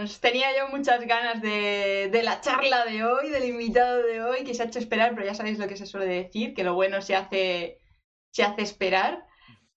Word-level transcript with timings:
Nada, 0.00 0.08
G1B 0.08 0.08
Arcadenians. 0.08 0.20
Tenía 0.20 0.56
yo 0.56 0.68
muchas 0.68 1.06
ganas 1.06 1.42
de, 1.42 2.08
de, 2.10 2.22
la 2.22 2.40
charla 2.40 2.84
de 2.84 3.04
hoy, 3.04 3.30
del 3.30 3.44
invitado 3.44 4.02
de 4.02 4.22
hoy, 4.22 4.44
que 4.44 4.54
se 4.54 4.62
ha 4.62 4.66
hecho 4.66 4.78
esperar, 4.78 5.14
pero 5.14 5.26
ya 5.26 5.34
sabéis 5.34 5.58
lo 5.58 5.68
que 5.68 5.76
se 5.76 5.86
suele 5.86 6.06
decir, 6.06 6.54
que 6.54 6.64
lo 6.64 6.74
bueno 6.74 7.02
se 7.02 7.16
hace, 7.16 7.78
se 8.32 8.42
hace 8.42 8.62
esperar. 8.62 9.26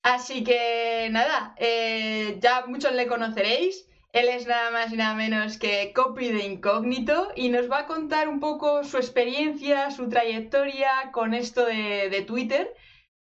Así 0.04 0.44
que 0.44 1.08
nada, 1.12 1.56
eh, 1.58 2.38
ya 2.42 2.66
muchos 2.68 2.94
le 2.94 3.08
conoceréis. 3.08 3.88
Él 4.12 4.28
es 4.30 4.46
nada 4.46 4.70
más 4.72 4.94
y 4.94 4.98
nada 4.98 5.16
menos 5.16 5.58
que 5.58 5.92
Copy 5.94 6.32
de 6.32 6.46
Incógnito 6.46 7.32
y 7.36 7.50
nos 7.50 7.70
va 7.72 7.80
a 7.80 7.86
contar 7.88 8.30
un 8.30 8.40
poco 8.40 8.84
su 8.84 8.98
experiencia, 8.98 9.90
su 9.92 10.08
trayectoria 10.08 11.12
con 11.12 11.34
esto 11.34 11.66
de, 11.66 12.10
de 12.10 12.22
Twitter 12.22 12.74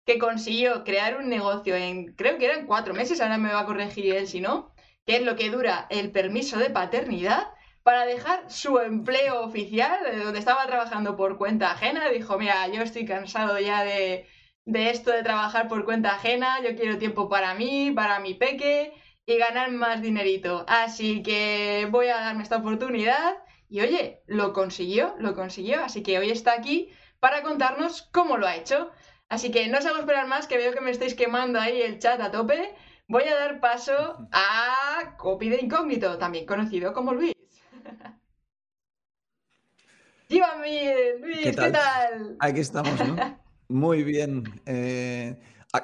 que 0.04 0.18
consiguió 0.18 0.82
crear 0.82 1.16
un 1.18 1.28
negocio 1.28 1.76
en, 1.76 2.14
creo 2.16 2.38
que 2.38 2.46
eran 2.46 2.66
cuatro 2.66 2.94
meses, 2.94 3.20
ahora 3.20 3.38
me 3.38 3.52
va 3.52 3.60
a 3.60 3.66
corregir 3.66 4.12
él 4.16 4.26
si 4.26 4.40
no, 4.40 4.72
que 5.06 5.16
es 5.16 5.22
lo 5.22 5.36
que 5.36 5.50
dura 5.50 5.86
el 5.90 6.10
permiso 6.10 6.58
de 6.58 6.70
paternidad, 6.70 7.48
para 7.82 8.04
dejar 8.04 8.50
su 8.50 8.78
empleo 8.78 9.40
oficial, 9.40 9.98
donde 10.22 10.38
estaba 10.38 10.66
trabajando 10.66 11.16
por 11.16 11.38
cuenta 11.38 11.72
ajena. 11.72 12.08
Dijo, 12.10 12.38
mira, 12.38 12.68
yo 12.68 12.82
estoy 12.82 13.06
cansado 13.06 13.58
ya 13.58 13.84
de, 13.84 14.26
de 14.64 14.90
esto 14.90 15.10
de 15.10 15.22
trabajar 15.22 15.66
por 15.68 15.84
cuenta 15.84 16.14
ajena, 16.14 16.60
yo 16.62 16.76
quiero 16.76 16.98
tiempo 16.98 17.28
para 17.28 17.54
mí, 17.54 17.90
para 17.90 18.20
mi 18.20 18.34
peque 18.34 18.92
y 19.26 19.38
ganar 19.38 19.70
más 19.70 20.02
dinerito. 20.02 20.64
Así 20.68 21.22
que 21.22 21.88
voy 21.90 22.08
a 22.08 22.20
darme 22.20 22.42
esta 22.42 22.58
oportunidad. 22.58 23.36
Y 23.68 23.80
oye, 23.80 24.22
lo 24.26 24.52
consiguió, 24.52 25.14
lo 25.18 25.34
consiguió. 25.34 25.82
Así 25.84 26.02
que 26.02 26.18
hoy 26.18 26.30
está 26.30 26.52
aquí 26.52 26.90
para 27.20 27.42
contarnos 27.42 28.02
cómo 28.12 28.36
lo 28.36 28.46
ha 28.46 28.56
hecho. 28.56 28.90
Así 29.28 29.52
que 29.52 29.68
no 29.68 29.78
os 29.78 29.86
hago 29.86 29.98
esperar 29.98 30.26
más, 30.26 30.46
que 30.48 30.56
veo 30.56 30.72
que 30.72 30.80
me 30.80 30.90
estáis 30.90 31.14
quemando 31.14 31.60
ahí 31.60 31.80
el 31.80 31.98
chat 31.98 32.20
a 32.20 32.30
tope. 32.30 32.74
Voy 33.10 33.24
a 33.24 33.34
dar 33.34 33.58
paso 33.58 34.28
a 34.30 35.16
Copy 35.18 35.48
de 35.48 35.60
Incógnito, 35.60 36.16
también 36.16 36.46
conocido 36.46 36.92
como 36.92 37.12
Luis. 37.12 37.34
Llévame, 40.28 41.16
Luis, 41.20 41.38
¿qué 41.42 41.52
tal? 41.52 42.36
Aquí 42.38 42.60
estamos, 42.60 42.94
¿no? 43.04 43.16
Muy 43.68 44.04
bien. 44.04 44.44
Eh, 44.64 45.36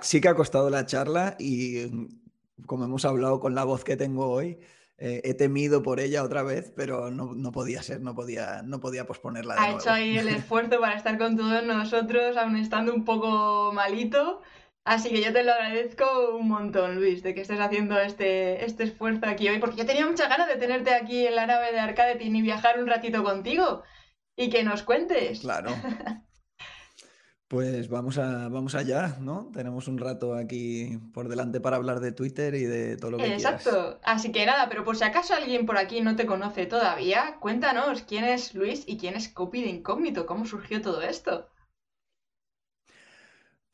sí 0.03 0.21
que 0.21 0.29
ha 0.29 0.37
costado 0.37 0.71
la 0.71 0.87
charla 0.87 1.35
y 1.41 1.91
como 2.65 2.85
hemos 2.85 3.05
hablado 3.05 3.41
con 3.41 3.57
la 3.57 3.65
voz 3.65 3.83
que 3.83 3.97
tengo 3.97 4.31
hoy, 4.31 4.61
eh, 4.97 5.21
he 5.25 5.35
temido 5.35 5.83
por 5.83 5.99
ella 5.99 6.23
otra 6.23 6.45
vez, 6.45 6.73
pero 6.77 7.11
no, 7.11 7.51
podía 7.51 7.83
ser, 7.83 8.03
no 8.03 8.15
podía, 8.15 8.63
no 8.63 8.79
podía 8.79 9.05
posponerla. 9.05 9.57
ha 9.59 9.73
hecho 9.73 9.91
ahí 9.91 10.17
el 10.17 10.29
esfuerzo 10.37 10.79
para 10.79 10.95
estar 10.95 11.19
con 11.19 11.37
todos 11.37 11.65
nosotros, 11.65 12.37
aún 12.37 12.57
estando 12.57 12.95
un 12.95 13.05
poco 13.05 13.73
malito. 13.75 14.43
Así 14.87 15.11
que 15.11 15.21
yo 15.21 15.33
te 15.33 15.43
lo 15.43 15.53
agradezco 15.53 16.37
un 16.37 16.47
montón, 16.47 16.95
Luis, 16.95 17.21
de 17.25 17.35
que 17.35 17.41
estés 17.41 17.59
haciendo 17.59 17.99
este, 17.99 18.65
este 18.65 18.85
esfuerzo 18.85 19.27
aquí 19.27 19.49
hoy, 19.49 19.59
porque 19.59 19.79
yo 19.79 19.85
tenía 19.85 20.07
muchas 20.07 20.29
ganas 20.29 20.47
de 20.47 20.55
tenerte 20.55 20.95
aquí 20.95 21.27
en 21.27 21.35
la 21.35 21.45
nave 21.45 21.73
de 21.73 21.81
Arcadetin 21.81 22.37
y 22.37 22.41
viajar 22.41 22.79
un 22.79 22.87
ratito 22.87 23.25
contigo 23.25 23.83
y 24.37 24.49
que 24.49 24.63
nos 24.63 24.85
cuentes. 24.85 25.41
Claro. 25.41 25.73
Pues 27.49 27.89
vamos, 27.89 28.19
a, 28.19 28.49
vamos 28.49 28.75
allá, 28.75 29.19
¿no? 29.21 29.53
Tenemos 29.55 29.87
un 29.87 29.99
rato 29.99 30.35
aquí 30.35 30.99
por 31.15 31.29
delante 31.29 31.61
para 31.61 31.77
hablar 31.77 32.01
de 32.01 32.11
Twitter 32.11 32.57
y 32.57 32.65
de 32.65 32.97
todo 32.97 33.13
lo 33.13 33.19
que 33.19 33.33
Exacto. 33.33 34.01
Así 34.03 34.33
que 34.33 34.45
nada, 34.45 34.69
pero 34.69 34.83
por 34.83 34.97
si 34.97 35.05
acaso 35.05 35.33
alguien 35.33 35.65
por 35.65 35.79
aquí 35.79 36.01
no 36.01 36.17
te 36.17 36.27
conoce 36.27 36.67
todavía, 36.67 37.37
cuéntanos 37.39 38.03
quién 38.03 38.25
es 38.25 38.57
Luis 38.57 38.83
y 38.89 38.99
quién 38.99 39.15
es 39.15 39.29
Copy 39.29 39.63
de 39.63 39.69
Incógnito, 39.69 40.27
cómo 40.27 40.45
surgió 40.45 40.83
todo 40.83 41.03
esto. 41.03 41.49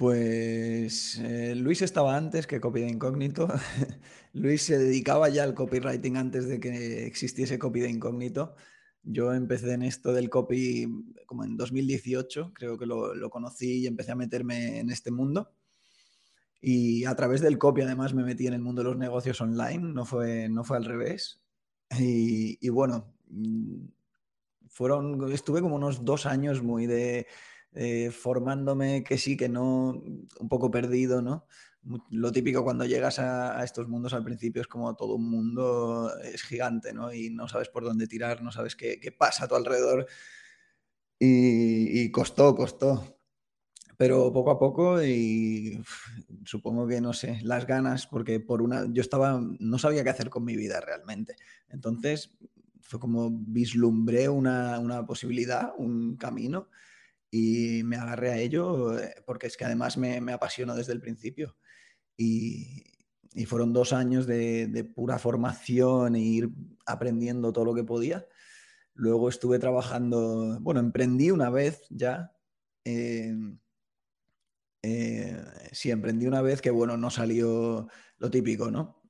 Pues 0.03 1.21
eh, 1.23 1.55
Luis 1.55 1.81
estaba 1.81 2.17
antes 2.17 2.49
que 2.49 2.61
Copy 2.61 2.81
de 2.81 2.89
Incógnito. 2.89 3.47
Luis 4.33 4.63
se 4.63 4.77
dedicaba 4.77 5.29
ya 5.29 5.45
al 5.45 5.55
copywriting 5.55 6.17
antes 6.17 6.49
de 6.49 6.59
que 6.59 7.07
existiese 7.07 7.57
Copy 7.57 7.79
de 7.79 7.91
Incógnito. 7.91 8.57
Yo 9.05 9.33
empecé 9.33 9.73
en 9.75 9.85
esto 9.85 10.13
del 10.13 10.29
copy 10.29 10.89
como 11.25 11.45
en 11.45 11.57
2018, 11.57 12.51
creo 12.53 12.77
que 12.77 12.87
lo, 12.87 13.31
conocí 13.31 13.83
y 13.83 13.87
empecé 13.87 14.11
a 14.11 14.17
meterme 14.17 14.81
en 14.81 14.91
este 14.91 15.13
mundo. 15.13 15.53
Y 16.61 17.05
a 17.05 17.15
través 17.15 17.41
del 17.41 17.57
copy 17.59 17.83
además 17.83 18.13
me 18.13 18.25
metí 18.25 18.49
en 18.49 18.55
el 18.55 18.61
mundo 18.61 18.83
de 18.83 18.89
los 18.89 18.99
negocios 18.99 19.41
online, 19.41 19.93
no 19.95 20.05
fue, 20.05 20.49
no 20.49 20.65
fue 20.65 20.79
al 20.79 20.85
revés. 20.85 21.41
Y, 21.97 22.69
bueno, 22.71 23.15
mm, 23.29 23.85
fueron, 24.67 25.33
estuve 25.33 25.61
como 25.61 25.77
unos 25.77 26.05
dos 26.05 26.27
años 26.27 26.61
muy 26.61 26.89
de 26.89 27.29
formándome, 28.13 29.03
que 29.03 29.17
sí, 29.19 29.37
que 29.37 29.49
no, 29.49 29.91
un 30.41 30.49
poco 30.49 30.71
perdido, 30.71 31.23
¿no? 31.23 31.47
lo 32.11 32.31
típico 32.31 32.63
cuando 32.63 32.85
llegas 32.85 33.19
a, 33.19 33.63
estos 33.65 33.89
mundos 33.89 34.15
al 34.15 34.25
principio 34.25 34.63
es 34.63 34.69
como 34.69 34.95
todo 34.95 35.17
un 35.17 35.29
mundo 35.29 36.13
es 36.23 36.43
gigante, 36.43 36.93
¿no? 36.93 37.13
Y 37.13 37.31
no 37.31 37.49
sabes 37.49 37.69
por 37.69 37.85
dónde 37.85 38.07
tirar, 38.07 38.43
no 38.43 38.53
sabes 38.53 38.77
qué, 38.77 39.15
pasa 39.17 39.45
a 39.45 39.49
tu 39.49 39.57
alrededor. 39.57 40.07
Y, 41.19 42.11
costó, 42.11 42.55
costó. 42.55 43.19
Pero 43.97 44.33
poco 44.33 44.51
a 44.51 44.59
poco 44.59 45.03
y 45.03 45.81
supongo 46.45 46.87
que, 46.89 47.01
no 47.01 47.13
sé, 47.13 47.39
las 47.43 47.67
ganas, 47.67 48.07
porque 48.07 48.41
por 48.41 48.63
una, 48.63 48.87
yo 48.93 49.01
estaba, 49.01 49.41
no 49.61 49.79
sabía 49.79 50.03
qué 50.03 50.11
hacer 50.11 50.31
con 50.31 50.45
mi 50.45 50.57
vida 50.57 50.81
realmente. 50.81 51.37
Entonces 51.69 52.31
fue 52.81 52.99
como 52.99 53.31
vislumbré 53.31 54.29
una, 54.29 54.81
una 54.81 55.07
posibilidad, 55.07 55.73
un 55.79 56.17
camino 56.17 56.69
y 57.35 57.83
me 57.85 57.97
agarré 57.97 58.31
a 58.31 58.39
ello 58.39 58.99
eh, 58.99 59.15
porque 59.25 59.47
es 59.47 59.57
que 59.57 59.65
además 59.65 59.97
me, 59.97 60.21
me 60.21 60.35
apasionó 60.35 60.77
desde 60.77 60.93
el 60.93 61.01
principio. 61.01 61.57
Y, 62.17 62.85
fueron 63.47 63.73
dos 63.73 63.95
años 63.95 64.27
de, 64.27 64.93
pura 64.95 65.19
formación 65.19 66.15
e 66.17 66.21
ir 66.21 66.51
aprendiendo 66.85 67.51
todo 67.51 67.65
lo 67.65 67.75
que 67.75 67.83
podía. 67.83 68.27
Luego 68.93 69.31
estuve 69.31 69.59
trabajando, 69.59 70.59
bueno, 70.61 70.81
emprendí 70.81 71.31
una 71.31 71.49
vez 71.49 71.83
ya. 71.89 72.37
Eh, 72.85 73.35
eh, 74.83 75.43
sí, 75.73 75.91
emprendí 75.91 76.27
una 76.27 76.43
vez 76.43 76.61
que, 76.61 76.71
bueno, 76.71 76.99
no 76.99 77.09
salió 77.09 77.89
lo 78.19 78.31
típico, 78.31 78.71
¿no? 78.71 79.03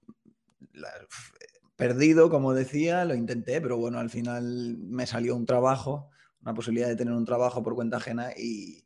perdido, 1.75 2.31
como 2.31 2.55
decía, 2.55 3.05
lo 3.05 3.17
intenté, 3.17 3.61
pero 3.61 3.77
bueno, 3.77 3.99
al 3.99 4.09
final 4.09 4.79
me 4.79 5.05
salió 5.05 5.35
un 5.35 5.47
trabajo, 5.47 6.12
una 6.43 6.55
posibilidad 6.55 6.89
de 6.89 6.97
tener 6.97 7.15
un 7.15 7.25
trabajo 7.25 7.63
por 7.63 7.75
cuenta 7.75 7.97
ajena 7.97 8.33
y, 8.37 8.85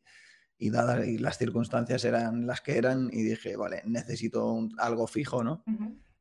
y 0.59 0.71
dadas 0.71 1.06
y 1.06 1.19
las 1.19 1.39
circunstancias 1.39 2.05
eran 2.05 2.47
las 2.47 2.61
que 2.61 2.78
eran 2.78 3.11
y 3.12 3.22
dije, 3.22 3.56
vale, 3.56 3.83
necesito 3.84 4.69
algo 4.78 5.06
fijo, 5.06 5.44
¿no? 5.44 5.65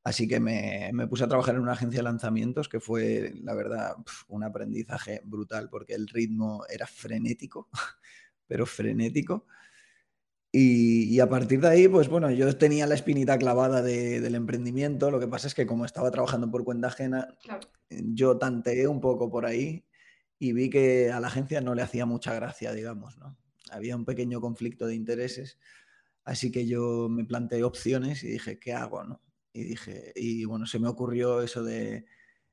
Así 0.04 0.28
que 0.28 0.40
me, 0.40 0.92
me, 0.94 1.08
puse 1.08 1.24
a 1.24 1.28
trabajar 1.28 1.56
en 1.56 1.62
una 1.62 1.72
agencia 1.72 2.00
de 2.00 2.04
lanzamientos 2.04 2.70
que 2.70 2.80
fue, 2.80 3.34
la 3.42 3.56
verdad, 3.56 3.96
un 4.28 4.44
aprendizaje 4.44 5.22
brutal 5.26 5.70
porque 5.70 5.94
el 5.94 6.08
ritmo 6.08 6.64
era 6.70 6.86
frenético, 6.86 7.70
pero 8.48 8.66
frenético. 8.66 9.48
Y, 10.52 11.14
y, 11.14 11.20
a 11.20 11.28
partir 11.28 11.60
de 11.60 11.68
ahí, 11.68 11.88
pues 11.88 12.08
bueno, 12.08 12.32
yo 12.32 12.56
tenía 12.56 12.88
la 12.88 12.96
espinita 12.96 13.38
clavada 13.38 13.82
de, 13.82 14.22
del 14.22 14.36
emprendimiento. 14.36 15.12
Lo 15.12 15.20
que 15.20 15.28
pasa 15.28 15.48
es 15.48 15.56
que 15.56 15.66
como 15.66 15.84
estaba 15.84 16.12
trabajando 16.12 16.50
por 16.50 16.64
cuenta 16.64 16.88
ajena, 16.88 17.28
yo 17.90 18.38
tanteé 18.38 18.88
un 18.88 19.02
poco 19.02 19.30
por 19.30 19.46
ahí 19.46 19.86
y 20.40 20.54
vi 20.54 20.70
que 20.70 21.12
a 21.12 21.20
la 21.20 21.28
agencia 21.28 21.62
no 21.62 21.76
le 21.76 21.82
hacía 21.82 22.06
mucha 22.06 22.34
gracia, 22.34 22.74
digamos, 22.74 23.18
¿no? 23.18 23.38
había 23.72 23.96
un 23.96 24.06
pequeño 24.06 24.42
conflicto 24.42 24.88
de 24.88 24.96
intereses, 24.96 25.60
así 26.24 26.52
que 26.52 26.66
yo 26.66 27.08
me 27.10 27.26
planteé 27.26 27.64
opciones 27.64 28.24
y 28.24 28.28
dije, 28.28 28.60
¿qué 28.60 28.74
hago? 28.74 29.04
No? 29.04 29.22
Y 29.54 29.64
dije, 29.64 30.12
y 30.16 30.46
bueno, 30.46 30.66
se 30.66 30.80
me 30.80 30.88
ocurrió 30.88 31.42
eso 31.42 31.64
de, 31.64 32.06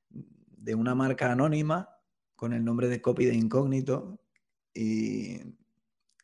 de 0.08 0.74
una 0.74 0.94
marca 0.94 1.30
anónima 1.30 1.90
con 2.36 2.52
el 2.52 2.64
nombre 2.64 2.88
de 2.88 3.00
copy 3.00 3.26
de 3.26 3.34
incógnito 3.34 4.20
y, 4.74 5.40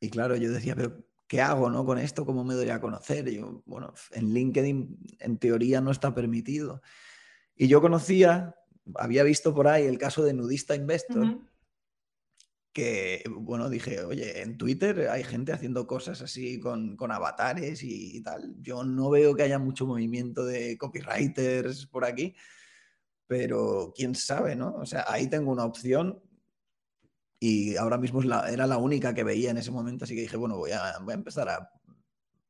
y 0.00 0.10
claro, 0.10 0.36
yo 0.36 0.50
decía, 0.52 0.74
pero 0.76 1.04
¿qué 1.26 1.40
hago 1.40 1.68
no, 1.70 1.84
con 1.84 1.98
esto? 1.98 2.24
¿Cómo 2.24 2.44
me 2.44 2.54
doy 2.54 2.70
a 2.70 2.80
conocer? 2.80 3.28
yo, 3.30 3.62
bueno, 3.66 3.92
en 4.12 4.32
LinkedIn 4.32 4.98
en 5.18 5.38
teoría 5.38 5.80
no 5.80 5.90
está 5.90 6.14
permitido. 6.14 6.82
Y 7.54 7.68
yo 7.68 7.80
conocía, 7.80 8.54
había 8.94 9.24
visto 9.24 9.54
por 9.54 9.68
ahí 9.68 9.84
el 9.84 9.98
caso 9.98 10.24
de 10.24 10.32
Nudista 10.32 10.76
Investor, 10.76 11.38
que, 12.72 13.24
bueno, 13.30 13.68
dije, 13.70 14.02
oye, 14.04 14.42
en 14.42 14.56
Twitter 14.58 15.08
hay 15.08 15.24
gente 15.24 15.52
haciendo 15.52 15.86
cosas 15.86 16.20
así 16.22 16.60
con, 16.60 16.96
avatares 17.10 17.82
y, 17.82 18.22
tal. 18.22 18.54
Yo 18.60 18.84
no 18.84 19.10
veo 19.10 19.34
que 19.34 19.42
haya 19.42 19.58
mucho 19.58 19.86
movimiento 19.86 20.44
de 20.44 20.76
copywriters 20.78 21.86
por 21.86 22.04
aquí, 22.04 22.34
pero 23.26 23.92
quién 23.96 24.14
sabe, 24.14 24.56
¿no? 24.56 24.74
O 24.76 24.86
sea, 24.86 25.04
ahí 25.08 25.28
tengo 25.28 25.50
una 25.50 25.64
opción 25.64 26.22
y 27.40 27.76
ahora 27.76 27.98
mismo 27.98 28.22
era 28.22 28.66
la 28.66 28.78
única 28.78 29.14
que 29.14 29.24
veía 29.24 29.50
en 29.50 29.58
ese 29.58 29.70
momento, 29.70 30.04
así 30.04 30.14
que 30.14 30.22
dije, 30.22 30.36
bueno, 30.36 30.56
voy 30.56 30.72
a, 30.72 30.98
voy 31.02 31.12
a 31.12 31.16
empezar 31.16 31.48
a 31.48 31.70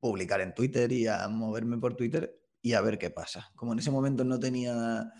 publicar 0.00 0.40
en 0.40 0.54
Twitter 0.54 0.90
y 0.92 1.06
a 1.06 1.28
moverme 1.28 1.78
por 1.78 1.94
Twitter 1.94 2.38
y 2.62 2.72
a 2.74 2.80
ver 2.80 2.98
qué 2.98 3.10
pasa. 3.10 3.50
Como 3.54 3.72
en 3.72 3.80
ese 3.80 3.90
momento 3.90 4.24
no 4.24 4.38
tenía, 4.38 5.12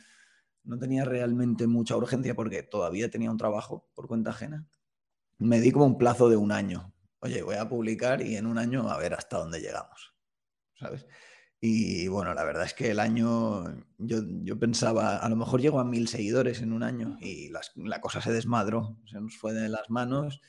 no 0.65 0.79
tenía 0.79 1.05
realmente 1.05 1.67
mucha 1.67 1.97
urgencia 1.97 2.35
porque 2.35 2.63
todavía 2.63 3.11
tenía 3.11 3.31
un 3.31 3.39
trabajo 3.39 3.89
por 3.95 4.07
cuenta 4.07 4.31
ajena 4.31 4.67
me 5.39 5.61
di 5.61 5.71
como 5.71 5.87
un 5.87 5.99
plazo 5.99 6.29
de 6.29 6.37
un 6.37 6.53
año. 6.53 6.93
Oye, 7.21 7.43
voy 7.43 7.57
a 7.57 7.69
publicar 7.69 8.23
y 8.23 8.37
en 8.37 8.47
un 8.47 8.59
año 8.59 8.89
a 8.91 8.99
ver 8.99 9.15
hasta 9.15 9.39
dónde 9.39 9.61
llegamos. 9.61 10.15
¿Sabes? 10.75 11.07
Y 11.61 12.07
bueno, 12.07 12.35
la 12.35 12.45
verdad 12.45 12.65
es 12.65 12.75
que 12.75 12.91
el 12.91 13.01
año, 13.01 13.65
yo, 13.99 14.19
yo 14.43 14.59
pensaba, 14.59 15.17
a 15.17 15.29
lo 15.29 15.35
mejor 15.35 15.61
llego 15.61 15.81
a 15.81 15.85
mil 15.85 16.07
seguidores 16.07 16.63
en 16.63 16.73
un 16.73 16.85
año 16.85 17.19
y 17.21 17.51
la 17.75 18.01
cosa 18.01 18.21
se 18.21 18.33
desmadró, 18.33 18.97
se 19.07 19.21
nos 19.21 19.37
fue 19.37 19.55
de 19.55 19.69
las 19.69 19.91
manos. 19.91 20.41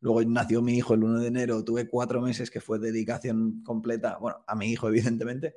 Luego 0.00 0.22
nació 0.24 0.62
mi 0.62 0.76
hijo 0.76 0.94
el 0.94 1.02
1 1.04 1.20
de 1.20 1.28
enero, 1.28 1.64
tuve 1.64 1.88
cuatro 1.88 2.20
meses 2.20 2.50
que 2.50 2.60
fue 2.60 2.78
dedicación 2.78 3.62
completa, 3.64 4.18
bueno, 4.18 4.44
a 4.46 4.54
mi 4.54 4.70
hijo 4.70 4.88
evidentemente, 4.90 5.54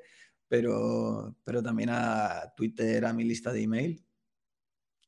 pero, 0.47 1.35
pero 1.43 1.61
también 1.61 1.89
a 1.91 2.53
Twitter, 2.55 3.05
a 3.05 3.13
mi 3.13 3.23
lista 3.23 3.51
de 3.51 3.61
email. 3.63 4.03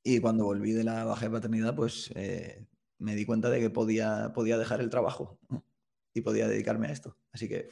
Y 0.03 0.19
cuando 0.19 0.45
volví 0.45 0.71
de 0.71 0.83
la 0.83 1.03
baja 1.03 1.25
de 1.25 1.31
paternidad, 1.31 1.75
pues 1.75 2.11
eh, 2.15 2.67
me 2.99 3.15
di 3.15 3.25
cuenta 3.25 3.49
de 3.49 3.59
que 3.59 3.69
podía, 3.69 4.31
podía 4.33 4.57
dejar 4.57 4.81
el 4.81 4.89
trabajo 4.89 5.39
y 6.13 6.21
podía 6.21 6.47
dedicarme 6.47 6.87
a 6.87 6.91
esto. 6.91 7.17
Así 7.31 7.49
que 7.49 7.69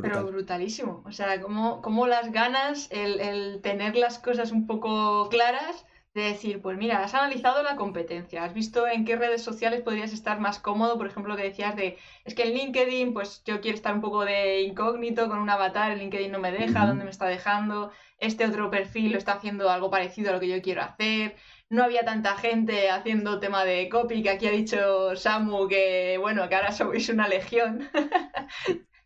pero 0.00 0.26
brutalísimo. 0.26 1.02
O 1.06 1.12
sea, 1.12 1.40
como, 1.40 1.82
como 1.82 2.06
las 2.06 2.30
ganas, 2.32 2.88
el, 2.92 3.20
el, 3.20 3.60
tener 3.62 3.96
las 3.96 4.18
cosas 4.18 4.52
un 4.52 4.66
poco 4.66 5.28
claras, 5.28 5.84
de 6.14 6.22
decir, 6.22 6.60
pues 6.60 6.76
mira, 6.76 7.02
has 7.02 7.14
analizado 7.14 7.62
la 7.62 7.76
competencia, 7.76 8.44
has 8.44 8.54
visto 8.54 8.88
en 8.88 9.04
qué 9.04 9.16
redes 9.16 9.42
sociales 9.42 9.82
podrías 9.82 10.12
estar 10.12 10.40
más 10.40 10.58
cómodo, 10.58 10.96
por 10.96 11.06
ejemplo, 11.06 11.32
lo 11.32 11.36
que 11.36 11.48
decías 11.48 11.76
de, 11.76 11.98
es 12.24 12.34
que 12.34 12.44
en 12.44 12.54
LinkedIn, 12.54 13.12
pues 13.12 13.42
yo 13.44 13.60
quiero 13.60 13.76
estar 13.76 13.94
un 13.94 14.00
poco 14.00 14.24
de 14.24 14.62
incógnito 14.62 15.28
con 15.28 15.38
un 15.38 15.50
avatar, 15.50 15.92
el 15.92 15.98
LinkedIn 15.98 16.32
no 16.32 16.38
me 16.38 16.50
deja, 16.50 16.86
¿dónde 16.86 17.04
me 17.04 17.10
está 17.10 17.26
dejando? 17.26 17.92
Este 18.18 18.46
otro 18.46 18.70
perfil 18.70 19.12
lo 19.12 19.18
está 19.18 19.34
haciendo 19.34 19.70
algo 19.70 19.90
parecido 19.90 20.30
a 20.30 20.32
lo 20.32 20.40
que 20.40 20.48
yo 20.48 20.60
quiero 20.60 20.82
hacer. 20.82 21.36
No 21.70 21.84
había 21.84 22.04
tanta 22.04 22.36
gente 22.36 22.90
haciendo 22.90 23.40
tema 23.40 23.64
de 23.64 23.88
copy, 23.88 24.22
que 24.22 24.30
aquí 24.30 24.46
ha 24.46 24.50
dicho 24.50 25.14
Samu 25.16 25.68
que, 25.68 26.16
bueno, 26.18 26.48
que 26.48 26.54
ahora 26.54 26.72
sois 26.72 27.08
una 27.10 27.28
legión. 27.28 27.90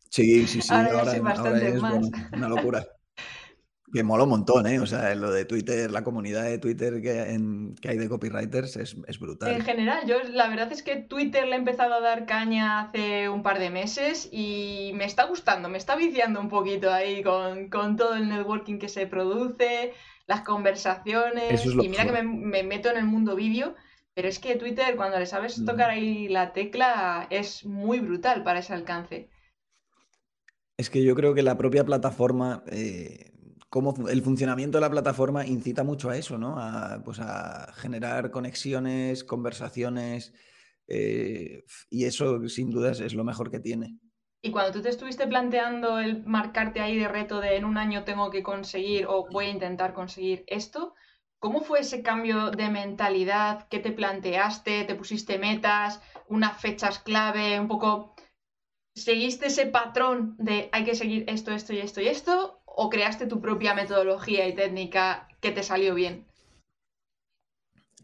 Sí, 0.09 0.47
sí, 0.47 0.61
sí. 0.61 0.69
Ahora, 0.73 1.13
es 1.13 1.21
una 2.33 2.49
locura. 2.49 2.87
Que 3.93 4.03
mola 4.03 4.25
un 4.25 4.31
montón, 4.31 4.67
¿eh? 4.67 4.81
O 4.81 4.87
sea, 4.87 5.15
lo 5.15 5.31
de 5.31 5.45
Twitter, 5.45 5.91
la 5.91 6.03
comunidad 6.03 6.45
de 6.45 6.59
Twitter 6.59 7.03
que, 7.03 7.39
que 7.81 7.89
hay 7.89 7.99
de 7.99 8.09
copywriters 8.09 8.77
es, 8.77 8.97
es, 9.07 9.19
brutal. 9.19 9.53
En 9.53 9.61
general, 9.61 10.07
yo 10.07 10.17
la 10.31 10.49
verdad 10.49 10.73
es 10.73 10.83
que 10.83 10.97
Twitter 10.97 11.47
le 11.47 11.57
he 11.57 11.59
empezado 11.59 11.95
a 11.95 12.01
dar 12.01 12.25
caña 12.25 12.81
hace 12.81 13.29
un 13.29 13.43
par 13.43 13.59
de 13.59 13.69
meses 13.69 14.31
y 14.33 14.93
me 14.95 15.05
está 15.05 15.25
gustando, 15.25 15.69
me 15.69 15.77
está 15.77 15.95
viciando 15.95 16.41
un 16.41 16.49
poquito 16.49 16.91
ahí 16.91 17.23
con, 17.23 17.69
con 17.69 17.97
todo 17.97 18.15
el 18.15 18.29
networking 18.29 18.79
que 18.79 18.89
se 18.89 19.07
produce, 19.07 19.93
las 20.27 20.41
conversaciones. 20.41 21.67
y 21.67 21.89
mira 21.89 22.07
que 22.07 22.13
me, 22.13 22.23
me, 22.23 22.63
meto 22.63 22.91
en 22.91 22.97
el 22.97 23.05
mundo 23.05 23.37
vídeo, 23.37 23.75
pero 24.15 24.29
es 24.29 24.39
que 24.39 24.57
Twitter, 24.57 24.97
cuando 24.97 25.19
le 25.19 25.27
sabes 25.27 25.63
tocar 25.67 25.91
ahí 25.91 26.29
la 26.29 26.55
tecla, 26.55 27.27
es 27.29 27.67
muy 27.67 28.01
brutal 28.01 28.43
para 28.43 28.61
ese 28.61 28.73
alcance. 28.73 29.29
Es 30.77 30.91
que 30.91 31.05
yo 31.05 31.15
creo 31.15 31.35
que 31.35 31.43
la 31.43 31.59
propia 31.59 31.85
plataforma, 31.85 32.65
eh, 32.67 33.32
como 33.73 33.95
el 34.07 34.21
funcionamiento 34.21 34.77
de 34.77 34.83
la 34.83 34.91
plataforma 34.91 35.47
incita 35.47 35.83
mucho 35.83 36.11
a 36.11 36.17
eso, 36.19 36.37
¿no? 36.37 36.57
A, 36.59 37.03
pues 37.03 37.21
a 37.21 37.73
generar 37.73 38.31
conexiones, 38.31 39.25
conversaciones, 39.25 40.35
eh, 40.87 41.65
y 41.89 42.05
eso 42.05 42.47
sin 42.51 42.71
dudas 42.71 43.01
es 43.01 43.15
lo 43.15 43.25
mejor 43.25 43.51
que 43.51 43.61
tiene. 43.61 43.97
Y 44.43 44.51
cuando 44.51 44.73
tú 44.73 44.83
te 44.83 44.91
estuviste 44.91 45.27
planteando 45.27 45.99
el 45.99 46.23
marcarte 46.27 46.81
ahí 46.81 46.99
de 46.99 47.09
reto 47.09 47.41
de 47.41 47.57
en 47.57 47.65
un 47.65 47.79
año 47.79 48.05
tengo 48.05 48.31
que 48.31 48.43
conseguir 48.43 49.07
o 49.07 49.27
voy 49.33 49.47
a 49.47 49.51
intentar 49.51 49.95
conseguir 49.95 50.45
esto, 50.49 50.93
¿cómo 51.39 51.63
fue 51.63 51.81
ese 51.81 52.03
cambio 52.03 52.51
de 52.51 52.69
mentalidad? 52.69 53.69
¿Qué 53.71 53.79
te 53.79 53.93
planteaste? 53.93 54.85
¿Te 54.85 54.95
pusiste 54.95 55.39
metas? 55.39 56.03
¿Unas 56.29 56.61
fechas 56.61 56.99
clave? 56.99 57.59
Un 57.59 57.69
poco 57.69 58.15
¿Seguiste 58.95 59.47
ese 59.47 59.67
patrón 59.67 60.37
de 60.39 60.69
hay 60.71 60.85
que 60.85 60.95
seguir 60.95 61.25
esto, 61.27 61.53
esto 61.53 61.73
y 61.73 61.79
esto 61.79 62.03
y 62.03 62.09
esto? 62.09 62.62
¿O 62.75 62.89
creaste 62.89 63.27
tu 63.27 63.41
propia 63.41 63.75
metodología 63.75 64.49
y 64.49 64.55
técnica 64.55 65.29
que 65.41 65.51
te 65.51 65.63
salió 65.63 65.95
bien? 65.95 66.27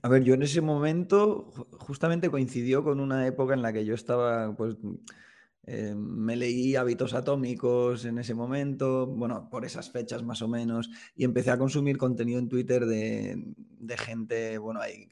A 0.03 0.09
ver, 0.09 0.23
yo 0.23 0.35
en 0.35 0.43
ese 0.43 0.61
momento 0.61 1.51
justamente 1.79 2.31
coincidió 2.31 2.85
con 2.85 3.01
una 3.01 3.27
época 3.27 3.55
en 3.55 3.63
la 3.63 3.73
que 3.73 3.85
yo 3.85 3.95
estaba, 3.95 4.55
pues, 4.57 4.77
eh, 5.65 5.95
me 5.95 6.37
leí 6.37 6.77
hábitos 6.77 7.15
atómicos 7.15 8.05
en 8.05 8.19
ese 8.19 8.35
momento, 8.35 9.07
bueno, 9.07 9.49
por 9.51 9.65
esas 9.65 9.91
fechas 9.91 10.23
más 10.23 10.41
o 10.43 10.49
menos, 10.49 10.91
y 11.17 11.25
empecé 11.25 11.51
a 11.51 11.59
consumir 11.59 11.99
contenido 11.99 12.39
en 12.39 12.49
Twitter 12.49 12.87
de, 12.87 13.55
gente, 13.97 14.59
bueno, 14.59 14.81
hay 14.81 15.09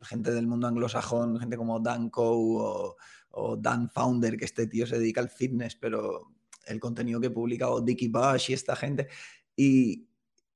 gente 0.00 0.32
del 0.32 0.46
mundo 0.46 0.66
anglosajón, 0.66 1.38
gente 1.38 1.56
como 1.56 1.78
Dan 1.78 2.10
Coe 2.10 2.96
o 3.30 3.56
Dan 3.56 3.88
Founder, 3.88 4.36
que 4.36 4.46
este 4.46 4.66
tío 4.66 4.86
se 4.86 4.98
dedica 4.98 5.20
al 5.20 5.30
fitness, 5.30 5.76
pero 5.76 6.32
el 6.66 6.80
contenido 6.80 7.20
que 7.20 7.30
publica 7.30 7.70
o 7.70 7.80
Dickie 7.80 8.08
Bush 8.08 8.50
y 8.50 8.52
esta 8.54 8.76
gente. 8.76 9.08
Y 9.56 10.08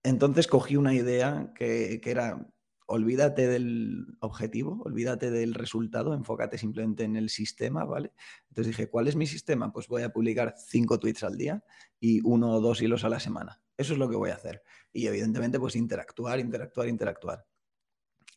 entonces 0.03 0.47
cogí 0.47 0.77
una 0.77 0.95
idea 0.95 1.53
que, 1.55 2.01
era, 2.05 2.49
olvídate 2.87 3.49
del 3.49 4.07
objetivo, 4.21 4.83
olvídate 4.85 5.31
del 5.31 5.55
resultado, 5.55 6.15
enfócate 6.15 6.59
simplemente 6.59 7.05
en 7.05 7.17
el 7.17 7.29
sistema, 7.29 7.85
¿vale? 7.85 8.13
Entonces 8.49 8.77
dije, 8.77 8.89
¿cuál 8.89 9.09
es 9.09 9.17
mi 9.17 9.27
sistema? 9.27 9.73
Pues 9.73 9.89
voy 9.89 10.03
a 10.03 10.13
publicar 10.13 10.55
cinco 10.57 10.99
tweets 10.99 11.25
al 11.25 11.37
día 11.37 11.65
y 11.99 12.21
uno 12.25 12.53
o 12.53 12.61
dos 12.61 12.81
hilos 12.81 13.05
a 13.05 13.09
la 13.09 13.21
semana. 13.21 13.61
Eso 13.77 13.93
es 13.93 13.99
lo 13.99 14.09
que 14.09 14.17
voy 14.17 14.31
a 14.31 14.37
hacer. 14.37 14.63
Y 14.93 15.07
evidentemente, 15.07 15.59
pues 15.59 15.77
interactuar, 15.77 16.39
interactuar, 16.39 16.89
interactuar. 16.89 17.47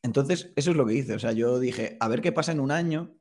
Entonces, 0.02 0.52
eso 0.56 0.72
es 0.72 0.78
lo 0.78 0.86
que 0.86 0.96
hice. 0.96 1.14
O 1.14 1.20
sea, 1.20 1.32
yo 1.34 1.60
dije, 1.60 1.98
a 2.00 2.08
ver 2.08 2.22
qué 2.22 2.32
pasa 2.32 2.52
en 2.52 2.60
un 2.60 2.72
año 2.72 3.16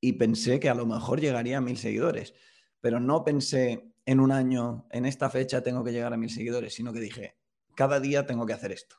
y 0.00 0.14
pensé 0.14 0.60
que 0.60 0.68
a 0.68 0.74
lo 0.74 0.86
mejor 0.86 1.20
llegaría 1.20 1.58
a 1.58 1.60
mil 1.60 1.76
seguidores, 1.76 2.34
pero 2.80 3.00
no 3.00 3.24
pensé 3.24 3.92
en 4.06 4.20
un 4.20 4.32
año, 4.32 4.86
en 4.90 5.06
esta 5.06 5.30
fecha 5.30 5.62
tengo 5.62 5.84
que 5.84 5.92
llegar 5.92 6.12
a 6.12 6.16
mil 6.16 6.30
seguidores, 6.30 6.74
sino 6.74 6.92
que 6.92 7.00
dije, 7.00 7.36
cada 7.74 8.00
día 8.00 8.26
tengo 8.26 8.46
que 8.46 8.52
hacer 8.52 8.72
esto. 8.72 8.96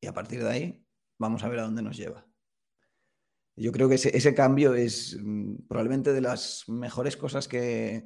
Y 0.00 0.06
a 0.06 0.14
partir 0.14 0.42
de 0.42 0.50
ahí, 0.50 0.84
vamos 1.18 1.44
a 1.44 1.48
ver 1.48 1.58
a 1.58 1.64
dónde 1.64 1.82
nos 1.82 1.96
lleva. 1.96 2.26
Yo 3.56 3.72
creo 3.72 3.88
que 3.88 3.96
ese, 3.96 4.34
cambio 4.34 4.74
es 4.74 5.18
mm, 5.20 5.66
probablemente 5.68 6.12
de 6.12 6.22
las 6.22 6.64
mejores 6.68 7.16
cosas 7.16 7.46
que, 7.46 8.04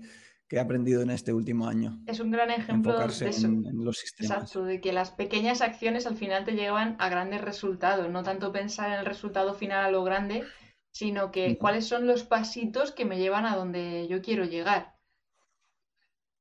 he 0.51 0.61
aprendido 0.61 1.03
en 1.03 1.11
este 1.11 1.33
último 1.33 1.67
año. 1.67 2.01
Es 2.07 2.21
un 2.21 2.31
gran 2.31 2.49
ejemplo 2.49 2.97
de 2.97 3.07
eso. 3.07 3.47
En, 3.47 3.85
los 3.85 3.99
sistemas. 3.99 4.31
Exacto, 4.31 4.65
de 4.65 4.81
que 4.81 4.93
las 4.93 5.11
pequeñas 5.11 5.63
acciones 5.63 6.07
al 6.07 6.17
final 6.17 6.45
te 6.45 6.53
llevan 6.53 6.95
a 7.01 7.09
grandes 7.09 7.41
resultados, 7.41 8.09
no 8.09 8.23
tanto 8.23 8.53
pensar 8.53 8.93
en 8.93 9.01
el 9.01 9.05
resultado 9.05 9.55
final 9.55 9.85
a 9.85 9.91
lo 9.91 10.05
grande, 10.05 10.45
sino 10.93 11.33
que 11.33 11.59
cuáles 11.59 11.87
son 11.87 12.07
los 12.07 12.23
pasitos 12.23 12.93
que 12.93 13.05
me 13.05 13.19
llevan 13.19 13.47
a 13.47 13.57
donde 13.57 14.07
yo 14.09 14.23
quiero 14.23 14.45
llegar. 14.45 14.94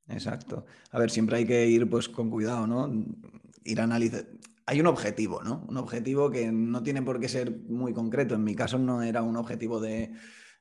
Exacto. 0.08 0.66
A 0.92 1.00
ver, 1.00 1.10
siempre 1.10 1.38
hay 1.38 1.46
que 1.46 1.68
ir 1.68 1.90
pues 1.90 2.10
con 2.10 2.30
cuidado, 2.30 2.68
¿no? 2.68 2.92
Ir 3.64 3.80
a 3.80 3.84
analizar. 3.84 4.26
Hay 4.66 4.80
un 4.80 4.88
objetivo, 4.88 5.44
¿no? 5.44 5.66
Un 5.68 5.78
objetivo 5.78 6.32
que 6.32 6.52
no 6.52 6.84
tiene 6.84 7.02
por 7.02 7.20
qué 7.20 7.30
ser 7.30 7.52
muy 7.52 7.94
concreto. 7.94 8.36
En 8.36 8.44
mi 8.44 8.56
caso 8.56 8.78
no 8.78 9.04
era 9.04 9.22
un 9.22 9.36
objetivo 9.38 9.80
de 9.80 10.14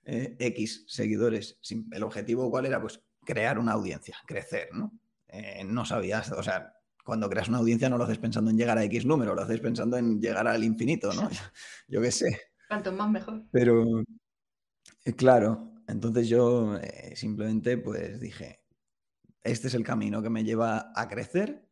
eh, 0.05 0.37
X 0.39 0.85
seguidores. 0.89 1.59
El 1.93 2.03
objetivo 2.03 2.51
cuál 2.51 2.67
era, 2.67 2.81
pues 2.81 3.01
crear 3.25 3.59
una 3.59 3.73
audiencia, 3.73 4.17
crecer, 4.27 4.69
¿no? 4.73 4.93
Eh, 5.29 5.63
no 5.65 5.85
sabías, 5.85 6.33
o 6.33 6.43
sea, 6.43 6.75
cuando 7.05 7.29
creas 7.31 7.49
una 7.49 7.59
audiencia 7.59 7.89
no 7.89 7.99
lo 7.99 8.05
haces 8.05 8.19
pensando 8.19 8.51
en 8.51 8.59
llegar 8.59 8.79
a 8.79 8.85
X 8.85 9.07
número, 9.07 9.35
lo 9.35 9.43
haces 9.43 9.61
pensando 9.61 9.97
en 9.97 10.21
llegar 10.21 10.47
al 10.47 10.65
infinito, 10.65 11.13
¿no? 11.13 11.29
Yo 11.89 12.01
qué 12.01 12.11
sé. 12.11 12.41
Cuanto 12.69 12.93
más 12.93 13.11
mejor. 13.11 13.45
Pero, 13.53 14.03
eh, 15.05 15.13
claro, 15.15 15.75
entonces 15.87 16.29
yo 16.29 16.79
simplemente 17.15 17.77
pues 17.77 18.19
dije, 18.19 18.62
este 19.45 19.69
es 19.69 19.75
el 19.75 19.85
camino 19.85 20.23
que 20.23 20.31
me 20.31 20.45
lleva 20.45 20.93
a 20.95 21.09
crecer 21.09 21.69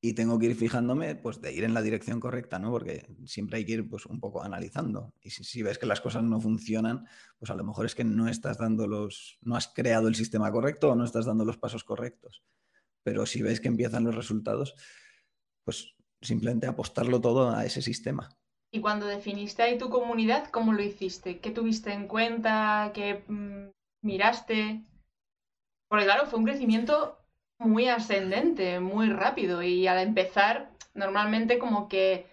y 0.00 0.12
tengo 0.12 0.38
que 0.38 0.46
ir 0.46 0.54
fijándome 0.54 1.16
pues 1.16 1.40
de 1.40 1.52
ir 1.52 1.64
en 1.64 1.74
la 1.74 1.82
dirección 1.82 2.20
correcta, 2.20 2.58
¿no? 2.58 2.70
Porque 2.70 3.06
siempre 3.26 3.58
hay 3.58 3.64
que 3.64 3.72
ir 3.72 3.88
pues 3.88 4.06
un 4.06 4.20
poco 4.20 4.42
analizando. 4.42 5.12
Y 5.20 5.30
si, 5.30 5.62
ves 5.62 5.78
que 5.78 5.86
las 5.86 6.00
cosas 6.00 6.22
no 6.22 6.40
funcionan, 6.40 7.06
pues 7.38 7.50
a 7.50 7.56
lo 7.56 7.64
mejor 7.64 7.86
es 7.86 7.94
que 7.94 8.04
no 8.04 8.28
estás 8.28 8.58
dando 8.58 8.86
los, 8.86 9.38
no 9.40 9.56
has 9.56 9.68
creado 9.68 10.06
el 10.06 10.14
sistema 10.14 10.52
correcto 10.52 10.90
o 10.90 10.94
no 10.94 11.04
estás 11.04 11.26
dando 11.26 11.44
los 11.44 11.58
pasos 11.58 11.82
correctos. 11.82 12.44
Pero 13.02 13.26
si 13.26 13.42
ves 13.42 13.60
que 13.60 13.68
empiezan 13.68 14.04
los 14.04 14.14
resultados, 14.14 14.74
pues 15.64 15.96
simplemente 16.20 16.68
apostarlo 16.68 17.20
todo 17.20 17.50
a 17.50 17.64
ese 17.64 17.82
sistema. 17.82 18.28
Y 18.70 18.80
cuando 18.80 19.06
definiste 19.06 19.62
ahí 19.62 19.78
tu 19.78 19.88
comunidad, 19.88 20.50
¿cómo 20.50 20.72
lo 20.72 20.82
hiciste? 20.82 21.40
¿Qué 21.40 21.50
tuviste 21.50 21.92
en 21.92 22.06
cuenta? 22.06 22.92
¿Qué 22.94 23.24
mm, 23.26 23.70
miraste? 24.02 24.84
Porque 25.88 26.04
claro, 26.04 26.26
fue 26.26 26.38
un 26.38 26.44
crecimiento 26.44 27.18
muy 27.58 27.88
ascendente, 27.88 28.80
muy 28.80 29.10
rápido. 29.10 29.62
Y 29.62 29.86
al 29.86 29.98
empezar, 29.98 30.70
normalmente 30.94 31.58
como 31.58 31.88
que, 31.88 32.26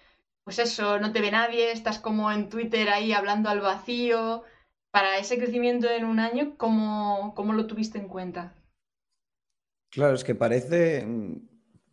pues 0.43 0.59
eso, 0.59 0.99
no 0.99 1.11
te 1.11 1.21
ve 1.21 1.31
nadie, 1.31 1.71
estás 1.71 1.99
como 1.99 2.31
en 2.31 2.49
Twitter 2.49 2.89
ahí 2.89 3.13
hablando 3.13 3.49
al 3.49 3.61
vacío. 3.61 4.43
Para 4.91 5.17
ese 5.17 5.37
crecimiento 5.37 5.89
en 5.89 6.05
un 6.05 6.19
año, 6.19 6.55
¿cómo, 6.57 7.33
cómo 7.35 7.53
lo 7.53 7.67
tuviste 7.67 7.97
en 7.97 8.07
cuenta? 8.07 8.55
Claro, 9.91 10.15
es 10.15 10.23
que 10.23 10.35
parece, 10.35 11.05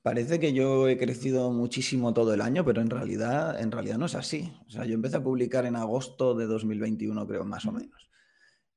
Parece 0.03 0.41
que 0.41 0.53
yo 0.53 0.89
he 0.89 0.99
crecido 0.99 1.53
muchísimo 1.53 2.13
todo 2.13 2.35
el 2.35 2.41
año, 2.41 2.65
pero 2.65 2.81
en 2.81 2.91
realidad, 2.91 3.61
en 3.61 3.71
realidad 3.71 3.99
no 3.99 4.07
es 4.07 4.17
así. 4.17 4.53
O 4.67 4.71
sea, 4.71 4.85
yo 4.85 4.95
empecé 4.95 5.19
a 5.19 5.23
publicar 5.23 5.65
en 5.65 5.77
agosto 5.77 6.35
de 6.35 6.47
2021, 6.47 7.25
creo, 7.29 7.45
más 7.45 7.67
o 7.67 7.73
menos. 7.73 8.11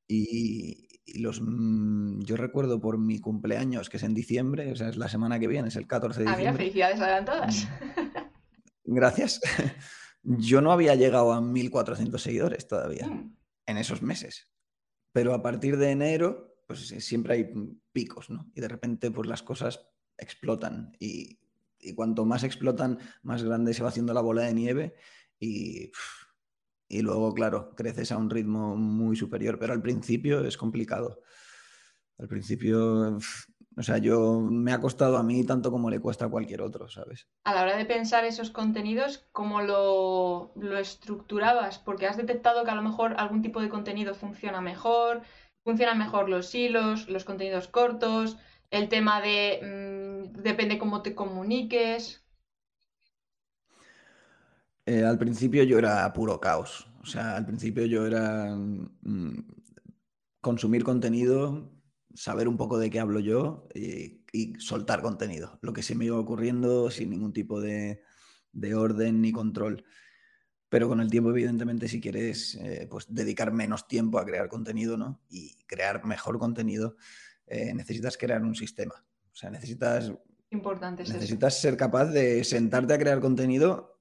Y, 0.06 0.95
y 1.06 1.20
los, 1.20 1.40
mm, 1.40 2.22
yo 2.22 2.36
recuerdo 2.36 2.80
por 2.80 2.98
mi 2.98 3.20
cumpleaños, 3.20 3.88
que 3.88 3.96
es 3.96 4.02
en 4.02 4.12
diciembre, 4.14 4.72
o 4.72 4.76
sea, 4.76 4.88
es 4.88 4.96
la 4.96 5.08
semana 5.08 5.38
que 5.38 5.46
viene, 5.46 5.68
es 5.68 5.76
el 5.76 5.86
14 5.86 6.24
de 6.24 6.28
Ah, 6.28 6.30
mira, 6.36 6.36
diciembre. 6.52 6.62
felicidades 6.64 7.00
adelantadas. 7.00 7.64
Mm. 7.64 8.06
Gracias. 8.84 9.40
Yo 10.22 10.60
no 10.60 10.72
había 10.72 10.94
llegado 10.96 11.32
a 11.32 11.40
1.400 11.40 12.18
seguidores 12.18 12.66
todavía 12.66 13.06
Mm, 13.06 13.36
en 13.66 13.76
esos 13.78 14.02
meses. 14.02 14.48
Pero 15.12 15.32
a 15.34 15.42
partir 15.42 15.76
de 15.76 15.90
enero, 15.92 16.58
pues 16.66 16.90
eh, 16.92 17.00
siempre 17.00 17.34
hay 17.34 17.52
picos, 17.92 18.28
¿no? 18.28 18.50
Y 18.54 18.60
de 18.60 18.68
repente, 18.68 19.10
pues 19.10 19.28
las 19.28 19.42
cosas 19.42 19.86
explotan. 20.18 20.96
Y, 20.98 21.38
y 21.78 21.94
cuanto 21.94 22.24
más 22.24 22.42
explotan, 22.42 22.98
más 23.22 23.42
grande 23.44 23.72
se 23.74 23.82
va 23.82 23.88
haciendo 23.90 24.12
la 24.12 24.20
bola 24.20 24.42
de 24.42 24.54
nieve. 24.54 24.94
Y, 25.38 25.90
y 26.88 27.02
luego, 27.02 27.32
claro, 27.34 27.74
creces 27.74 28.12
a 28.12 28.16
un 28.16 28.30
ritmo 28.30 28.76
muy 28.76 29.16
superior. 29.16 29.58
Pero 29.58 29.72
al 29.72 29.82
principio 29.82 30.44
es 30.44 30.56
complicado. 30.56 31.20
Al 32.18 32.28
principio, 32.28 33.18
o 33.76 33.82
sea, 33.82 33.98
yo 33.98 34.40
me 34.40 34.72
ha 34.72 34.80
costado 34.80 35.18
a 35.18 35.22
mí 35.22 35.44
tanto 35.44 35.70
como 35.70 35.90
le 35.90 36.00
cuesta 36.00 36.26
a 36.26 36.30
cualquier 36.30 36.62
otro, 36.62 36.88
¿sabes? 36.88 37.28
A 37.44 37.54
la 37.54 37.62
hora 37.62 37.76
de 37.76 37.84
pensar 37.84 38.24
esos 38.24 38.50
contenidos, 38.50 39.26
¿cómo 39.32 39.60
lo, 39.60 40.52
lo 40.56 40.78
estructurabas? 40.78 41.78
Porque 41.78 42.06
has 42.06 42.16
detectado 42.16 42.64
que 42.64 42.70
a 42.70 42.74
lo 42.74 42.82
mejor 42.82 43.14
algún 43.18 43.42
tipo 43.42 43.60
de 43.60 43.68
contenido 43.68 44.14
funciona 44.14 44.62
mejor, 44.62 45.22
funcionan 45.62 45.98
mejor 45.98 46.30
los 46.30 46.54
hilos, 46.54 47.08
los 47.08 47.24
contenidos 47.24 47.68
cortos, 47.68 48.38
el 48.70 48.88
tema 48.88 49.20
de 49.20 49.60
mm, 49.62 50.42
depende 50.42 50.78
cómo 50.78 51.02
te 51.02 51.14
comuniques. 51.14 52.25
Eh, 54.86 55.04
al 55.04 55.18
principio 55.18 55.62
yo 55.64 55.78
era 55.78 56.12
puro 56.12 56.40
caos. 56.40 56.88
O 57.02 57.06
sea, 57.06 57.36
al 57.36 57.44
principio 57.44 57.84
yo 57.86 58.06
era 58.06 58.54
mm, 58.54 59.46
consumir 60.40 60.84
contenido, 60.84 61.72
saber 62.14 62.48
un 62.48 62.56
poco 62.56 62.78
de 62.78 62.88
qué 62.90 63.00
hablo 63.00 63.20
yo 63.20 63.68
y, 63.74 64.24
y 64.32 64.54
soltar 64.58 65.02
contenido. 65.02 65.58
Lo 65.60 65.72
que 65.72 65.82
se 65.82 65.94
me 65.94 66.04
iba 66.06 66.18
ocurriendo 66.18 66.90
sin 66.90 67.10
ningún 67.10 67.32
tipo 67.32 67.60
de, 67.60 68.02
de 68.52 68.74
orden 68.74 69.20
ni 69.20 69.32
control. 69.32 69.84
Pero 70.68 70.88
con 70.88 71.00
el 71.00 71.10
tiempo, 71.10 71.30
evidentemente, 71.30 71.88
si 71.88 72.00
quieres 72.00 72.56
eh, 72.56 72.88
pues 72.90 73.06
dedicar 73.08 73.52
menos 73.52 73.86
tiempo 73.86 74.18
a 74.18 74.24
crear 74.24 74.48
contenido 74.48 74.96
¿no? 74.96 75.20
y 75.28 75.54
crear 75.66 76.04
mejor 76.04 76.38
contenido, 76.38 76.96
eh, 77.46 77.72
necesitas 77.74 78.16
crear 78.16 78.42
un 78.42 78.54
sistema. 78.54 78.94
O 79.30 79.34
sea, 79.34 79.50
necesitas, 79.50 80.12
Importante 80.50 81.02
es 81.02 81.08
eso. 81.08 81.18
necesitas 81.18 81.60
ser 81.60 81.76
capaz 81.76 82.06
de 82.06 82.42
sentarte 82.42 82.94
a 82.94 82.98
crear 82.98 83.20
contenido 83.20 83.95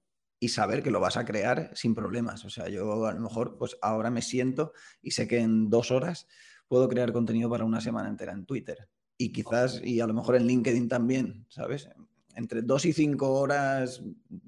y 0.45 0.49
saber 0.49 0.83
que 0.83 0.91
lo 0.91 0.99
vas 0.99 1.17
a 1.17 1.25
crear 1.25 1.71
sin 1.73 1.95
problemas. 1.95 2.45
O 2.45 2.49
sea, 2.49 2.69
yo 2.69 3.05
a 3.05 3.13
lo 3.13 3.19
mejor, 3.19 3.57
pues 3.57 3.77
ahora 3.81 4.11
me 4.11 4.21
siento 4.21 4.73
y 5.01 5.11
sé 5.11 5.27
que 5.27 5.39
en 5.39 5.69
dos 5.69 5.89
horas 5.91 6.27
puedo 6.67 6.87
crear 6.87 7.11
contenido 7.11 7.49
para 7.49 7.65
una 7.65 7.81
semana 7.81 8.09
entera 8.09 8.31
en 8.33 8.45
Twitter. 8.45 8.89
Y 9.17 9.31
quizás, 9.31 9.81
y 9.83 9.99
a 10.01 10.07
lo 10.07 10.13
mejor 10.13 10.35
en 10.35 10.45
LinkedIn 10.45 10.87
también, 10.87 11.45
¿sabes? 11.49 11.89
Entre 12.35 12.61
dos 12.61 12.85
y 12.85 12.93
cinco 12.93 13.33
horas, 13.33 14.03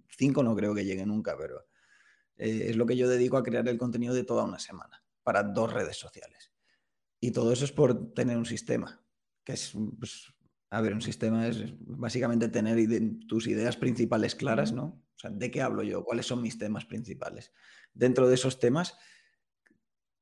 cinco 0.10 0.44
no 0.44 0.56
creo 0.56 0.76
que 0.76 0.86
llegue 0.86 1.06
nunca, 1.06 1.36
pero 1.38 1.66
eh, 2.38 2.68
es 2.70 2.76
lo 2.76 2.86
que 2.86 2.96
yo 2.96 3.10
dedico 3.10 3.38
a 3.38 3.44
crear 3.44 3.68
el 3.68 3.78
contenido 3.78 4.14
de 4.14 4.24
toda 4.24 4.44
una 4.44 4.60
semana 4.60 5.04
para 5.24 5.42
dos 5.44 5.74
redes 5.74 5.98
sociales. 5.98 6.52
Y 7.20 7.32
todo 7.32 7.52
eso 7.52 7.66
es 7.66 7.72
por 7.72 8.14
tener 8.14 8.38
un 8.38 8.46
sistema, 8.46 9.04
que 9.44 9.54
es, 9.54 9.74
pues, 9.98 10.32
a 10.70 10.82
ver, 10.82 10.94
un 10.94 11.02
sistema 11.02 11.48
es 11.48 11.74
básicamente 11.80 12.50
tener 12.50 12.78
ide- 12.78 13.26
tus 13.28 13.48
ideas 13.48 13.78
principales 13.78 14.36
claras. 14.36 14.74
¿no? 14.74 15.02
O 15.18 15.20
sea, 15.20 15.32
¿de 15.32 15.50
qué 15.50 15.62
hablo 15.62 15.82
yo? 15.82 16.04
¿Cuáles 16.04 16.28
son 16.28 16.44
mis 16.44 16.60
temas 16.60 16.86
principales? 16.86 17.52
Dentro 17.94 18.28
de 18.28 18.36
esos 18.36 18.60
temas, 18.60 18.98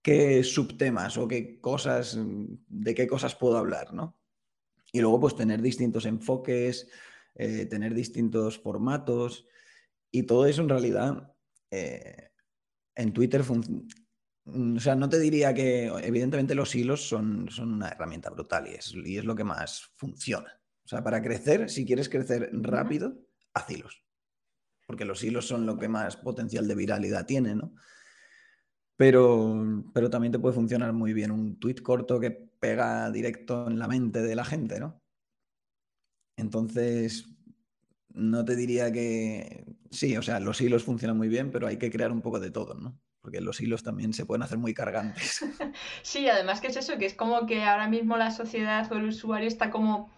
¿qué 0.01 0.41
subtemas 0.43 1.17
o 1.17 1.27
qué 1.27 1.59
cosas, 1.59 2.17
de 2.17 2.95
qué 2.95 3.05
cosas 3.05 3.35
puedo 3.35 3.57
hablar, 3.57 3.93
¿no? 3.93 4.17
Y 4.93 5.01
luego, 5.01 5.19
pues 5.19 5.35
tener 5.35 5.61
distintos 5.61 6.05
enfoques, 6.05 6.87
eh, 7.35 7.65
tener 7.65 7.93
distintos 7.93 8.57
formatos 8.57 9.45
y 10.09 10.23
todo 10.23 10.45
eso 10.45 10.61
en 10.61 10.69
realidad 10.69 11.33
eh, 11.69 12.29
en 12.95 13.11
Twitter 13.11 13.43
funciona. 13.43 13.83
O 14.45 14.79
sea, 14.79 14.95
no 14.95 15.09
te 15.09 15.19
diría 15.19 15.53
que, 15.53 15.87
evidentemente, 15.87 16.55
los 16.55 16.73
hilos 16.75 17.09
son, 17.09 17.49
son 17.49 17.73
una 17.73 17.89
herramienta 17.89 18.29
brutal 18.29 18.67
y 18.67 18.75
es, 18.75 18.93
y 18.93 19.17
es 19.17 19.25
lo 19.25 19.35
que 19.35 19.43
más 19.43 19.91
funciona. 19.95 20.61
O 20.85 20.87
sea, 20.87 21.03
para 21.03 21.21
crecer, 21.21 21.69
si 21.69 21.85
quieres 21.85 22.07
crecer 22.07 22.49
rápido, 22.53 23.17
haz 23.53 23.69
hilos. 23.71 24.04
Porque 24.85 25.05
los 25.05 25.23
hilos 25.23 25.47
son 25.47 25.65
lo 25.65 25.77
que 25.77 25.87
más 25.87 26.17
potencial 26.17 26.67
de 26.67 26.75
viralidad 26.75 27.25
tiene, 27.25 27.55
¿no? 27.55 27.73
Pero, 28.97 29.83
pero 29.93 30.09
también 30.09 30.31
te 30.31 30.39
puede 30.39 30.55
funcionar 30.55 30.93
muy 30.93 31.13
bien 31.13 31.31
un 31.31 31.59
tweet 31.59 31.75
corto 31.83 32.19
que 32.19 32.31
pega 32.31 33.11
directo 33.11 33.67
en 33.67 33.77
la 33.77 33.87
mente 33.87 34.21
de 34.21 34.35
la 34.35 34.45
gente, 34.45 34.79
¿no? 34.79 35.01
Entonces, 36.37 37.25
no 38.15 38.45
te 38.45 38.55
diría 38.55 38.91
que 38.91 39.65
sí, 39.91 40.15
o 40.17 40.21
sea, 40.21 40.39
los 40.39 40.61
hilos 40.61 40.83
funcionan 40.83 41.17
muy 41.17 41.27
bien, 41.27 41.51
pero 41.51 41.67
hay 41.67 41.77
que 41.77 41.91
crear 41.91 42.11
un 42.11 42.21
poco 42.21 42.39
de 42.39 42.51
todo, 42.51 42.73
¿no? 42.75 42.97
Porque 43.21 43.41
los 43.41 43.59
hilos 43.59 43.83
también 43.83 44.13
se 44.13 44.25
pueden 44.25 44.43
hacer 44.43 44.57
muy 44.57 44.73
cargantes. 44.73 45.43
Sí, 46.03 46.29
además 46.29 46.61
que 46.61 46.67
es 46.67 46.77
eso, 46.77 46.97
que 46.97 47.05
es 47.05 47.13
como 47.13 47.45
que 47.45 47.63
ahora 47.63 47.89
mismo 47.89 48.15
la 48.15 48.31
sociedad 48.31 48.89
o 48.91 48.95
el 48.95 49.09
usuario 49.09 49.47
está 49.47 49.71
como, 49.71 50.09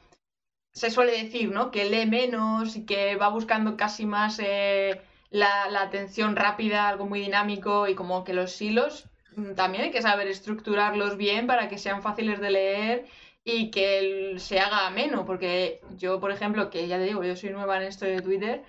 se 0.78 0.92
suele 0.92 1.24
decir, 1.24 1.50
¿no? 1.52 1.72
Que 1.72 1.86
lee 1.86 2.06
menos 2.06 2.76
y 2.76 2.86
que 2.86 3.16
va 3.16 3.30
buscando 3.30 3.76
casi 3.78 4.06
más 4.06 4.40
eh, 4.40 5.02
la, 5.32 5.82
atención 5.82 6.36
rápida, 6.36 6.88
algo 6.88 7.08
muy 7.08 7.20
dinámico 7.20 7.88
y 7.88 7.96
como 7.96 8.24
que 8.24 8.34
los 8.34 8.62
hilos 8.62 9.10
mm, 9.36 9.54
también 9.56 9.86
hay 9.86 9.92
que 9.92 10.04
saber 10.04 10.28
estructurarlos 10.28 11.18
bien 11.18 11.48
para 11.48 11.68
que 11.68 11.80
sean 11.80 12.04
fáciles 12.04 12.40
de 12.40 12.52
leer 12.52 13.06
y 13.44 13.72
que 13.72 14.36
se 14.38 14.60
haga 14.60 14.86
ameno, 14.88 15.26
porque 15.26 15.82
yo, 15.98 16.20
por 16.20 16.32
ejemplo, 16.32 16.70
que 16.70 16.88
ya 16.88 16.98
te 16.98 17.06
digo, 17.06 17.24
yo 17.24 17.36
soy 17.36 17.50
nueva 17.50 17.78
en 17.78 17.84
esto 17.84 18.06
de 18.06 18.22
Twitter, 18.22 18.64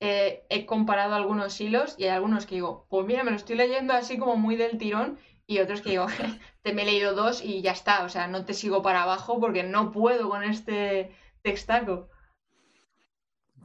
eh, 0.00 0.44
he 0.50 0.66
comparado 0.66 1.14
algunos 1.14 1.58
hilos 1.60 1.94
y 1.98 2.04
hay 2.04 2.10
algunos 2.10 2.44
que 2.44 2.56
digo, 2.56 2.86
pues 2.90 3.06
mira, 3.06 3.24
me 3.24 3.30
lo 3.30 3.36
estoy 3.38 3.56
leyendo 3.56 3.94
así 3.94 4.18
como 4.18 4.36
muy 4.36 4.56
del 4.56 4.76
tirón 4.76 5.18
y 5.46 5.60
otros 5.60 5.80
que 5.80 5.90
digo, 5.90 6.06
te 6.62 6.74
me 6.74 6.82
he 6.82 6.86
leído 6.86 7.14
dos 7.14 7.42
y 7.42 7.62
ya 7.62 7.72
está, 7.72 8.04
o 8.04 8.08
sea, 8.10 8.26
no 8.26 8.44
te 8.44 8.52
sigo 8.54 8.82
para 8.82 9.04
abajo 9.04 9.40
porque 9.40 9.62
no 9.62 9.92
puedo 9.92 10.28
con 10.28 10.44
este 10.44 11.12
textaco. 11.44 12.08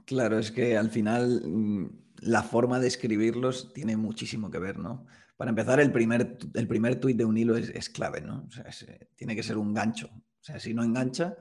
Claro, 0.06 0.40
es 0.40 0.52
que 0.52 0.78
al 0.78 0.90
final 0.90 1.42
mm, 1.46 1.86
la 2.22 2.44
forma 2.44 2.80
de 2.80 2.88
escribirlos 2.88 3.74
tiene 3.74 3.96
muchísimo 3.98 4.50
que 4.50 4.60
ver, 4.60 4.80
¿no? 4.80 5.06
Para 5.38 5.50
empezar, 5.50 5.80
el 5.80 5.92
primer, 5.92 6.38
el 6.54 6.68
primer 6.68 7.00
tuit 7.00 7.18
de 7.18 7.26
un 7.26 7.38
hilo 7.38 7.56
es, 7.56 7.70
es 7.70 7.90
clave, 7.90 8.22
¿no? 8.22 8.46
O 8.48 8.52
sea, 8.52 8.66
eh, 8.88 9.10
tiene 9.16 9.36
que 9.36 9.44
ser 9.44 9.58
un 9.58 9.74
gancho. 9.74 10.10
O 10.14 10.44
sea, 10.44 10.60
si 10.60 10.74
no 10.74 10.84
engancha, 10.84 11.36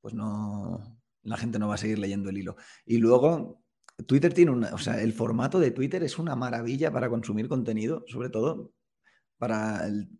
pues 0.00 0.14
no, 0.14 1.00
la 1.22 1.36
gente 1.36 1.58
no 1.58 1.68
va 1.68 1.74
a 1.74 1.78
seguir 1.78 1.98
leyendo 1.98 2.30
el 2.30 2.38
hilo. 2.38 2.56
Y 2.84 2.98
luego, 2.98 3.62
Twitter 4.06 4.34
tiene 4.34 4.50
una, 4.50 4.74
o 4.74 4.78
sea, 4.78 5.00
el 5.00 5.12
formato 5.12 5.58
de 5.60 5.70
Twitter 5.70 6.02
es 6.02 6.18
una 6.18 6.36
maravilla 6.36 6.90
para 6.92 7.08
consumir 7.08 7.48
contenido, 7.48 8.04
sobre 8.08 8.30
todo 8.30 8.72
para 9.38 9.86
el- 9.86 10.10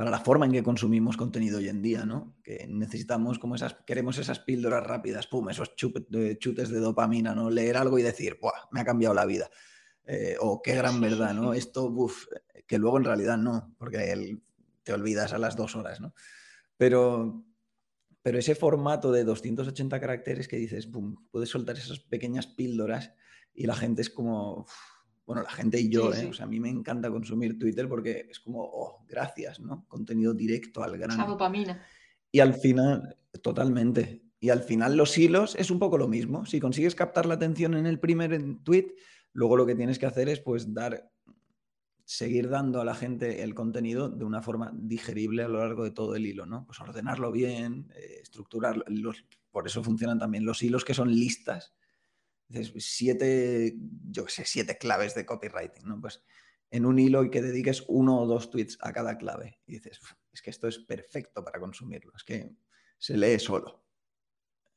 para 0.00 0.10
la 0.10 0.20
forma 0.20 0.46
en 0.46 0.52
que 0.52 0.62
consumimos 0.62 1.18
contenido 1.18 1.58
hoy 1.58 1.68
en 1.68 1.82
día, 1.82 2.06
¿no? 2.06 2.34
Que 2.42 2.66
necesitamos 2.66 3.38
como 3.38 3.54
esas, 3.54 3.74
queremos 3.86 4.16
esas 4.16 4.38
píldoras 4.38 4.82
rápidas, 4.82 5.26
pum, 5.26 5.50
esos 5.50 5.74
chutes 5.76 6.70
de 6.70 6.80
dopamina, 6.80 7.34
¿no? 7.34 7.50
Leer 7.50 7.76
algo 7.76 7.98
y 7.98 8.02
decir, 8.02 8.38
¡buah! 8.40 8.70
Me 8.70 8.80
ha 8.80 8.84
cambiado 8.86 9.14
la 9.14 9.26
vida. 9.26 9.50
Eh, 10.06 10.36
o 10.40 10.62
qué 10.62 10.74
gran 10.74 11.02
verdad, 11.02 11.34
¿no? 11.34 11.52
Esto, 11.52 11.84
uff, 11.84 12.24
que 12.66 12.78
luego 12.78 12.96
en 12.96 13.04
realidad 13.04 13.36
no, 13.36 13.74
porque 13.76 14.10
el- 14.10 14.42
te 14.84 14.94
olvidas 14.94 15.34
a 15.34 15.38
las 15.38 15.54
dos 15.54 15.76
horas, 15.76 16.00
¿no? 16.00 16.14
Pero, 16.78 17.44
pero 18.22 18.38
ese 18.38 18.54
formato 18.54 19.12
de 19.12 19.24
280 19.24 20.00
caracteres 20.00 20.48
que 20.48 20.56
dices, 20.56 20.86
pum, 20.86 21.26
puedes 21.30 21.50
soltar 21.50 21.76
esas 21.76 22.00
pequeñas 22.00 22.46
píldoras 22.46 23.12
y 23.52 23.66
la 23.66 23.76
gente 23.76 24.00
es 24.00 24.08
como, 24.08 24.60
uf, 24.60 24.72
bueno, 25.26 25.42
la 25.42 25.50
gente 25.50 25.80
y 25.80 25.88
yo, 25.88 26.12
Sí, 26.12 26.18
¿eh? 26.18 26.22
sí. 26.22 26.26
O 26.28 26.32
sea, 26.32 26.46
a 26.46 26.48
mí 26.48 26.58
me 26.58 26.68
encanta 26.68 27.10
consumir 27.10 27.58
Twitter 27.58 27.88
porque 27.88 28.26
es 28.30 28.40
como, 28.40 28.62
oh, 28.62 29.04
gracias, 29.08 29.60
¿no? 29.60 29.84
Contenido 29.86 30.34
directo 30.34 30.82
al 30.82 30.94
Esa 30.96 31.06
grano. 31.06 31.26
dopamina. 31.26 31.84
Y 32.32 32.40
al 32.40 32.54
final, 32.54 33.16
totalmente. 33.42 34.22
Y 34.40 34.50
al 34.50 34.62
final 34.62 34.96
los 34.96 35.16
hilos 35.18 35.54
es 35.56 35.70
un 35.70 35.78
poco 35.78 35.98
lo 35.98 36.08
mismo. 36.08 36.46
Si 36.46 36.60
consigues 36.60 36.94
captar 36.94 37.26
la 37.26 37.34
atención 37.34 37.74
en 37.74 37.86
el 37.86 38.00
primer 38.00 38.36
tweet, 38.64 38.94
luego 39.32 39.56
lo 39.56 39.66
que 39.66 39.74
tienes 39.74 39.98
que 39.98 40.06
hacer 40.06 40.28
es 40.28 40.40
pues 40.40 40.72
dar, 40.72 41.10
seguir 42.04 42.48
dando 42.48 42.80
a 42.80 42.84
la 42.84 42.94
gente 42.94 43.42
el 43.42 43.54
contenido 43.54 44.08
de 44.08 44.24
una 44.24 44.42
forma 44.42 44.72
digerible 44.74 45.42
a 45.44 45.48
lo 45.48 45.58
largo 45.58 45.84
de 45.84 45.90
todo 45.90 46.16
el 46.16 46.26
hilo, 46.26 46.46
¿no? 46.46 46.66
Pues 46.66 46.80
ordenarlo 46.80 47.30
bien, 47.30 47.88
eh, 47.94 48.18
estructurarlo. 48.22 48.84
Los, 48.88 49.24
por 49.50 49.66
eso 49.66 49.84
funcionan 49.84 50.18
también 50.18 50.44
los 50.44 50.62
hilos 50.62 50.84
que 50.84 50.94
son 50.94 51.10
listas. 51.14 51.74
Dices, 52.50 52.72
siete, 52.84 53.76
yo 54.10 54.24
qué 54.24 54.30
sé, 54.32 54.44
siete 54.44 54.76
claves 54.76 55.14
de 55.14 55.24
copywriting, 55.24 55.86
¿no? 55.86 56.00
Pues 56.00 56.22
en 56.70 56.84
un 56.84 56.98
hilo 56.98 57.24
y 57.24 57.30
que 57.30 57.42
dediques 57.42 57.84
uno 57.88 58.20
o 58.20 58.26
dos 58.26 58.50
tweets 58.50 58.76
a 58.80 58.92
cada 58.92 59.16
clave. 59.18 59.60
Y 59.66 59.74
dices, 59.74 60.00
"Uf, 60.02 60.12
es 60.32 60.42
que 60.42 60.50
esto 60.50 60.68
es 60.68 60.78
perfecto 60.78 61.44
para 61.44 61.60
consumirlo. 61.60 62.12
Es 62.16 62.24
que 62.24 62.50
se 62.98 63.16
lee 63.16 63.38
solo. 63.38 63.84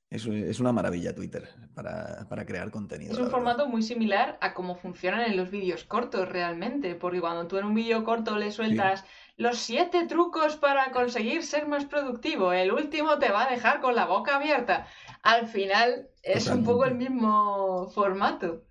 Es, 0.09 0.27
es 0.27 0.59
una 0.59 0.71
maravilla 0.71 1.15
Twitter 1.15 1.49
para, 1.73 2.27
para 2.29 2.45
crear 2.45 2.69
contenido. 2.69 3.13
Es 3.13 3.19
un 3.19 3.31
formato 3.31 3.67
muy 3.67 3.81
similar 3.81 4.37
a 4.41 4.53
cómo 4.53 4.75
funcionan 4.75 5.21
en 5.21 5.35
los 5.35 5.49
vídeos 5.49 5.83
cortos 5.83 6.29
realmente, 6.29 6.93
porque 6.93 7.19
cuando 7.19 7.47
tú 7.47 7.57
en 7.57 7.65
un 7.65 7.73
vídeo 7.73 8.03
corto 8.03 8.37
le 8.37 8.51
sueltas 8.51 9.03
los 9.35 9.57
siete 9.57 10.05
trucos 10.07 10.57
para 10.57 10.91
conseguir 10.91 11.43
ser 11.43 11.67
más 11.67 11.85
productivo. 11.85 12.53
El 12.53 12.71
último 12.71 13.17
te 13.19 13.31
va 13.31 13.47
a 13.47 13.51
dejar 13.51 13.81
con 13.81 13.95
la 13.95 14.05
boca 14.05 14.35
abierta. 14.35 14.87
Al 15.23 15.47
final 15.47 16.09
es 16.21 16.47
un 16.47 16.63
poco 16.63 16.85
el 16.85 16.95
mismo 16.95 17.89
formato. 17.89 18.67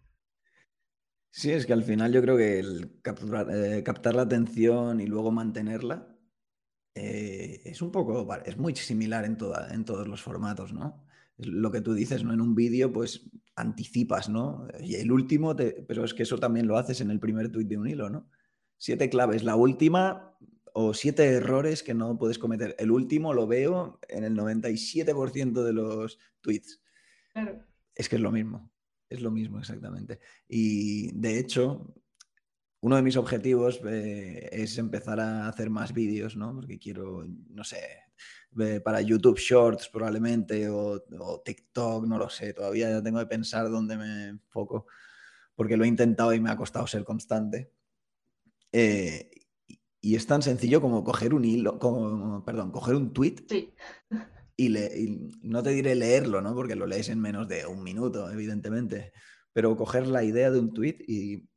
Sí, 1.31 1.51
es 1.51 1.65
que 1.65 1.73
al 1.73 1.83
final 1.83 2.13
yo 2.13 2.21
creo 2.21 2.37
que 2.37 2.59
el 2.59 3.01
capturar, 3.01 3.49
eh, 3.51 3.83
captar 3.83 4.15
la 4.15 4.23
atención 4.23 5.01
y 5.01 5.07
luego 5.07 5.33
mantenerla 5.33 6.13
eh, 6.95 7.63
es 7.65 7.81
un 7.81 7.91
poco, 7.91 8.29
es 8.45 8.59
muy 8.59 8.77
similar 8.77 9.25
en, 9.25 9.39
toda, 9.39 9.73
en 9.73 9.85
todos 9.85 10.07
los 10.07 10.21
formatos, 10.21 10.75
¿no? 10.75 11.07
Lo 11.39 11.73
que 11.73 11.81
tú 11.81 11.95
dices, 11.95 12.23
¿no? 12.23 12.35
En 12.35 12.43
un 12.43 12.55
vídeo, 12.55 12.93
pues 12.93 13.31
anticipas, 13.57 14.29
¿no? 14.29 14.69
Y 14.81 14.97
el 14.97 15.11
último, 15.11 15.57
pero 15.57 16.05
es 16.05 16.13
que 16.13 16.25
eso 16.25 16.39
también 16.39 16.67
lo 16.67 16.77
haces 16.77 17.01
en 17.01 17.11
el 17.11 17.19
primer 17.19 17.51
tuit 17.51 17.67
de 17.67 17.79
un 17.79 17.89
hilo, 17.89 18.11
¿no? 18.11 18.29
Siete 18.83 19.09
claves, 19.09 19.45
la 19.45 19.55
última 19.55 20.37
o 20.73 20.93
siete 20.93 21.25
errores 21.25 21.85
que 21.85 21.95
no 21.95 22.19
puedes 22.19 22.37
cometer. 22.37 22.75
El 22.81 22.91
último 22.91 23.33
lo 23.33 23.47
veo 23.47 24.01
en 24.09 24.25
el 24.25 24.37
97% 24.37 25.63
de 25.63 25.73
los 25.73 26.19
tweets. 26.41 26.83
Es 27.95 28.09
que 28.09 28.17
es 28.17 28.21
lo 28.21 28.33
mismo. 28.33 28.73
Es 29.09 29.21
lo 29.21 29.31
mismo, 29.31 29.61
exactamente. 29.61 30.19
Y 30.49 31.13
de 31.13 31.39
hecho, 31.39 31.95
uno 32.81 32.97
de 32.97 33.03
mis 33.03 33.17
objetivos 33.17 33.81
eh, 33.87 34.49
es 34.51 34.77
empezar 34.79 35.21
a 35.21 35.47
hacer 35.47 35.71
más 35.71 35.93
vídeos, 35.95 36.37
¿no? 36.37 36.53
Porque 36.53 36.81
quiero, 36.81 37.25
no 37.51 37.63
sé, 37.63 37.79
para 38.83 39.01
YouTube 39.01 39.39
Shorts 39.39 39.91
probablemente 39.91 40.69
o, 40.69 41.01
TikTok, 41.45 42.09
no 42.09 42.19
lo 42.19 42.29
sé. 42.29 42.53
Todavía 42.53 43.01
tengo 43.01 43.21
que 43.21 43.27
pensar 43.27 43.71
dónde 43.71 43.97
me 43.97 44.27
enfoco, 44.27 44.89
porque 45.55 45.77
lo 45.77 45.85
he 45.85 45.87
intentado 45.87 46.35
y 46.35 46.41
me 46.41 46.51
ha 46.51 46.57
costado 46.57 46.89
ser 46.89 47.05
constante. 47.05 47.71
Eh, 48.73 49.31
y 50.01 50.17
es 50.17 50.27
tan 50.27 50.43
sencillo 50.43 50.81
como 50.81 51.05
coger 51.05 51.35
un 51.35 51.45
hilo, 51.45 51.79
como, 51.79 52.45
perdón, 52.45 52.73
coger 52.73 52.97
un 52.97 53.13
tweet 53.13 53.37
sí 53.49 53.73
y, 54.57 55.31
no 55.43 55.63
te 55.63 55.71
diré 55.71 55.95
leerlo, 55.95 56.41
¿no? 56.41 56.55
Porque 56.55 56.77
lo 56.77 56.87
lees 56.87 57.09
en 57.09 57.21
menos 57.21 57.49
de 57.49 57.67
un 57.67 57.83
minuto, 57.83 58.31
evidentemente, 58.31 59.13
pero 59.53 59.77
coger 59.77 60.07
la 60.07 60.25
idea 60.25 60.51
de 60.51 60.61
un 60.61 60.73
tweet 60.73 60.99
y 61.07 61.49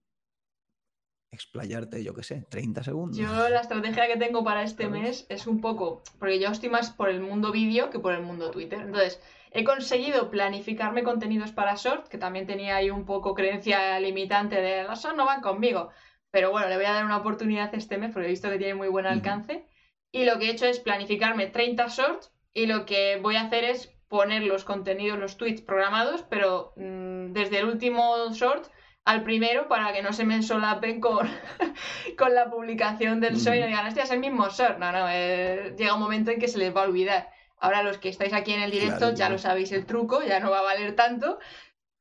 explayarte, 1.31 2.03
yo 2.03 2.13
qué 2.13 2.24
sé, 2.24 2.45
30 2.50 2.84
segundos. 2.84 3.17
Yo 3.17 3.50
la 3.50 3.60
estrategia 3.60 4.07
que 4.07 4.17
tengo 4.17 4.43
para 4.43 4.63
este 4.63 4.88
mes 4.88 5.25
es 5.27 5.48
un 5.48 5.60
poco, 5.60 6.01
porque 6.17 6.39
yo 6.39 6.50
estoy 6.50 6.69
más 6.69 6.91
por 6.91 7.10
el 7.10 7.19
mundo 7.19 7.51
vídeo 7.51 7.89
que 7.89 8.00
por 8.00 8.13
el 8.13 8.22
mundo 8.22 8.51
Twitter. 8.51 8.79
Entonces, 8.79 9.22
he 9.51 9.65
conseguido 9.65 10.29
planificarme 10.29 11.03
contenidos 11.03 11.51
para 11.51 11.75
short, 11.75 12.07
que 12.07 12.17
también 12.17 12.48
tenía 12.48 12.77
ahí 12.77 12.89
un 12.89 13.05
poco 13.05 13.34
creencia 13.34 14.00
limitante 14.00 14.62
de 14.62 14.84
los 14.84 15.01
short 15.01 15.17
no 15.17 15.25
van 15.25 15.41
conmigo. 15.41 15.89
Pero 16.35 16.51
bueno, 16.51 16.67
le 16.67 16.75
voy 16.75 16.83
a 16.83 16.91
dar 16.91 17.05
una 17.05 17.15
oportunidad 17.15 17.73
este 17.73 17.97
mes 17.97 18.11
porque 18.11 18.27
he 18.27 18.31
visto 18.31 18.49
que 18.49 18.57
tiene 18.57 18.73
muy 18.73 18.89
buen 18.89 19.05
alcance. 19.05 19.65
Y 20.11 20.25
lo 20.25 20.37
que 20.37 20.47
he 20.47 20.51
hecho 20.51 20.65
es 20.65 20.81
planificarme 20.81 21.47
30 21.47 21.87
shorts 21.87 22.33
y 22.53 22.65
lo 22.65 22.85
que 22.85 23.19
voy 23.21 23.37
a 23.37 23.43
hacer 23.43 23.63
es 23.63 23.95
poner 24.09 24.43
los 24.43 24.65
contenidos, 24.65 25.17
los 25.17 25.37
tweets 25.37 25.61
programados, 25.61 26.25
pero 26.29 26.73
mm, 26.75 27.31
desde 27.31 27.59
el 27.59 27.67
último 27.67 28.33
short 28.33 28.67
al 29.05 29.23
primero 29.23 29.69
para 29.69 29.93
que 29.93 30.01
no 30.01 30.11
se 30.11 30.25
me 30.25 30.43
solapen 30.43 30.99
con, 30.99 31.25
con 32.17 32.35
la 32.35 32.49
publicación 32.49 33.21
del 33.21 33.37
show 33.37 33.53
y 33.53 33.61
no 33.61 33.67
digan, 33.67 33.87
este 33.87 34.01
es 34.01 34.11
el 34.11 34.19
mismo 34.19 34.49
short. 34.49 34.77
No, 34.77 34.91
no, 34.91 35.07
eh, 35.09 35.73
llega 35.77 35.93
un 35.93 36.01
momento 36.01 36.31
en 36.31 36.39
que 36.41 36.49
se 36.49 36.57
les 36.57 36.75
va 36.75 36.81
a 36.81 36.87
olvidar. 36.89 37.29
Ahora 37.59 37.81
los 37.81 37.97
que 37.97 38.09
estáis 38.09 38.33
aquí 38.33 38.51
en 38.51 38.61
el 38.61 38.71
directo 38.71 39.13
ya 39.13 39.29
lo 39.29 39.37
sabéis 39.37 39.71
el 39.71 39.85
truco, 39.85 40.21
ya 40.21 40.41
no 40.41 40.51
va 40.51 40.59
a 40.59 40.63
valer 40.63 40.97
tanto, 40.97 41.39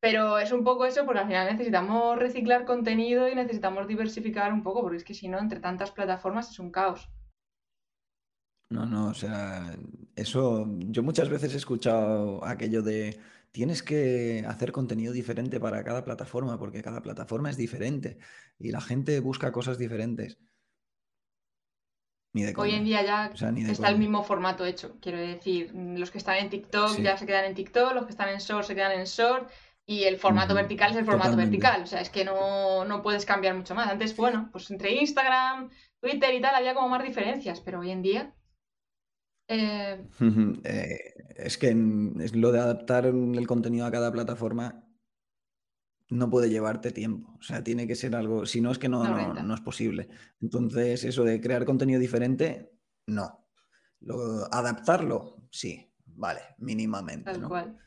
pero 0.04 0.38
es 0.38 0.52
un 0.52 0.62
poco 0.64 0.84
eso 0.84 1.06
porque 1.06 1.20
al 1.20 1.26
final 1.26 1.50
necesitamos 1.50 2.18
reciclar 2.18 2.66
contenido 2.66 3.26
y 3.26 3.34
necesitamos 3.34 3.88
diversificar 3.88 4.52
un 4.52 4.62
poco, 4.62 4.82
porque 4.82 4.98
es 4.98 5.04
que 5.04 5.14
si 5.14 5.28
no, 5.28 5.38
entre 5.38 5.60
tantas 5.60 5.92
plataformas 5.92 6.50
es 6.50 6.58
un 6.58 6.70
caos. 6.70 7.08
No, 8.68 8.84
no, 8.84 9.08
o 9.08 9.14
sea, 9.14 9.74
eso, 10.14 10.66
yo 10.90 11.02
muchas 11.02 11.30
veces 11.30 11.54
he 11.54 11.56
escuchado 11.56 12.44
aquello 12.44 12.82
de 12.82 13.18
tienes 13.50 13.82
que 13.82 14.44
hacer 14.46 14.72
contenido 14.72 15.14
diferente 15.14 15.58
para 15.58 15.82
cada 15.82 16.04
plataforma, 16.04 16.58
porque 16.58 16.82
cada 16.82 17.00
plataforma 17.00 17.48
es 17.48 17.56
diferente 17.56 18.18
y 18.58 18.72
la 18.72 18.82
gente 18.82 19.20
busca 19.20 19.52
cosas 19.52 19.78
diferentes. 19.78 20.38
Ni 22.34 22.42
de 22.42 22.52
Hoy 22.58 22.74
en 22.74 22.84
día 22.84 23.02
ya 23.02 23.32
está 23.70 23.88
el 23.88 23.98
mismo 23.98 24.22
formato 24.22 24.66
hecho. 24.66 24.98
Quiero 25.00 25.16
decir, 25.16 25.72
los 25.74 26.10
que 26.10 26.18
están 26.18 26.36
en 26.36 26.50
TikTok 26.50 26.98
ya 27.00 27.16
se 27.16 27.24
quedan 27.24 27.46
en 27.46 27.54
TikTok, 27.54 27.94
los 27.94 28.04
que 28.04 28.10
están 28.10 28.28
en 28.28 28.40
Short 28.40 28.66
se 28.66 28.74
quedan 28.74 28.98
en 28.98 29.06
Short 29.06 29.48
y 29.86 30.04
el 30.04 30.18
formato 30.18 30.54
vertical 30.54 30.92
es 30.92 30.96
el 30.96 31.04
formato 31.04 31.36
vertical. 31.36 31.82
O 31.82 31.86
sea, 31.86 32.00
es 32.00 32.10
que 32.10 32.24
no, 32.24 32.84
no 32.84 33.02
puedes 33.02 33.26
cambiar 33.26 33.54
mucho 33.54 33.74
más. 33.74 33.88
Antes, 33.88 34.16
bueno, 34.16 34.48
pues 34.50 34.70
entre 34.70 34.94
Instagram, 34.94 35.70
Twitter 36.00 36.34
y 36.34 36.40
tal 36.40 36.54
había 36.54 36.74
como 36.74 36.88
más 36.88 37.04
diferencias, 37.04 37.60
pero 37.60 37.80
hoy 37.80 37.90
en 37.90 38.02
día 38.02 38.34
eh, 39.48 40.06
eh, 40.64 40.98
es 41.36 41.58
que 41.58 41.76
es 42.20 42.34
lo 42.34 42.52
de 42.52 42.60
adaptar 42.60 43.06
el 43.06 43.46
contenido 43.46 43.84
a 43.84 43.90
cada 43.90 44.10
plataforma 44.10 44.80
no 46.10 46.30
puede 46.30 46.50
llevarte 46.50 46.90
tiempo. 46.90 47.36
O 47.38 47.42
sea, 47.42 47.62
tiene 47.62 47.86
que 47.86 47.94
ser 47.94 48.14
algo. 48.14 48.46
Si 48.46 48.60
no, 48.60 48.70
es 48.70 48.78
que 48.78 48.88
no, 48.88 49.04
no, 49.04 49.54
es 49.54 49.60
posible. 49.60 50.08
Entonces, 50.40 51.04
eso 51.04 51.24
de 51.24 51.40
crear 51.40 51.64
contenido 51.64 52.00
diferente, 52.00 52.72
no. 53.06 53.46
adaptarlo, 54.50 55.48
sí, 55.50 55.92
vale, 56.06 56.40
mínimamente. 56.58 57.32
Tal 57.32 57.48
cual. 57.48 57.78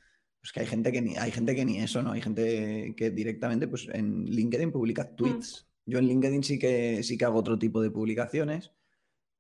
Pues 0.48 0.54
que 0.54 0.60
hay 0.62 0.66
gente 0.68 0.94
que 0.94 1.02
ni, 1.02 1.18
hay 1.18 1.30
gente 1.30 1.54
que 1.54 1.66
ni 1.66 1.80
eso, 1.80 2.02
¿no? 2.02 2.14
Hay 2.14 2.22
gente 2.22 2.94
que 2.96 3.12
directamente, 3.12 3.68
pues 3.68 3.90
en 3.92 4.24
LinkedIn 4.24 4.72
publica 4.72 5.04
mm. 5.04 5.16
tweets. 5.18 5.68
Yo 5.86 6.00
en 6.00 6.08
LinkedIn 6.08 6.42
sí 6.42 6.58
que 6.58 7.04
sí 7.04 7.18
que 7.18 7.26
hago 7.26 7.38
otro 7.38 7.60
tipo 7.60 7.82
de 7.82 7.92
publicaciones 7.92 8.72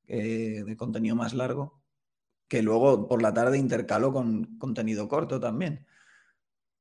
eh, 0.08 0.64
de 0.66 0.76
contenido 0.76 1.16
más 1.16 1.34
largo 1.34 1.82
que 2.50 2.62
luego 2.62 3.08
por 3.08 3.22
la 3.22 3.34
tarde 3.34 3.58
intercalo 3.58 4.12
con 4.12 4.58
contenido 4.58 5.08
corto 5.08 5.40
también. 5.40 5.86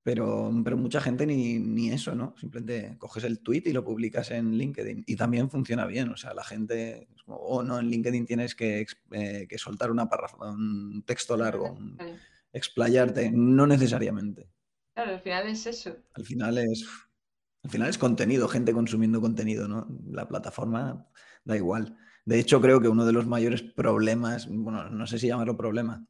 Pero, 0.02 0.50
pero 0.64 0.76
mucha 0.76 1.00
gente 1.00 1.24
ni, 1.24 1.90
eso, 1.90 2.16
¿no? 2.16 2.34
Simplemente 2.36 2.98
coges 2.98 3.22
el 3.22 3.38
tweet 3.38 3.62
y 3.66 3.72
lo 3.72 3.84
publicas 3.84 4.32
en 4.32 4.58
LinkedIn. 4.58 5.04
Y 5.06 5.14
también 5.14 5.50
funciona 5.50 5.86
bien. 5.86 6.08
O 6.08 6.16
sea, 6.16 6.34
la 6.34 6.42
gente, 6.42 7.06
o 7.26 7.58
oh, 7.58 7.62
no, 7.62 7.78
en 7.78 7.90
LinkedIn 7.90 8.26
tienes 8.26 8.56
que, 8.56 8.86
eh, 9.12 9.48
soltar 9.56 9.92
una 9.92 10.08
un 10.40 11.04
texto 11.06 11.36
largo, 11.36 11.78
explayarte. 12.56 13.30
No 13.30 13.66
necesariamente. 13.66 14.48
Claro, 14.94 15.12
al 15.12 15.20
final 15.20 15.46
es 15.48 15.66
eso. 15.66 15.96
Al 16.14 16.24
final 16.24 16.58
es, 16.58 16.86
al 17.62 17.70
final 17.70 17.88
es 17.88 17.98
contenido, 17.98 18.48
gente 18.48 18.72
consumiendo 18.72 19.20
contenido, 19.20 19.68
¿no? 19.68 19.86
La 20.10 20.26
plataforma 20.26 21.06
da 21.44 21.56
igual. 21.56 21.96
De 22.24 22.38
hecho, 22.38 22.60
creo 22.60 22.80
que 22.80 22.88
uno 22.88 23.04
de 23.04 23.12
los 23.12 23.26
mayores 23.26 23.62
problemas, 23.62 24.48
bueno, 24.48 24.88
no 24.88 25.06
sé 25.06 25.18
si 25.18 25.28
llamarlo 25.28 25.56
problema, 25.56 26.06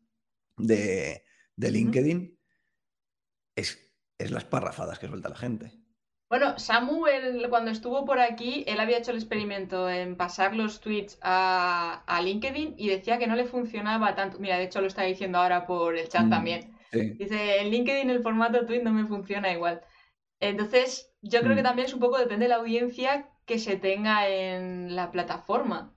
de, 0.56 1.24
LinkedIn 1.56 2.38
es, 3.56 3.92
es 4.18 4.30
las 4.30 4.44
parrafadas 4.44 4.98
que 4.98 5.08
suelta 5.08 5.28
la 5.28 5.36
gente. 5.36 5.85
Bueno, 6.28 6.58
Samu, 6.58 7.04
cuando 7.48 7.70
estuvo 7.70 8.04
por 8.04 8.18
aquí, 8.18 8.64
él 8.66 8.80
había 8.80 8.98
hecho 8.98 9.12
el 9.12 9.18
experimento 9.18 9.88
en 9.88 10.16
pasar 10.16 10.56
los 10.56 10.80
tweets 10.80 11.18
a, 11.22 12.02
LinkedIn 12.20 12.74
y 12.76 12.88
decía 12.88 13.18
que 13.18 13.28
no 13.28 13.36
le 13.36 13.44
funcionaba 13.44 14.16
tanto. 14.16 14.40
Mira, 14.40 14.56
de 14.58 14.64
hecho 14.64 14.80
lo 14.80 14.88
está 14.88 15.04
diciendo 15.04 15.38
ahora 15.38 15.66
por 15.66 15.96
el 15.96 16.08
chat 16.08 16.26
mm, 16.26 16.30
también. 16.30 16.76
Dice, 16.90 17.60
en 17.60 17.70
LinkedIn 17.70 18.10
el 18.10 18.22
formato 18.22 18.66
tweet 18.66 18.82
no 18.82 18.92
me 18.92 19.06
funciona 19.06 19.52
igual. 19.52 19.82
Entonces, 20.40 21.12
yo 21.22 21.40
creo 21.40 21.54
que 21.54 21.60
mm. 21.60 21.64
también 21.64 21.86
es 21.86 21.94
un 21.94 22.00
poco 22.00 22.18
depende 22.18 22.46
de 22.46 22.48
la 22.48 22.56
audiencia 22.56 23.30
que 23.44 23.60
se 23.60 23.76
tenga 23.76 24.28
en 24.28 24.96
la 24.96 25.12
plataforma. 25.12 25.94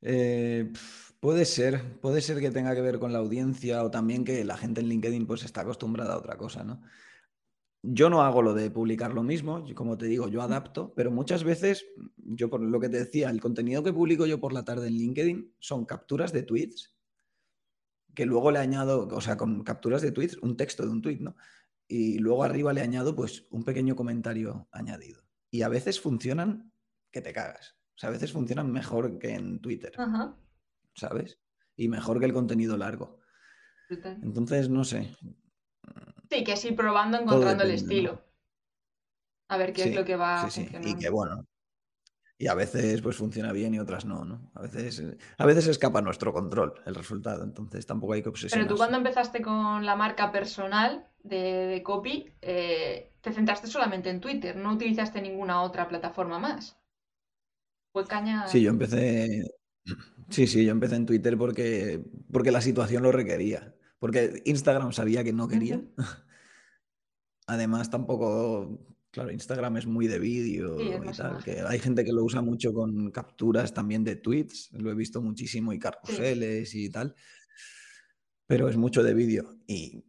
Eh, 0.00 0.72
puede 1.20 1.44
ser, 1.44 2.00
puede 2.00 2.22
ser 2.22 2.40
que 2.40 2.50
tenga 2.50 2.74
que 2.74 2.80
ver 2.80 2.98
con 2.98 3.12
la 3.12 3.18
audiencia 3.18 3.84
o 3.84 3.90
también 3.90 4.24
que 4.24 4.44
la 4.44 4.56
gente 4.56 4.80
en 4.80 4.88
LinkedIn 4.88 5.26
pues 5.26 5.44
está 5.44 5.60
acostumbrada 5.60 6.14
a 6.14 6.18
otra 6.18 6.36
cosa, 6.38 6.64
¿no? 6.64 6.82
Yo 7.82 8.08
no 8.08 8.22
hago 8.22 8.42
lo 8.42 8.54
de 8.54 8.70
publicar 8.70 9.12
lo 9.12 9.22
mismo, 9.22 9.64
como 9.74 9.98
te 9.98 10.06
digo, 10.06 10.28
yo 10.28 10.40
adapto, 10.40 10.92
pero 10.94 11.10
muchas 11.10 11.42
veces, 11.42 11.84
yo 12.16 12.48
por 12.48 12.60
lo 12.60 12.78
que 12.78 12.88
te 12.88 12.98
decía, 12.98 13.28
el 13.28 13.40
contenido 13.40 13.82
que 13.82 13.92
publico 13.92 14.24
yo 14.24 14.40
por 14.40 14.52
la 14.52 14.64
tarde 14.64 14.86
en 14.86 14.94
LinkedIn 14.94 15.56
son 15.58 15.84
capturas 15.84 16.32
de 16.32 16.44
tweets 16.44 16.94
que 18.14 18.26
luego 18.26 18.50
le 18.50 18.58
añado, 18.58 19.08
o 19.08 19.20
sea, 19.20 19.36
con 19.36 19.64
capturas 19.64 20.02
de 20.02 20.12
tweets, 20.12 20.36
un 20.38 20.56
texto 20.56 20.84
de 20.84 20.90
un 20.90 21.02
tweet, 21.02 21.18
¿no? 21.20 21.34
Y 21.88 22.18
luego 22.18 22.44
arriba 22.44 22.72
le 22.72 22.82
añado 22.82 23.16
pues 23.16 23.46
un 23.50 23.64
pequeño 23.64 23.96
comentario 23.96 24.68
añadido. 24.70 25.22
Y 25.50 25.62
a 25.62 25.68
veces 25.68 25.98
funcionan 26.00 26.72
que 27.10 27.20
te 27.20 27.32
cagas 27.32 27.76
a 28.06 28.10
veces 28.10 28.32
funcionan 28.32 28.70
mejor 28.70 29.18
que 29.18 29.34
en 29.34 29.60
Twitter. 29.60 29.92
¿Sabes? 30.94 31.40
Y 31.76 31.88
mejor 31.88 32.18
que 32.18 32.26
el 32.26 32.32
contenido 32.32 32.76
largo. 32.76 33.20
Entonces, 34.22 34.68
no 34.68 34.84
sé. 34.84 35.14
Sí, 36.30 36.44
que 36.44 36.52
así 36.52 36.72
probando, 36.72 37.18
encontrando 37.18 37.64
el 37.64 37.72
estilo. 37.72 38.22
A 39.48 39.56
ver 39.58 39.72
qué 39.72 39.84
es 39.84 39.94
lo 39.94 40.04
que 40.04 40.16
va 40.16 40.42
a 40.42 40.48
funcionar. 40.48 40.86
Y 40.86 40.96
que 40.96 41.10
bueno. 41.10 41.46
Y 42.38 42.48
a 42.48 42.54
veces 42.54 43.00
pues 43.02 43.16
funciona 43.16 43.52
bien 43.52 43.74
y 43.74 43.78
otras 43.78 44.04
no, 44.04 44.24
¿no? 44.24 44.50
A 44.54 44.62
veces, 44.62 45.00
a 45.38 45.46
veces 45.46 45.68
escapa 45.68 46.00
nuestro 46.00 46.32
control 46.32 46.74
el 46.86 46.94
resultado, 46.94 47.44
entonces 47.44 47.86
tampoco 47.86 48.14
hay 48.14 48.22
que 48.22 48.30
obsesionarse. 48.30 48.66
Pero 48.66 48.74
tú 48.74 48.78
cuando 48.78 48.96
empezaste 48.96 49.42
con 49.42 49.86
la 49.86 49.94
marca 49.94 50.32
personal 50.32 51.06
de, 51.22 51.82
copy, 51.84 52.32
eh, 52.40 53.12
te 53.20 53.32
centraste 53.32 53.68
solamente 53.68 54.10
en 54.10 54.20
Twitter, 54.20 54.56
no 54.56 54.72
utilizaste 54.72 55.22
ninguna 55.22 55.62
otra 55.62 55.86
plataforma 55.86 56.38
más. 56.40 56.76
Fue 57.92 58.06
caña. 58.06 58.48
Sí, 58.48 58.62
yo 58.62 58.70
empecé. 58.70 59.44
Sí, 60.30 60.46
sí, 60.46 60.64
yo 60.64 60.72
empecé 60.72 60.96
en 60.96 61.06
Twitter 61.06 61.36
porque, 61.36 62.02
porque 62.32 62.50
la 62.50 62.62
situación 62.62 63.02
lo 63.02 63.12
requería. 63.12 63.74
Porque 64.02 64.42
Instagram 64.46 64.92
sabía 64.92 65.22
que 65.22 65.32
no 65.32 65.46
quería. 65.46 65.80
Además, 67.46 67.88
tampoco. 67.88 68.84
Claro, 69.12 69.30
Instagram 69.30 69.76
es 69.76 69.86
muy 69.86 70.08
de 70.08 70.14
Sí, 70.14 70.20
vídeo 70.20 70.80
y 70.80 70.98
más 71.06 71.18
tal. 71.18 71.44
Que 71.44 71.60
hay 71.60 71.78
gente 71.78 72.04
que 72.04 72.12
lo 72.12 72.24
usa 72.24 72.42
mucho 72.42 72.72
con 72.74 73.12
capturas 73.12 73.72
también 73.72 74.02
de 74.02 74.16
tweets. 74.16 74.72
Lo 74.72 74.90
he 74.90 74.94
visto 74.96 75.22
muchísimo 75.22 75.72
y 75.72 75.76
Sí. 75.76 75.80
carruseles 75.80 76.74
y 76.74 76.90
tal. 76.90 77.14
Pero 78.48 78.68
es 78.68 78.76
mucho 78.76 79.04
de 79.04 79.14
vídeo. 79.14 79.54
Y, 79.68 80.02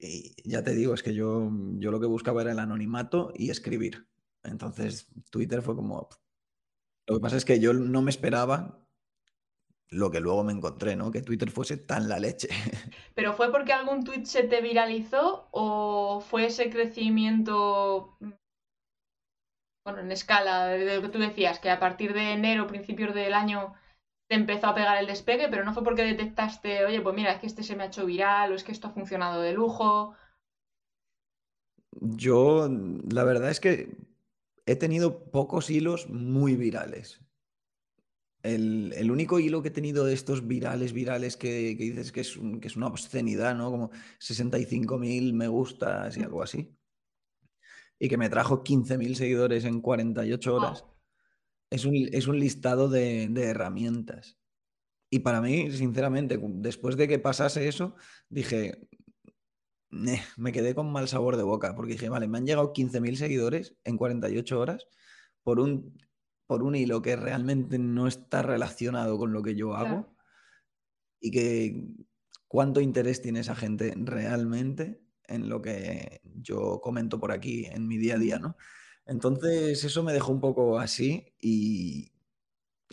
y 0.00 0.34
ya 0.42 0.64
te 0.64 0.74
digo, 0.74 0.92
es 0.92 1.04
que 1.04 1.14
yo, 1.14 1.48
yo 1.78 1.92
lo 1.92 2.00
que 2.00 2.06
buscaba 2.08 2.42
era 2.42 2.50
el 2.50 2.58
anonimato 2.58 3.32
y 3.36 3.50
escribir. 3.50 4.08
Entonces, 4.42 5.06
Twitter 5.30 5.62
fue 5.62 5.76
como. 5.76 6.08
Lo 7.06 7.14
que 7.14 7.20
pasa 7.20 7.36
es 7.36 7.44
que 7.44 7.60
yo 7.60 7.72
no 7.72 8.02
me 8.02 8.10
esperaba 8.10 8.81
lo 9.92 10.10
que 10.10 10.20
luego 10.20 10.42
me 10.42 10.52
encontré, 10.52 10.96
¿no? 10.96 11.10
Que 11.10 11.22
Twitter 11.22 11.50
fuese 11.50 11.76
tan 11.76 12.08
la 12.08 12.18
leche. 12.18 12.48
¿Pero 13.14 13.34
fue 13.34 13.52
porque 13.52 13.72
algún 13.72 14.04
tweet 14.04 14.24
se 14.24 14.42
te 14.42 14.60
viralizó 14.60 15.48
o 15.50 16.20
fue 16.20 16.46
ese 16.46 16.70
crecimiento, 16.70 18.16
bueno, 19.84 20.00
en 20.00 20.10
escala 20.10 20.66
de 20.68 20.96
lo 20.96 21.02
que 21.02 21.08
tú 21.08 21.18
decías, 21.18 21.58
que 21.58 21.70
a 21.70 21.78
partir 21.78 22.14
de 22.14 22.32
enero, 22.32 22.66
principios 22.66 23.14
del 23.14 23.34
año, 23.34 23.74
te 24.28 24.36
empezó 24.36 24.68
a 24.68 24.74
pegar 24.74 24.96
el 24.96 25.06
despegue, 25.06 25.48
pero 25.50 25.62
no 25.62 25.74
fue 25.74 25.84
porque 25.84 26.04
detectaste, 26.04 26.86
oye, 26.86 27.02
pues 27.02 27.14
mira, 27.14 27.32
es 27.32 27.40
que 27.40 27.46
este 27.46 27.62
se 27.62 27.76
me 27.76 27.82
ha 27.82 27.88
hecho 27.88 28.06
viral 28.06 28.52
o 28.52 28.54
es 28.54 28.64
que 28.64 28.72
esto 28.72 28.88
ha 28.88 28.92
funcionado 28.92 29.42
de 29.42 29.52
lujo? 29.52 30.14
Yo, 32.00 32.66
la 33.10 33.24
verdad 33.24 33.50
es 33.50 33.60
que 33.60 33.94
he 34.64 34.76
tenido 34.76 35.30
pocos 35.30 35.68
hilos 35.68 36.08
muy 36.08 36.56
virales. 36.56 37.20
El, 38.42 38.92
el 38.96 39.10
único 39.10 39.38
hilo 39.38 39.62
que 39.62 39.68
he 39.68 39.70
tenido 39.72 40.04
de 40.04 40.14
estos 40.14 40.46
virales, 40.48 40.92
virales, 40.92 41.36
que, 41.36 41.76
que 41.78 41.84
dices 41.84 42.10
que 42.12 42.20
es, 42.22 42.36
un- 42.36 42.60
que 42.60 42.68
es 42.68 42.76
una 42.76 42.88
obscenidad, 42.88 43.54
¿no? 43.56 43.70
Como 43.70 43.90
65.000 44.18 45.32
me 45.34 45.48
gustas 45.48 46.16
y 46.16 46.20
Mm, 46.20 46.24
algo 46.24 46.42
así. 46.42 46.76
Y 47.98 48.08
que 48.08 48.18
me 48.18 48.28
trajo 48.28 48.62
15.000 48.64 49.14
seguidores 49.16 49.64
en 49.64 49.80
48 49.80 50.54
horas. 50.56 50.84
Es 51.70 51.84
un, 51.84 51.94
es 52.12 52.26
un 52.26 52.38
listado 52.40 52.88
de, 52.88 53.28
de 53.30 53.44
herramientas. 53.44 54.38
Y 55.10 55.20
para 55.20 55.40
mí, 55.40 55.70
sinceramente, 55.72 56.38
después 56.42 56.96
de 56.96 57.08
que 57.08 57.18
pasase 57.18 57.68
eso, 57.68 57.96
dije, 58.28 58.88
me 60.36 60.52
quedé 60.52 60.74
con 60.74 60.90
mal 60.90 61.08
sabor 61.08 61.36
de 61.36 61.42
boca, 61.42 61.74
porque 61.74 61.92
dije, 61.92 62.08
vale, 62.08 62.28
me 62.28 62.38
han 62.38 62.46
llegado 62.46 62.72
15.000 62.72 63.16
seguidores 63.16 63.76
en 63.84 63.96
48 63.98 64.58
horas 64.58 64.86
por 65.42 65.60
un, 65.60 65.98
por 66.46 66.62
un 66.62 66.74
hilo 66.74 67.02
que 67.02 67.16
realmente 67.16 67.78
no 67.78 68.06
está 68.06 68.42
relacionado 68.42 69.18
con 69.18 69.32
lo 69.32 69.42
que 69.42 69.54
yo 69.54 69.70
Claro. 69.70 69.86
hago 69.86 70.16
y 71.20 71.30
que 71.30 71.84
cuánto 72.48 72.80
interés 72.80 73.22
tiene 73.22 73.40
esa 73.40 73.54
gente 73.54 73.94
realmente 73.96 75.00
en 75.28 75.48
lo 75.48 75.62
que 75.62 76.20
yo 76.24 76.80
comento 76.82 77.18
por 77.18 77.32
aquí 77.32 77.64
en 77.66 77.86
mi 77.88 77.96
día 77.96 78.16
a 78.16 78.18
día. 78.18 78.38
¿no? 78.38 78.56
Entonces 79.06 79.82
eso 79.84 80.02
me 80.02 80.12
dejó 80.12 80.32
un 80.32 80.40
poco 80.40 80.78
así 80.78 81.34
y, 81.40 82.12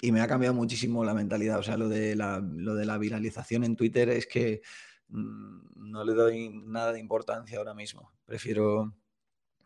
y 0.02 0.12
me 0.12 0.22
ha 0.22 0.28
cambiado 0.28 0.54
muchísimo 0.56 1.04
la 1.04 1.14
mentalidad. 1.14 1.60
O 1.60 1.64
sea, 1.64 1.76
lo 1.76 1.90
de 1.90 2.16
la, 2.16 2.40
lo 2.40 2.76
de 2.76 2.86
la 2.86 2.98
viralización 2.98 3.64
en 3.64 3.76
Twitter 3.76 4.10
es 4.10 4.28
que 4.28 4.62
mm, 5.10 5.90
no 5.92 6.04
le 6.06 6.14
doy 6.14 6.50
nada 6.50 6.94
de 6.94 7.00
importancia 7.00 7.58
ahora 7.58 7.74
mismo. 7.74 8.14
Prefiero, 8.26 8.96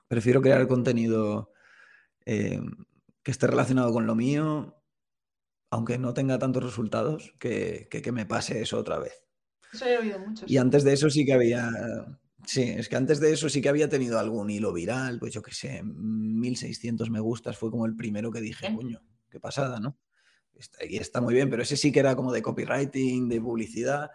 prefiero 0.07 0.41
crear 0.41 0.65
contenido 0.67 1.51
eh, 2.25 2.59
que 3.23 3.31
esté 3.31 3.47
relacionado 3.47 3.91
con 3.93 4.05
lo 4.05 4.15
mío, 4.15 4.75
aunque 5.71 5.97
no 5.97 6.13
tenga 6.13 6.37
tantos 6.37 6.63
resultados, 6.63 7.33
que, 7.39 7.87
que, 7.89 8.01
que 8.01 8.11
me 8.11 8.25
pase 8.25 8.61
eso 8.61 8.77
otra 8.77 8.99
vez. 8.99 9.23
Eso 9.73 9.85
he 9.85 9.97
oído 9.97 10.19
mucho, 10.19 10.45
Y 10.47 10.57
antes 10.57 10.83
de 10.83 10.93
eso 10.93 11.09
sí 11.09 11.25
que 11.25 11.33
había... 11.33 11.69
Sí, 12.45 12.61
es 12.63 12.89
que 12.89 12.97
antes 12.97 13.21
de 13.21 13.31
eso 13.31 13.47
sí 13.47 13.61
que 13.61 13.69
había 13.69 13.87
tenido 13.87 14.19
algún 14.19 14.49
hilo 14.49 14.73
viral, 14.73 15.17
pues 15.17 15.33
yo 15.33 15.41
qué 15.41 15.53
sé, 15.53 15.81
1600 15.81 17.09
me 17.09 17.21
gustas 17.21 17.57
fue 17.57 17.71
como 17.71 17.85
el 17.85 17.95
primero 17.95 18.31
que 18.31 18.41
dije, 18.41 18.67
Bien. 18.67 18.75
coño, 18.75 19.01
qué 19.29 19.39
pasada, 19.39 19.79
¿no? 19.79 19.97
Está, 20.53 20.85
y 20.85 20.97
está 20.97 21.21
muy 21.21 21.33
bien, 21.33 21.49
pero 21.49 21.63
ese 21.63 21.77
sí 21.77 21.91
que 21.93 22.01
era 22.01 22.15
como 22.17 22.33
de 22.33 22.41
copywriting, 22.41 23.29
de 23.29 23.39
publicidad, 23.41 24.11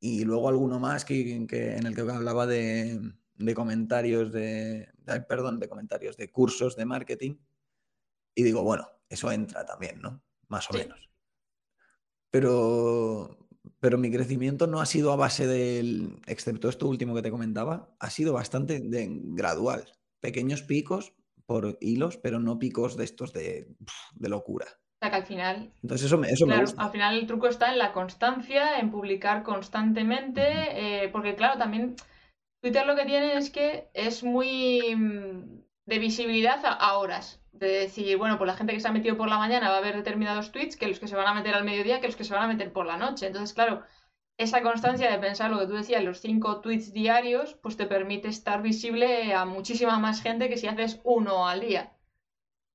y 0.00 0.24
luego 0.24 0.48
alguno 0.48 0.80
más 0.80 1.04
que, 1.04 1.46
que 1.46 1.76
en 1.76 1.86
el 1.86 1.94
que 1.94 2.00
hablaba 2.02 2.46
de, 2.46 3.00
de 3.36 3.54
comentarios 3.54 4.32
de, 4.32 4.88
de- 4.98 5.20
perdón, 5.22 5.60
de 5.60 5.68
comentarios 5.68 6.16
de 6.16 6.30
cursos 6.32 6.74
de 6.76 6.84
marketing, 6.86 7.36
y 8.38 8.44
digo, 8.44 8.62
bueno, 8.62 8.86
eso 9.08 9.30
entra 9.32 9.66
también, 9.66 10.00
¿no? 10.00 10.22
Más 10.48 10.70
o 10.70 10.72
Sí. 10.72 10.78
menos. 10.80 10.98
Pero, 12.30 13.48
pero 13.80 13.98
mi 13.98 14.10
crecimiento 14.10 14.66
no 14.66 14.80
ha 14.80 14.86
sido 14.86 15.12
a 15.12 15.16
base 15.16 15.46
del, 15.46 16.20
excepto 16.26 16.68
esto 16.68 16.86
último 16.88 17.14
que 17.14 17.22
te 17.22 17.30
comentaba, 17.30 17.94
ha 17.98 18.10
sido 18.10 18.32
bastante 18.34 18.80
de- 18.80 19.08
gradual. 19.10 19.84
Pequeños 20.20 20.62
picos 20.62 21.14
por 21.46 21.78
hilos, 21.80 22.18
pero 22.18 22.38
no 22.38 22.58
picos 22.58 22.96
de 22.96 23.04
estos 23.04 23.32
de, 23.32 23.74
de 24.14 24.28
locura. 24.28 24.66
O 24.66 24.98
sea 25.00 25.10
que 25.10 25.16
al 25.16 25.26
final 25.26 25.72
Entonces 25.82 26.06
eso 26.06 26.18
me, 26.18 26.28
eso 26.28 26.46
me 26.46 26.58
gusta. 26.60 26.82
al 26.82 26.90
final 26.90 27.18
el 27.18 27.26
truco 27.26 27.46
está 27.48 27.72
en 27.72 27.78
la 27.78 27.92
constancia, 27.92 28.78
en 28.78 28.90
publicar 28.90 29.42
constantemente, 29.42 30.42
eh, 31.04 31.08
porque 31.08 31.36
claro, 31.36 31.56
también 31.58 31.94
Twitter 32.60 32.84
lo 32.86 32.96
que 32.96 33.06
tiene 33.06 33.36
es 33.36 33.50
que 33.50 33.88
es 33.94 34.24
muy 34.24 34.94
mm, 34.96 35.62
de 35.86 35.98
visibilidad 35.98 36.64
a, 36.66 36.72
a 36.72 36.98
horas. 36.98 37.37
De 37.58 37.68
decir, 37.68 38.16
bueno, 38.18 38.38
pues 38.38 38.46
la 38.48 38.56
gente 38.56 38.72
que 38.74 38.80
se 38.80 38.88
ha 38.88 38.92
metido 38.92 39.16
por 39.16 39.28
la 39.28 39.38
mañana 39.38 39.70
va 39.70 39.78
a 39.78 39.80
ver 39.80 39.96
determinados 39.96 40.52
tweets 40.52 40.76
que 40.76 40.86
los 40.88 41.00
que 41.00 41.08
se 41.08 41.16
van 41.16 41.26
a 41.26 41.34
meter 41.34 41.54
al 41.54 41.64
mediodía 41.64 42.00
que 42.00 42.06
los 42.06 42.16
que 42.16 42.24
se 42.24 42.34
van 42.34 42.44
a 42.44 42.48
meter 42.48 42.72
por 42.72 42.86
la 42.86 42.96
noche. 42.98 43.26
Entonces, 43.26 43.52
claro, 43.54 43.82
esa 44.38 44.62
constancia 44.62 45.10
de 45.10 45.18
pensar 45.18 45.50
lo 45.50 45.58
que 45.60 45.66
tú 45.66 45.74
decías, 45.74 46.04
los 46.04 46.20
cinco 46.20 46.60
tweets 46.60 46.92
diarios, 46.92 47.54
pues 47.62 47.76
te 47.76 47.86
permite 47.86 48.28
estar 48.28 48.62
visible 48.62 49.34
a 49.34 49.44
muchísima 49.44 49.98
más 49.98 50.22
gente 50.22 50.48
que 50.48 50.56
si 50.58 50.68
haces 50.68 51.00
uno 51.04 51.48
al 51.48 51.60
día. 51.60 51.92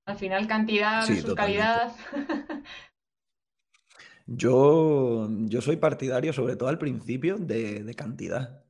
Al 0.06 0.18
final, 0.18 0.48
cantidad 0.48 1.08
Sí, 1.08 1.22
versus 1.22 1.34
calidad. 1.36 1.94
Yo, 4.26 5.28
yo 5.48 5.62
soy 5.62 5.78
partidario, 5.78 6.34
sobre 6.34 6.56
todo 6.56 6.70
al 6.70 6.78
principio, 6.80 7.38
de, 7.38 7.84
de 7.84 7.94
cantidad. 7.96 8.63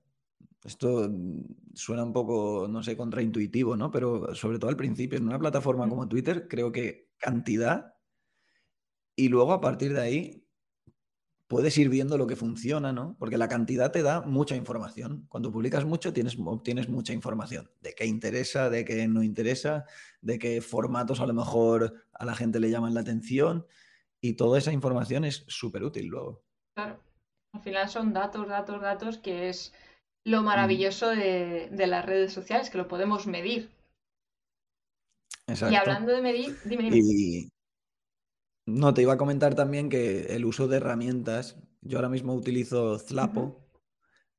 Esto 0.66 1.10
mm, 1.10 1.74
suena 1.74 2.04
un 2.04 2.14
poco, 2.14 2.68
no 2.70 2.84
sé, 2.84 2.96
contraintuitivo, 2.98 3.76
¿no? 3.76 3.92
Pero 3.92 4.34
sobre 4.36 4.60
todo 4.60 4.70
al 4.70 4.78
principio, 4.78 5.18
en 5.18 5.28
una 5.28 5.40
plataforma 5.40 5.88
como 5.90 6.08
Twitter, 6.08 6.48
creo 6.48 6.72
que 6.72 7.10
cantidad 7.18 7.94
y 9.16 9.30
luego 9.30 9.54
a 9.54 9.62
partir 9.62 9.94
de 9.94 10.02
ahí 10.02 10.44
puedes 11.48 11.78
ir 11.78 11.90
viendo 11.90 12.18
lo 12.18 12.26
que 12.26 12.36
funciona, 12.36 12.92
¿no? 12.92 13.16
Porque 13.20 13.38
la 13.38 13.48
cantidad 13.48 13.92
te 13.92 14.02
da 14.02 14.22
mucha 14.22 14.56
información. 14.56 15.28
Cuando 15.30 15.52
publicas 15.52 15.86
mucho 15.86 16.12
tienes, 16.12 16.36
obtienes 16.44 16.90
mucha 16.90 17.14
información 17.14 17.70
de 17.82 17.94
qué 17.94 18.06
interesa, 18.06 18.70
de 18.70 18.84
qué 18.86 19.08
no 19.08 19.22
interesa, 19.22 19.86
de 20.22 20.40
qué 20.40 20.62
formatos 20.62 21.20
a 21.20 21.28
lo 21.28 21.34
mejor 21.34 21.94
a 22.14 22.26
la 22.26 22.34
gente 22.34 22.60
le 22.60 22.72
llaman 22.72 22.96
la 22.96 23.02
atención 23.02 23.68
y 24.20 24.34
toda 24.34 24.58
esa 24.58 24.72
información 24.72 25.26
es 25.26 25.46
súper 25.48 25.84
útil 25.84 26.08
luego. 26.08 26.44
Claro, 26.74 27.00
al 27.52 27.62
final 27.62 27.88
son 27.88 28.14
datos, 28.14 28.48
datos, 28.48 28.82
datos, 28.82 29.18
que 29.20 29.50
es 29.50 29.74
lo 30.26 30.42
Mm, 30.42 30.46
maravilloso 30.46 31.10
de, 31.10 31.70
de 31.72 31.88
las 31.88 32.06
redes 32.06 32.34
sociales, 32.34 32.70
que 32.70 32.78
lo 32.78 32.88
podemos 32.88 33.28
medir. 33.28 33.70
Y 35.48 35.52
exacto. 35.52 35.78
hablando 35.78 36.14
de 36.14 36.22
medir, 36.22 36.58
dime, 36.64 36.84
dime. 36.84 36.98
Y 36.98 37.50
no, 38.66 38.94
te 38.94 39.02
iba 39.02 39.14
a 39.14 39.18
comentar 39.18 39.56
también 39.56 39.90
que 39.90 40.36
el 40.36 40.46
uso 40.46 40.68
de 40.68 40.78
herramientas, 40.78 41.58
yo 41.82 41.98
ahora 41.98 42.10
mismo 42.10 42.34
utilizo. 42.34 42.98
Zlapo, 42.98 43.68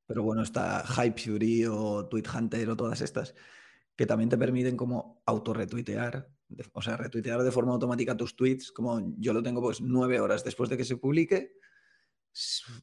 pero 0.07 0.23
bueno, 0.23 0.41
está 0.41 0.83
Hypefury 0.83 1.65
o 1.65 2.07
TweetHunter 2.07 2.69
o 2.69 2.75
todas 2.75 3.01
estas, 3.01 3.35
que 3.95 4.05
también 4.05 4.29
te 4.29 4.37
permiten 4.37 4.77
como 4.77 5.21
autorretuitear, 5.25 6.27
o 6.73 6.81
sea, 6.81 6.97
retuitear 6.97 7.43
de 7.43 7.51
forma 7.51 7.73
automática 7.73 8.17
tus 8.17 8.35
tweets, 8.35 8.71
como 8.71 9.13
yo 9.17 9.33
lo 9.33 9.43
tengo 9.43 9.61
pues 9.61 9.81
nueve 9.81 10.19
horas 10.19 10.43
después 10.43 10.69
de 10.69 10.77
que 10.77 10.85
se 10.85 10.97
publique, 10.97 11.57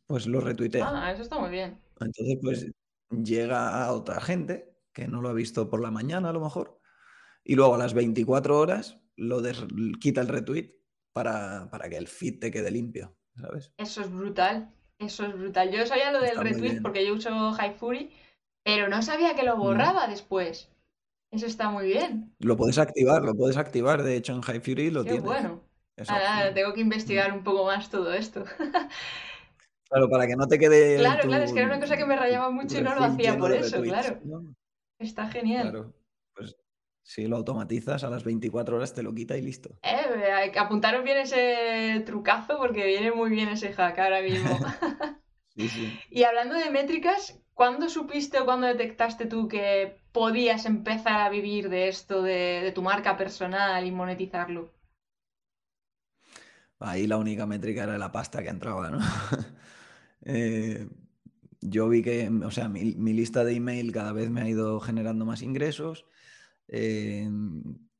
pues 0.06 0.26
lo 0.26 0.40
retuitea. 0.40 0.88
Ah, 0.88 1.12
eso 1.12 1.22
está 1.22 1.38
muy 1.38 1.50
bien. 1.50 1.80
Entonces, 2.00 2.38
pues 2.40 2.66
llega 3.24 3.84
a 3.84 3.92
otra 3.92 4.20
gente 4.20 4.74
que 4.92 5.08
no 5.08 5.22
lo 5.22 5.28
ha 5.30 5.34
visto 5.34 5.70
por 5.70 5.80
la 5.80 5.90
mañana 5.90 6.30
a 6.30 6.32
lo 6.32 6.40
mejor, 6.40 6.80
y 7.44 7.54
luego 7.54 7.74
a 7.74 7.78
las 7.78 7.94
24 7.94 8.58
horas 8.58 8.98
lo 9.16 9.40
des- 9.40 9.64
quita 10.00 10.20
el 10.20 10.28
retweet 10.28 10.72
para, 11.12 11.70
para 11.70 11.88
que 11.88 11.96
el 11.96 12.08
feed 12.08 12.38
te 12.40 12.50
quede 12.50 12.70
limpio, 12.70 13.16
¿sabes? 13.36 13.72
Eso 13.76 14.02
es 14.02 14.10
brutal. 14.12 14.72
Eso 14.98 15.26
es 15.26 15.36
brutal. 15.36 15.70
Yo 15.70 15.84
sabía 15.86 16.12
lo 16.12 16.20
del 16.20 16.30
Está 16.30 16.42
retweet 16.42 16.80
porque 16.82 17.04
yo 17.06 17.14
uso 17.14 17.30
HiFury, 17.56 18.10
pero 18.62 18.88
no 18.88 19.02
sabía 19.02 19.34
que 19.34 19.42
lo 19.42 19.56
Mm. 19.56 19.60
borraba 19.60 20.06
después. 20.06 20.70
Eso 21.32 21.46
está 21.46 21.70
muy 21.70 21.86
bien. 21.86 22.34
Lo 22.38 22.56
puedes 22.56 22.78
activar, 22.78 23.22
lo 23.22 23.34
puedes 23.34 23.56
activar, 23.56 24.02
de 24.02 24.16
hecho 24.16 24.34
en 24.34 24.42
High 24.42 24.60
Fury 24.60 24.90
lo 24.90 25.02
Qué 25.02 25.10
tienes, 25.10 25.24
bueno. 25.24 25.64
tengo 26.54 26.74
que 26.74 26.80
investigar 26.80 27.32
un 27.32 27.42
poco 27.42 27.64
más 27.64 27.88
todo 27.90 28.12
esto. 28.12 28.44
Claro, 29.92 30.08
para 30.08 30.26
que 30.26 30.36
no 30.36 30.48
te 30.48 30.58
quede 30.58 30.96
Claro, 30.96 31.28
claro, 31.28 31.44
es 31.44 31.52
que 31.52 31.58
era 31.58 31.68
una 31.68 31.80
cosa 31.80 31.98
que 31.98 32.06
me 32.06 32.16
rayaba 32.16 32.50
mucho 32.50 32.78
y 32.78 32.82
no 32.82 32.94
lo 32.94 33.04
hacía 33.04 33.36
por 33.36 33.52
eso, 33.52 33.76
retweets, 33.76 34.06
claro. 34.06 34.20
¿no? 34.24 34.54
Está 34.98 35.28
genial. 35.28 35.70
Claro, 35.70 35.94
pues 36.34 36.56
Si 37.02 37.26
lo 37.26 37.36
automatizas 37.36 38.02
a 38.02 38.08
las 38.08 38.24
24 38.24 38.76
horas 38.76 38.94
te 38.94 39.02
lo 39.02 39.12
quita 39.12 39.36
y 39.36 39.42
listo. 39.42 39.76
Eh, 39.82 40.50
apuntaros 40.56 41.04
bien 41.04 41.18
ese 41.18 42.02
trucazo 42.06 42.56
porque 42.56 42.86
viene 42.86 43.12
muy 43.12 43.28
bien 43.30 43.50
ese 43.50 43.72
hack 43.74 43.98
ahora 43.98 44.22
mismo. 44.22 44.48
Sí, 45.54 45.68
sí. 45.68 46.00
Y 46.08 46.22
hablando 46.24 46.54
de 46.54 46.70
métricas, 46.70 47.38
¿cuándo 47.52 47.90
supiste 47.90 48.38
o 48.40 48.46
cuándo 48.46 48.66
detectaste 48.66 49.26
tú 49.26 49.48
que 49.48 49.98
podías 50.10 50.64
empezar 50.64 51.20
a 51.20 51.28
vivir 51.28 51.68
de 51.68 51.88
esto, 51.88 52.22
de, 52.22 52.62
de 52.62 52.72
tu 52.72 52.80
marca 52.80 53.18
personal 53.18 53.84
y 53.84 53.90
monetizarlo? 53.90 54.72
Ahí 56.80 57.06
la 57.06 57.16
única 57.16 57.46
métrica 57.46 57.84
era 57.84 57.96
la 57.98 58.12
pasta 58.12 58.42
que 58.42 58.48
entraba, 58.50 58.90
¿no? 58.90 58.98
Eh, 60.24 60.88
yo 61.60 61.88
vi 61.88 62.02
que, 62.02 62.28
o 62.28 62.50
sea, 62.50 62.68
mi, 62.68 62.94
mi 62.96 63.12
lista 63.12 63.44
de 63.44 63.54
email 63.54 63.92
cada 63.92 64.12
vez 64.12 64.30
me 64.30 64.42
ha 64.42 64.48
ido 64.48 64.80
generando 64.80 65.24
más 65.26 65.42
ingresos. 65.42 66.06
eh, 66.68 67.28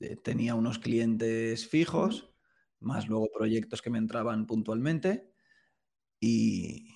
eh, 0.00 0.16
tenía 0.16 0.54
unos 0.54 0.78
clientes 0.78 1.68
fijos, 1.68 2.35
más 2.80 3.08
luego 3.08 3.28
proyectos 3.32 3.82
que 3.82 3.90
me 3.90 3.98
entraban 3.98 4.46
puntualmente. 4.46 5.32
Y, 6.20 6.88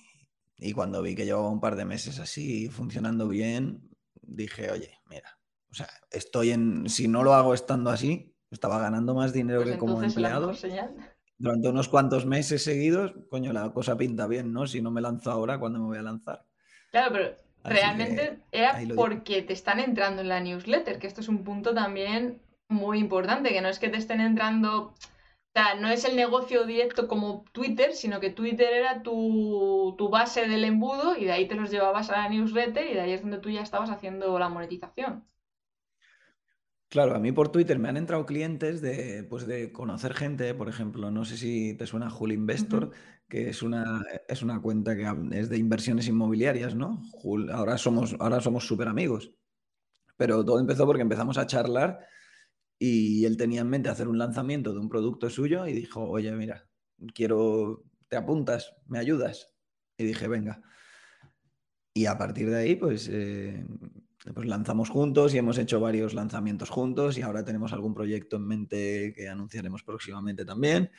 y 0.57 0.73
cuando 0.73 1.01
vi 1.01 1.15
que 1.15 1.25
llevaba 1.25 1.49
un 1.49 1.59
par 1.61 1.75
de 1.75 1.85
meses 1.85 2.19
así 2.19 2.69
funcionando 2.69 3.27
bien, 3.27 3.89
dije, 4.21 4.71
oye, 4.71 4.99
mira, 5.09 5.39
o 5.69 5.73
sea, 5.73 5.89
estoy 6.11 6.51
en, 6.51 6.89
si 6.89 7.07
no 7.07 7.23
lo 7.23 7.33
hago 7.33 7.53
estando 7.53 7.89
así, 7.89 8.35
estaba 8.51 8.79
ganando 8.79 9.13
más 9.13 9.33
dinero 9.33 9.61
Pues 9.61 9.71
que 9.71 9.77
como 9.77 10.01
entonces 10.01 10.21
la 10.21 10.29
mejor 10.29 10.55
empleado 10.55 10.57
señal. 10.57 11.16
Durante 11.37 11.69
unos 11.69 11.87
cuantos 11.87 12.25
meses 12.25 12.63
seguidos, 12.63 13.13
coño, 13.29 13.53
la 13.53 13.71
cosa 13.71 13.97
pinta 13.97 14.27
bien, 14.27 14.51
¿no? 14.53 14.67
Si 14.67 14.81
no 14.81 14.91
me 14.91 15.01
lanzo 15.01 15.31
ahora, 15.31 15.59
¿cuándo 15.59 15.79
me 15.79 15.85
voy 15.85 15.97
a 15.97 16.01
lanzar? 16.01 16.45
Claro, 16.91 17.11
pero 17.13 17.35
Así 17.63 17.75
realmente 17.75 18.39
era 18.51 18.79
porque 18.95 19.41
te 19.41 19.53
están 19.53 19.79
entrando 19.79 20.21
en 20.21 20.29
la 20.29 20.39
newsletter, 20.39 20.99
que 20.99 21.07
esto 21.07 21.21
es 21.21 21.27
un 21.27 21.43
punto 21.43 21.73
también 21.73 22.41
muy 22.69 22.99
importante, 22.99 23.49
que 23.49 23.61
no 23.61 23.69
es 23.69 23.79
que 23.79 23.89
te 23.89 23.97
estén 23.97 24.21
entrando, 24.21 24.93
o 24.93 24.95
sea, 25.53 25.75
no 25.75 25.89
es 25.89 26.05
el 26.05 26.15
negocio 26.15 26.65
directo 26.65 27.07
como 27.07 27.43
Twitter, 27.51 27.93
sino 27.93 28.19
que 28.19 28.29
Twitter 28.29 28.73
era 28.73 29.03
tu, 29.03 29.95
tu 29.97 30.09
base 30.09 30.47
del 30.47 30.65
embudo 30.65 31.15
y 31.17 31.25
de 31.25 31.31
ahí 31.33 31.47
te 31.47 31.55
los 31.55 31.71
llevabas 31.71 32.09
a 32.09 32.23
la 32.23 32.29
newsletter 32.29 32.87
y 32.89 32.93
de 32.93 33.01
ahí 33.01 33.11
es 33.13 33.21
donde 33.21 33.39
tú 33.39 33.49
ya 33.49 33.61
estabas 33.61 33.89
haciendo 33.89 34.37
la 34.39 34.49
monetización. 34.49 35.25
Claro, 36.89 37.15
a 37.15 37.19
mí 37.19 37.33
por 37.33 37.49
Twitter 37.51 37.77
me 37.79 37.89
han 37.89 37.97
entrado 37.97 38.25
clientes 38.25 38.79
de, 38.81 39.23
pues 39.29 39.45
de 39.45 39.73
conocer 39.73 40.13
gente, 40.13 40.53
por 40.53 40.69
ejemplo, 40.69 41.11
no 41.11 41.25
sé 41.25 41.35
si 41.35 41.73
te 41.75 41.85
suena 41.85 42.09
Jul 42.09 42.31
Investor, 42.31 42.91
que 43.27 43.49
es 43.49 43.61
una, 43.61 44.05
es 44.29 44.41
una 44.41 44.61
cuenta 44.61 44.95
que 44.95 45.05
es 45.33 45.49
de 45.49 45.57
inversiones 45.57 46.07
inmobiliarias, 46.07 46.75
¿no? 46.75 47.01
Jul, 47.11 47.51
ahora 47.51 47.77
somos, 47.77 48.15
ahora 48.19 48.39
somos 48.39 48.65
súper 48.65 48.87
amigos, 48.87 49.33
pero 50.17 50.45
todo 50.45 50.59
empezó 50.59 50.85
porque 50.85 51.03
empezamos 51.03 51.37
a 51.37 51.47
charlar 51.47 51.99
y 52.79 53.25
él 53.25 53.37
tenía 53.37 53.61
en 53.61 53.69
mente 53.69 53.89
hacer 53.89 54.07
un 54.07 54.17
lanzamiento 54.19 54.73
de 54.73 54.79
un 54.79 54.89
producto 54.89 55.29
suyo 55.29 55.67
y 55.67 55.73
dijo, 55.73 56.03
oye, 56.09 56.31
mira, 56.33 56.69
quiero, 57.15 57.85
¿te 58.09 58.17
apuntas? 58.17 58.75
¿Me 58.87 58.99
ayudas? 58.99 59.53
Y 59.97 60.05
dije, 60.05 60.27
venga. 60.27 60.61
Y 61.93 62.05
a 62.05 62.17
partir 62.17 62.49
de 62.49 62.57
ahí, 62.57 62.75
pues, 62.75 63.09
eh, 63.11 63.65
pues 64.33 64.47
lanzamos 64.47 64.89
juntos 64.89 65.33
y 65.33 65.37
hemos 65.37 65.57
hecho 65.57 65.79
varios 65.79 66.13
lanzamientos 66.13 66.69
juntos 66.69 67.17
y 67.17 67.21
ahora 67.21 67.43
tenemos 67.43 67.73
algún 67.73 67.93
proyecto 67.93 68.37
en 68.37 68.47
mente 68.47 69.13
que 69.15 69.29
anunciaremos 69.29 69.83
próximamente 69.83 70.45
también. 70.45 70.91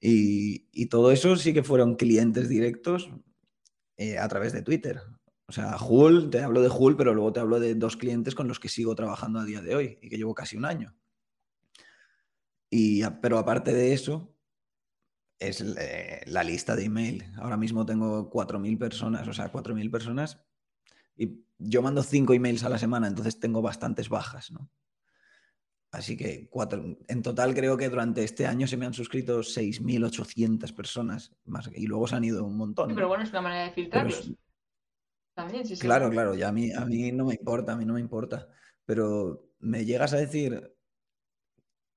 Y, 0.00 0.68
y 0.72 0.86
todo 0.86 1.10
eso 1.10 1.36
sí 1.36 1.54
que 1.54 1.62
fueron 1.62 1.96
clientes 1.96 2.48
directos 2.48 3.10
eh, 3.96 4.18
a 4.18 4.28
través 4.28 4.52
de 4.52 4.62
Twitter. 4.62 5.00
O 5.48 5.52
sea, 5.52 5.76
Hull, 5.80 6.28
te 6.30 6.40
hablo 6.40 6.60
de 6.60 6.68
Hull, 6.68 6.96
pero 6.96 7.14
luego 7.14 7.32
te 7.32 7.40
hablo 7.40 7.60
de 7.60 7.74
dos 7.74 7.96
clientes 7.96 8.34
con 8.34 8.48
los 8.48 8.58
que 8.58 8.68
sigo 8.68 8.94
trabajando 8.94 9.38
a 9.38 9.44
día 9.44 9.62
de 9.62 9.74
hoy 9.74 9.98
y 10.02 10.08
que 10.08 10.16
llevo 10.16 10.34
casi 10.34 10.56
un 10.56 10.64
año. 10.64 10.94
Y, 12.68 13.02
pero 13.22 13.38
aparte 13.38 13.72
de 13.72 13.92
eso, 13.92 14.36
es 15.38 15.60
eh, 15.60 16.22
la 16.26 16.42
lista 16.42 16.74
de 16.76 16.84
email. 16.84 17.24
Ahora 17.36 17.56
mismo 17.56 17.86
tengo 17.86 18.30
4.000 18.30 18.78
personas, 18.78 19.28
o 19.28 19.32
sea, 19.32 19.52
4.000 19.52 19.90
personas 19.90 20.40
y 21.16 21.45
yo 21.58 21.82
mando 21.82 22.02
5 22.02 22.34
emails 22.34 22.64
a 22.64 22.68
la 22.68 22.78
semana, 22.78 23.06
entonces 23.08 23.38
tengo 23.40 23.62
bastantes 23.62 24.08
bajas, 24.08 24.50
¿no? 24.52 24.70
Así 25.92 26.16
que 26.16 26.48
cuatro, 26.50 26.98
en 27.08 27.22
total 27.22 27.54
creo 27.54 27.76
que 27.76 27.88
durante 27.88 28.22
este 28.24 28.46
año 28.46 28.66
se 28.66 28.76
me 28.76 28.86
han 28.86 28.92
suscrito 28.92 29.42
6.800 29.42 30.72
personas 30.74 31.32
más, 31.44 31.70
y 31.74 31.86
luego 31.86 32.06
se 32.06 32.16
han 32.16 32.24
ido 32.24 32.44
un 32.44 32.56
Sí, 32.56 32.58
montón, 32.58 32.88
pero 32.94 33.02
¿no? 33.02 33.08
bueno, 33.08 33.24
es 33.24 33.30
una 33.30 33.40
manera 33.42 33.64
de 33.64 33.70
Pero 33.90 34.10
filtrarlos. 34.10 34.32
También, 35.34 35.66
sí, 35.66 35.76
claro, 35.78 36.06
seguro. 36.06 36.10
claro, 36.10 36.34
ya 36.34 36.48
a 36.48 36.52
mí, 36.52 36.72
a 36.72 36.84
mí 36.84 37.12
no 37.12 37.26
me 37.26 37.34
importa, 37.34 37.72
a 37.72 37.76
mí 37.76 37.84
no 37.84 37.94
me 37.94 38.00
importa. 38.00 38.48
Pero 38.84 39.50
me 39.58 39.84
llegas 39.84 40.12
a 40.12 40.16
decir 40.18 40.74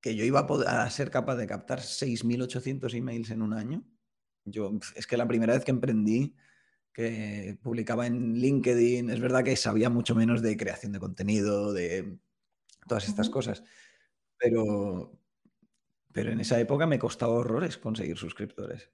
que 0.01 0.15
yo 0.15 0.23
iba 0.25 0.39
a, 0.41 0.47
poder, 0.47 0.67
a 0.67 0.89
ser 0.89 1.09
capaz 1.11 1.35
de 1.35 1.47
captar 1.47 1.79
6.800 1.81 2.93
emails 2.95 3.31
en 3.31 3.41
un 3.41 3.53
año. 3.53 3.83
Yo, 4.45 4.71
es 4.95 5.07
que 5.07 5.17
la 5.17 5.27
primera 5.27 5.53
vez 5.53 5.63
que 5.65 5.71
emprendí, 5.71 6.35
que 6.99 7.57
publicaba 7.63 8.07
en 8.07 8.33
LinkedIn, 8.33 9.09
es 9.09 9.21
verdad 9.21 9.45
que 9.45 9.55
sabía 9.55 9.89
mucho 9.89 10.15
menos 10.15 10.41
de 10.41 10.57
creación 10.57 10.91
de 10.91 10.99
contenido, 10.99 11.71
de 11.71 12.19
todas 12.89 13.07
estas 13.07 13.29
cosas, 13.29 13.63
pero, 14.37 15.17
pero 16.11 16.33
en 16.33 16.41
esa 16.41 16.59
época 16.59 16.87
me 16.87 16.99
costaba 16.99 17.31
horrores 17.31 17.77
conseguir 17.77 18.17
suscriptores. 18.17 18.91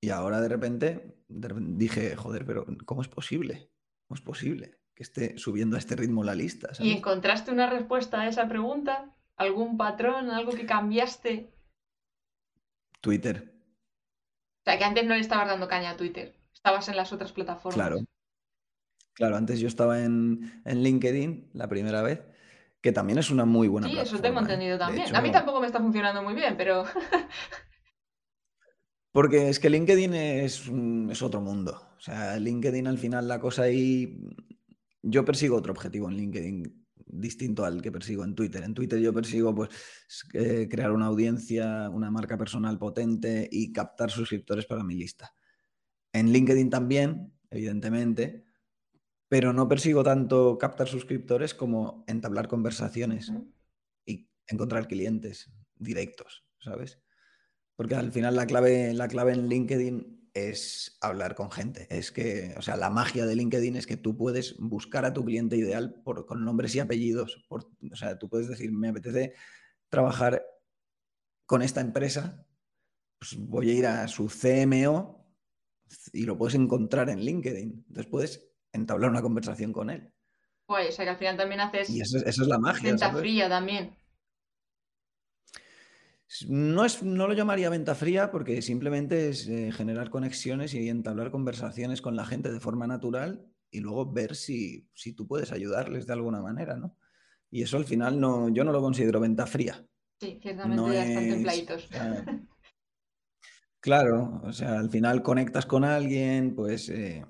Y 0.00 0.10
ahora 0.10 0.40
de 0.40 0.48
repente, 0.48 1.16
dije, 1.28 2.14
joder, 2.14 2.46
pero 2.46 2.64
¿cómo 2.86 3.02
es 3.02 3.08
posible? 3.08 3.72
¿Cómo 4.06 4.14
es 4.14 4.22
posible 4.22 4.78
que 4.94 5.02
esté 5.02 5.36
subiendo 5.36 5.74
a 5.74 5.80
este 5.80 5.96
ritmo 5.96 6.22
la 6.22 6.36
lista, 6.36 6.70
¿Y 6.78 6.92
encontraste 6.92 7.50
una 7.50 7.68
respuesta 7.68 8.20
a 8.20 8.28
esa 8.28 8.48
pregunta? 8.48 9.16
¿Algún 9.34 9.76
patrón? 9.76 10.30
¿Algo 10.30 10.52
que 10.52 10.64
cambiaste? 10.64 11.52
Twitter, 13.00 13.52
O 14.60 14.62
sea, 14.64 14.78
que 14.78 14.84
antes 14.84 15.04
no 15.06 15.14
le 15.14 15.20
estabas 15.20 15.48
dando 15.48 15.66
caña 15.66 15.90
a 15.90 15.96
Twitter. 15.96 16.39
Estabas 16.62 16.88
en 16.88 16.96
las 16.96 17.12
otras 17.12 17.32
plataformas. 17.32 17.74
claro, 17.74 17.98
claro, 19.14 19.36
antes 19.36 19.60
yo 19.60 19.68
estaba 19.68 20.02
en, 20.02 20.62
en 20.64 20.82
LinkedIn 20.82 21.50
la 21.54 21.68
primera 21.68 22.02
vez, 22.02 22.22
que 22.82 22.92
también 22.92 23.18
es 23.18 23.30
una 23.30 23.44
muy 23.46 23.68
buena 23.68 23.88
Sí, 23.88 23.98
eso 23.98 24.18
tengo 24.20 24.40
plataforma, 24.40 24.40
¿eh? 24.40 24.42
entendido 24.54 24.72
De 24.74 24.78
también. 24.78 25.06
hecho, 25.06 25.16
A 25.16 25.22
mí 25.22 25.32
tampoco 25.32 25.60
me 25.60 25.66
está 25.66 25.80
funcionando 25.80 26.22
muy 26.22 26.34
bien, 26.34 26.56
pero... 26.56 26.84
porque 29.12 29.48
es 29.48 29.58
que 29.58 29.70
LinkedIn 29.70 30.14
es, 30.14 30.70
es 31.10 31.22
otro 31.22 31.40
mundo. 31.40 31.80
O 31.96 32.00
sea, 32.00 32.38
LinkedIn 32.38 32.86
al 32.86 32.98
final 32.98 33.26
la 33.26 33.40
cosa 33.40 33.62
ahí... 33.62 34.18
Yo 35.02 35.24
persigo 35.24 35.56
otro 35.56 35.72
objetivo 35.72 36.10
en 36.10 36.16
LinkedIn 36.16 36.80
distinto 37.12 37.64
al 37.64 37.82
que 37.82 37.90
persigo 37.90 38.24
en 38.24 38.34
Twitter. 38.34 38.62
En 38.62 38.74
Twitter 38.74 39.00
yo 39.00 39.12
persigo 39.12 39.54
pues 39.54 39.70
eh, 40.34 40.68
crear 40.70 40.92
una 40.92 41.06
audiencia, 41.06 41.88
una 41.90 42.10
marca 42.10 42.36
personal 42.36 42.78
potente 42.78 43.48
y 43.50 43.72
captar 43.72 44.10
suscriptores 44.10 44.66
para 44.66 44.84
mi 44.84 44.94
lista. 44.94 45.32
En 46.12 46.32
LinkedIn 46.32 46.70
también, 46.70 47.32
evidentemente, 47.50 48.44
pero 49.28 49.52
no 49.52 49.68
persigo 49.68 50.02
tanto 50.02 50.58
captar 50.58 50.88
suscriptores 50.88 51.54
como 51.54 52.04
entablar 52.08 52.48
conversaciones 52.48 53.32
y 54.04 54.28
encontrar 54.48 54.88
clientes 54.88 55.52
directos, 55.76 56.44
¿sabes? 56.58 57.00
Porque 57.76 57.94
al 57.94 58.12
final 58.12 58.34
la 58.34 58.46
clave, 58.46 58.92
la 58.92 59.08
clave 59.08 59.32
en 59.32 59.48
LinkedIn 59.48 60.30
es 60.34 60.98
hablar 61.00 61.34
con 61.34 61.50
gente. 61.50 61.86
Es 61.90 62.10
que, 62.12 62.54
o 62.56 62.62
sea, 62.62 62.76
la 62.76 62.90
magia 62.90 63.24
de 63.26 63.36
LinkedIn 63.36 63.76
es 63.76 63.86
que 63.86 63.96
tú 63.96 64.16
puedes 64.16 64.56
buscar 64.58 65.04
a 65.04 65.12
tu 65.12 65.24
cliente 65.24 65.56
ideal 65.56 66.00
por, 66.04 66.26
con 66.26 66.44
nombres 66.44 66.74
y 66.74 66.80
apellidos. 66.80 67.44
Por, 67.48 67.70
o 67.90 67.96
sea, 67.96 68.18
tú 68.18 68.28
puedes 68.28 68.48
decir, 68.48 68.72
me 68.72 68.88
apetece 68.88 69.34
trabajar 69.88 70.44
con 71.46 71.62
esta 71.62 71.80
empresa, 71.80 72.44
pues 73.18 73.36
voy 73.36 73.70
a 73.70 73.74
ir 73.74 73.86
a 73.86 74.08
su 74.08 74.28
CMO 74.28 75.19
y 76.12 76.24
lo 76.24 76.36
puedes 76.38 76.54
encontrar 76.54 77.08
en 77.10 77.20
LinkedIn. 77.20 77.84
Entonces 77.88 78.06
puedes 78.06 78.48
entablar 78.72 79.10
una 79.10 79.22
conversación 79.22 79.72
con 79.72 79.90
él. 79.90 80.12
Guay, 80.68 80.88
o 80.88 80.92
sea 80.92 81.04
que 81.04 81.10
al 81.10 81.18
final 81.18 81.36
también 81.36 81.60
Y 81.60 81.62
haces 81.62 81.90
eso, 82.00 82.18
eso 82.18 82.42
es 82.42 82.48
la 82.48 82.58
magia, 82.58 82.90
venta 82.90 83.08
¿sabes? 83.08 83.20
fría 83.20 83.48
también. 83.48 83.96
No, 86.48 86.84
es, 86.84 87.02
no 87.02 87.26
lo 87.26 87.34
llamaría 87.34 87.68
venta 87.70 87.94
fría 87.96 88.30
porque 88.30 88.62
simplemente 88.62 89.28
es 89.30 89.48
eh, 89.48 89.72
generar 89.72 90.10
conexiones 90.10 90.74
y 90.74 90.88
entablar 90.88 91.32
conversaciones 91.32 92.00
con 92.00 92.14
la 92.14 92.24
gente 92.24 92.52
de 92.52 92.60
forma 92.60 92.86
natural 92.86 93.46
y 93.70 93.80
luego 93.80 94.12
ver 94.12 94.36
si, 94.36 94.88
si 94.94 95.12
tú 95.12 95.26
puedes 95.26 95.50
ayudarles 95.50 96.06
de 96.06 96.12
alguna 96.12 96.40
manera, 96.40 96.76
¿no? 96.76 96.96
Y 97.50 97.62
eso 97.62 97.76
al 97.78 97.84
final 97.84 98.20
no, 98.20 98.48
yo 98.48 98.62
no 98.62 98.70
lo 98.72 98.80
considero 98.80 99.18
venta 99.18 99.44
fría. 99.46 99.84
Sí, 100.20 100.38
ciertamente 100.40 100.76
No 100.76 100.92
ya 100.92 101.04
están 101.04 101.24
es, 101.24 101.30
templaditos. 101.34 101.84
o 101.86 101.88
sea, 101.88 102.24
claro, 103.80 104.40
o 104.44 104.52
sea, 104.52 104.78
al 104.78 104.90
final 104.90 105.22
conectas 105.22 105.66
con 105.66 105.84
alguien, 105.84 106.54
pues 106.54 106.88
eh, 106.88 107.24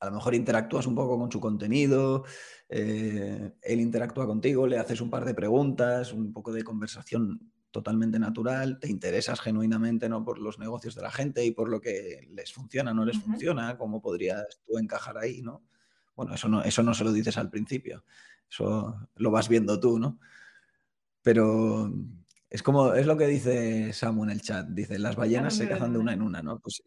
a 0.00 0.06
lo 0.06 0.12
mejor 0.12 0.34
interactúas 0.34 0.86
un 0.86 0.94
poco 0.94 1.18
con 1.18 1.30
su 1.30 1.40
contenido, 1.40 2.24
eh, 2.68 3.52
él 3.62 3.80
interactúa 3.80 4.26
contigo, 4.26 4.66
le 4.66 4.78
haces 4.78 5.00
un 5.00 5.10
par 5.10 5.24
de 5.24 5.34
preguntas, 5.34 6.12
un 6.12 6.32
poco 6.32 6.52
de 6.52 6.64
conversación 6.64 7.52
totalmente 7.70 8.18
natural, 8.18 8.78
te 8.80 8.88
interesas 8.88 9.40
genuinamente 9.40 10.08
¿no? 10.08 10.24
por 10.24 10.38
los 10.38 10.58
negocios 10.58 10.94
de 10.94 11.02
la 11.02 11.10
gente 11.10 11.44
y 11.44 11.52
por 11.52 11.68
lo 11.68 11.80
que 11.80 12.26
les 12.30 12.52
funciona, 12.52 12.94
no 12.94 13.04
les 13.04 13.18
funciona, 13.18 13.76
cómo 13.76 14.00
podrías 14.00 14.60
tú 14.66 14.78
encajar 14.78 15.18
ahí, 15.18 15.42
¿no? 15.42 15.62
Bueno, 16.16 16.34
eso 16.34 16.48
no, 16.48 16.62
eso 16.62 16.82
no 16.82 16.94
se 16.94 17.04
lo 17.04 17.12
dices 17.12 17.38
al 17.38 17.48
principio, 17.48 18.04
eso 18.48 19.08
lo 19.16 19.30
vas 19.30 19.48
viendo 19.48 19.78
tú, 19.78 19.98
¿no? 19.98 20.18
Pero 21.22 21.92
es 22.50 22.64
como, 22.64 22.94
es 22.94 23.06
lo 23.06 23.16
que 23.16 23.28
dice 23.28 23.92
Samu 23.92 24.24
en 24.24 24.30
el 24.30 24.42
chat, 24.42 24.66
dice, 24.66 24.98
las 24.98 25.14
ballenas 25.14 25.54
se 25.54 25.68
cazan 25.68 25.92
de 25.92 26.00
una 26.00 26.12
en 26.12 26.20
una, 26.20 26.42
¿no? 26.42 26.58
Pues, 26.58 26.82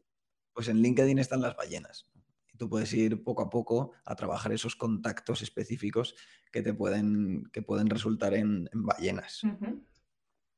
pues 0.51 0.67
en 0.67 0.81
LinkedIn 0.81 1.19
están 1.19 1.41
las 1.41 1.55
ballenas. 1.55 2.05
Y 2.53 2.57
tú 2.57 2.69
puedes 2.69 2.93
ir 2.93 3.23
poco 3.23 3.43
a 3.43 3.49
poco 3.49 3.93
a 4.03 4.15
trabajar 4.15 4.51
esos 4.51 4.75
contactos 4.75 5.41
específicos 5.41 6.15
que 6.51 6.61
te 6.61 6.73
pueden, 6.73 7.49
que 7.53 7.61
pueden 7.61 7.89
resultar 7.89 8.33
en, 8.33 8.69
ballenas. 8.73 9.41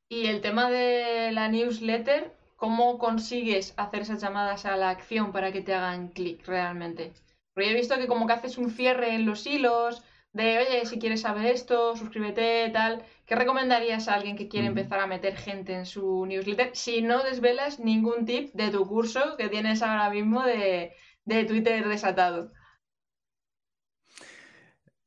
Y 0.09 0.25
el 0.25 0.41
tema 0.41 0.71
de 0.71 1.31
la 1.31 1.49
newsletter, 1.49 2.35
¿cómo 2.55 2.97
consigues 2.97 3.75
hacer 3.77 4.01
esas 4.01 4.21
llamadas 4.21 4.65
a 4.65 4.75
la 4.75 4.89
acción 4.89 5.31
para 5.31 5.51
que 5.51 5.61
te 5.61 5.75
hagan 5.75 6.09
clic 6.09 6.45
realmente? 6.47 7.13
Porque 7.53 7.71
he 7.71 7.75
visto 7.75 7.95
que 7.97 8.07
como 8.07 8.25
que 8.25 8.33
haces 8.33 8.57
un 8.57 8.71
cierre 8.71 9.13
en 9.13 9.25
los 9.27 9.45
hilos, 9.45 10.03
de, 10.35 10.57
oye, 10.57 10.85
si 10.85 10.99
quieres 10.99 11.21
saber 11.21 11.45
esto, 11.45 11.95
suscríbete, 11.95 12.69
tal. 12.73 13.05
¿Qué 13.25 13.35
recomendarías 13.35 14.09
a 14.09 14.15
alguien 14.15 14.35
que 14.35 14.49
quiere 14.49 14.67
empezar 14.67 14.99
a 14.99 15.07
meter 15.07 15.37
gente 15.37 15.73
en 15.73 15.85
su 15.85 16.25
newsletter 16.25 16.71
si 16.73 17.01
no 17.01 17.23
desvelas 17.23 17.79
ningún 17.79 18.25
tip 18.25 18.53
de 18.53 18.69
tu 18.69 18.85
curso 18.85 19.37
que 19.37 19.47
tienes 19.47 19.81
ahora 19.81 20.09
mismo 20.09 20.43
de, 20.43 20.91
Twitter 21.25 21.87
desatado? 21.87 22.51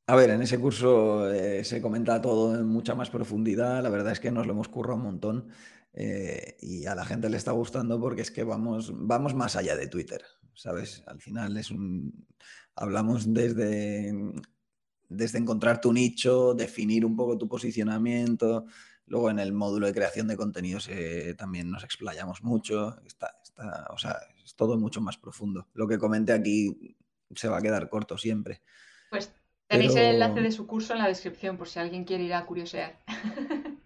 A 0.06 0.16
ver, 0.16 0.30
en 0.30 0.40
ese 0.40 0.58
curso 0.58 1.30
eh, 1.30 1.62
se 1.62 1.82
comenta 1.82 2.22
todo 2.22 2.54
en 2.54 2.66
mucha 2.66 2.94
más 2.94 3.10
profundidad. 3.10 3.82
La 3.82 3.90
verdad 3.90 4.12
es 4.12 4.20
que 4.20 4.30
nos 4.30 4.46
lo 4.46 4.54
hemos 4.54 4.68
currado 4.68 4.96
un 4.96 5.02
montón 5.02 5.50
eh, 5.92 6.56
y 6.62 6.86
a 6.86 6.94
la 6.94 7.04
gente 7.04 7.28
le 7.28 7.36
está 7.36 7.52
gustando 7.52 8.00
porque 8.00 8.22
es 8.22 8.30
que 8.30 8.44
vamos, 8.44 8.92
vamos 8.94 9.34
más 9.34 9.56
allá 9.56 9.76
de 9.76 9.88
Twitter, 9.88 10.22
¿sabes? 10.54 11.02
Al 11.06 11.20
final 11.20 11.54
es 11.58 11.70
un... 11.70 12.26
Hablamos 12.74 13.34
desde 13.34 14.14
desde 15.08 15.38
encontrar 15.38 15.80
tu 15.80 15.92
nicho, 15.92 16.54
definir 16.54 17.04
un 17.04 17.16
poco 17.16 17.38
tu 17.38 17.48
posicionamiento. 17.48 18.66
Luego 19.06 19.30
en 19.30 19.38
el 19.38 19.52
módulo 19.52 19.86
de 19.86 19.94
creación 19.94 20.28
de 20.28 20.36
contenidos 20.36 20.88
eh, 20.88 21.34
también 21.36 21.70
nos 21.70 21.84
explayamos 21.84 22.42
mucho. 22.42 23.00
Está, 23.06 23.40
o 23.90 23.98
sea, 23.98 24.18
es 24.44 24.54
todo 24.54 24.76
mucho 24.76 25.00
más 25.00 25.16
profundo. 25.16 25.68
Lo 25.74 25.88
que 25.88 25.98
comenté 25.98 26.32
aquí 26.32 26.96
se 27.34 27.48
va 27.48 27.58
a 27.58 27.62
quedar 27.62 27.88
corto 27.88 28.18
siempre. 28.18 28.62
Pues 29.10 29.32
tenéis 29.66 29.94
el 29.96 30.14
enlace 30.14 30.40
de 30.40 30.52
su 30.52 30.66
curso 30.66 30.92
en 30.92 31.00
la 31.00 31.08
descripción 31.08 31.56
por 31.56 31.68
si 31.68 31.78
alguien 31.78 32.04
quiere 32.04 32.24
ir 32.24 32.34
a 32.34 32.46
curiosear. 32.46 32.98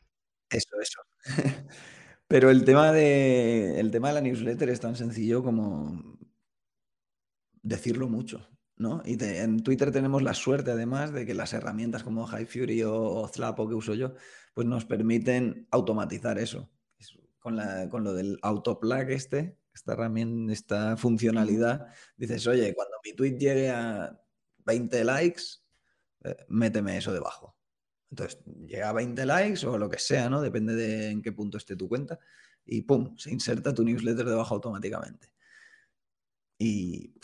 Eso, 0.51 0.79
eso. 0.83 1.01
Pero 2.29 2.51
el 2.51 2.63
tema, 2.67 2.93
de, 2.93 3.81
el 3.81 3.91
tema 3.91 4.09
de 4.09 4.15
la 4.15 4.21
newsletter 4.21 4.69
es 4.69 4.81
tan 4.81 4.97
sencillo 4.97 5.43
como 5.43 6.19
decirlo 7.63 8.09
mucho. 8.09 8.47
Y 9.05 9.17
en 9.23 9.63
Twitter 9.63 9.91
tenemos 9.93 10.23
la 10.23 10.35
suerte, 10.35 10.71
además, 10.71 11.13
de 11.13 11.27
que 11.27 11.35
las 11.35 11.53
herramientas 11.53 12.03
como 12.03 12.27
High 12.27 12.47
Fury 12.47 12.83
o, 12.85 13.29
Zlapo 13.29 13.69
que 13.69 13.75
uso 13.75 13.95
yo, 13.95 14.15
pues 14.55 14.67
nos 14.67 14.85
permiten 14.85 15.67
automatizar 15.71 16.39
eso. 16.39 16.71
Con, 17.41 17.57
lo 17.57 18.15
del 18.15 18.39
autoplug 18.43 19.11
este, 19.11 19.59
esta 19.75 19.95
herramienta, 19.95 20.53
esta 20.53 20.97
funcionalidad, 20.97 21.89
dices, 22.17 22.47
oye, 22.47 22.73
cuando 22.73 22.97
mi 23.05 23.15
tweet 23.15 23.37
llegue 23.37 23.69
a 23.71 24.17
20 24.65 25.05
likes, 25.05 25.43
eh, 26.23 26.37
méteme 26.49 26.97
eso 26.97 27.13
debajo. 27.13 27.57
Entonces, 28.11 28.39
llega 28.67 28.91
a 28.91 28.93
20 28.93 29.27
likes 29.27 29.67
o 29.67 29.77
lo 29.79 29.89
que 29.89 29.99
sea, 29.99 30.31
¿no? 30.31 30.41
Depende 30.41 30.75
de 30.77 31.11
en 31.11 31.23
qué 31.23 31.33
punto 31.33 31.59
esté 31.59 31.75
tu 31.75 31.89
cuenta. 31.89 32.19
Y 32.65 32.83
pum, 32.83 33.17
se 33.19 33.33
inserta 33.33 33.75
tu 33.75 33.85
newsletter 33.85 34.27
debajo 34.27 34.55
automáticamente. 34.55 35.33
Y 36.59 37.15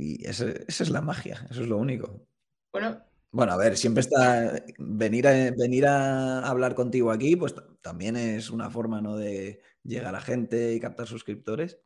y 0.00 0.26
esa 0.26 0.46
es 0.66 0.90
la 0.90 1.02
magia, 1.02 1.46
eso 1.50 1.62
es 1.62 1.68
lo 1.68 1.76
único. 1.76 2.26
Bueno. 2.72 3.02
Bueno, 3.32 3.52
a 3.52 3.56
ver, 3.56 3.76
siempre 3.76 4.00
está. 4.00 4.64
Venir 4.78 5.28
a, 5.28 5.50
venir 5.52 5.86
a 5.86 6.40
hablar 6.48 6.74
contigo 6.74 7.12
aquí, 7.12 7.36
pues 7.36 7.54
también 7.80 8.16
es 8.16 8.50
una 8.50 8.70
forma 8.70 9.00
¿no? 9.00 9.16
de 9.16 9.60
llegar 9.84 10.16
a 10.16 10.20
gente 10.20 10.74
y 10.74 10.80
captar 10.80 11.06
suscriptores. 11.06 11.78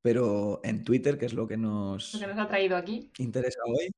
Pero 0.00 0.60
en 0.64 0.84
Twitter, 0.84 1.18
que 1.18 1.26
es 1.26 1.34
lo 1.34 1.46
que 1.46 1.58
nos, 1.58 2.14
lo 2.14 2.20
que 2.20 2.26
nos 2.26 2.38
ha 2.38 2.48
traído 2.48 2.76
aquí, 2.76 3.10
interesa 3.18 3.60
hoy, 3.66 3.90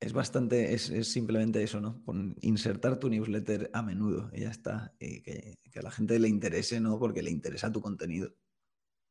es 0.00 0.12
bastante, 0.12 0.74
es, 0.74 0.92
simplemente 1.08 1.62
eso, 1.62 1.80
¿no? 1.80 2.02
insertar 2.42 2.98
tu 2.98 3.08
newsletter 3.08 3.70
a 3.72 3.82
menudo 3.82 4.30
y 4.32 4.42
ya 4.42 4.50
está. 4.50 4.94
Y 5.00 5.22
que, 5.22 5.54
que 5.70 5.78
a 5.78 5.82
la 5.82 5.90
gente 5.90 6.18
le 6.20 6.28
interese, 6.28 6.78
¿no? 6.78 6.98
Porque 7.00 7.22
le 7.22 7.30
interesa 7.30 7.72
tu 7.72 7.80
contenido 7.80 8.32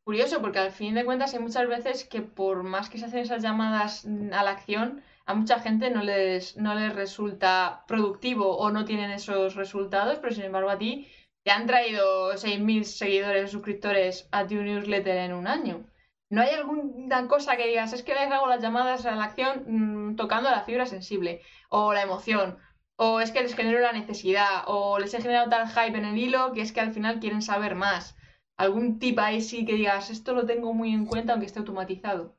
curioso 0.05 0.39
porque 0.39 0.59
al 0.59 0.71
fin 0.71 0.93
de 0.93 1.03
cuentas 1.03 1.33
hay 1.33 1.39
muchas 1.39 1.67
veces 1.67 2.05
que 2.05 2.21
por 2.21 2.63
más 2.63 2.89
que 2.89 2.99
se 2.99 3.05
hacen 3.05 3.21
esas 3.21 3.41
llamadas 3.41 4.05
a 4.05 4.43
la 4.43 4.51
acción, 4.51 5.03
a 5.25 5.33
mucha 5.33 5.59
gente 5.59 5.89
no 5.89 6.03
les, 6.03 6.55
no 6.57 6.75
les 6.75 6.93
resulta 6.93 7.83
productivo 7.87 8.55
o 8.55 8.69
no 8.69 8.85
tienen 8.85 9.09
esos 9.09 9.55
resultados, 9.55 10.19
pero 10.19 10.33
sin 10.33 10.45
embargo 10.45 10.69
a 10.69 10.77
ti 10.77 11.07
te 11.43 11.49
han 11.49 11.65
traído 11.65 12.33
6.000 12.33 12.83
seguidores 12.83 13.45
o 13.45 13.51
suscriptores 13.51 14.29
a 14.31 14.45
tu 14.45 14.55
newsletter 14.55 15.17
en 15.17 15.33
un 15.33 15.47
año. 15.47 15.87
¿No 16.29 16.41
hay 16.41 16.49
alguna 16.49 17.27
cosa 17.27 17.57
que 17.57 17.67
digas, 17.67 17.93
es 17.93 18.03
que 18.03 18.13
les 18.13 18.31
hago 18.31 18.47
las 18.47 18.61
llamadas 18.61 19.05
a 19.07 19.15
la 19.15 19.25
acción 19.25 20.11
mm, 20.11 20.15
tocando 20.17 20.51
la 20.51 20.61
fibra 20.61 20.85
sensible 20.85 21.41
o 21.69 21.93
la 21.93 22.03
emoción? 22.03 22.59
O 22.95 23.21
es 23.21 23.31
que 23.31 23.41
les 23.41 23.55
genero 23.55 23.79
la 23.79 23.91
necesidad, 23.91 24.63
o 24.67 24.99
les 24.99 25.13
he 25.15 25.21
generado 25.21 25.49
tal 25.49 25.67
hype 25.67 25.97
en 25.97 26.05
el 26.05 26.17
hilo 26.17 26.53
que 26.53 26.61
es 26.61 26.71
que 26.71 26.81
al 26.81 26.93
final 26.93 27.19
quieren 27.19 27.41
saber 27.41 27.73
más 27.75 28.15
algún 28.57 28.99
tip 28.99 29.19
ahí 29.19 29.41
sí 29.41 29.65
que 29.65 29.73
digas, 29.73 30.09
esto 30.09 30.33
lo 30.33 30.45
tengo 30.45 30.73
muy 30.73 30.93
en 30.93 31.05
cuenta 31.05 31.33
aunque 31.33 31.47
esté 31.47 31.59
automatizado? 31.59 32.35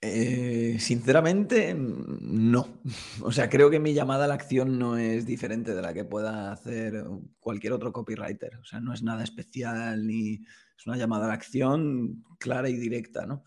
Eh, 0.00 0.76
sinceramente, 0.80 1.74
no. 1.74 2.80
O 3.22 3.32
sea, 3.32 3.48
creo 3.48 3.70
que 3.70 3.80
mi 3.80 3.94
llamada 3.94 4.26
a 4.26 4.28
la 4.28 4.34
acción 4.34 4.78
no 4.78 4.98
es 4.98 5.24
diferente 5.24 5.74
de 5.74 5.80
la 5.80 5.94
que 5.94 6.04
pueda 6.04 6.52
hacer 6.52 7.04
cualquier 7.40 7.72
otro 7.72 7.92
copywriter. 7.92 8.56
O 8.56 8.64
sea, 8.64 8.80
no 8.80 8.92
es 8.92 9.02
nada 9.02 9.24
especial 9.24 10.06
ni 10.06 10.34
es 10.34 10.86
una 10.86 10.96
llamada 10.96 11.24
a 11.24 11.28
la 11.28 11.34
acción 11.34 12.22
clara 12.38 12.68
y 12.68 12.76
directa, 12.76 13.24
¿no? 13.24 13.44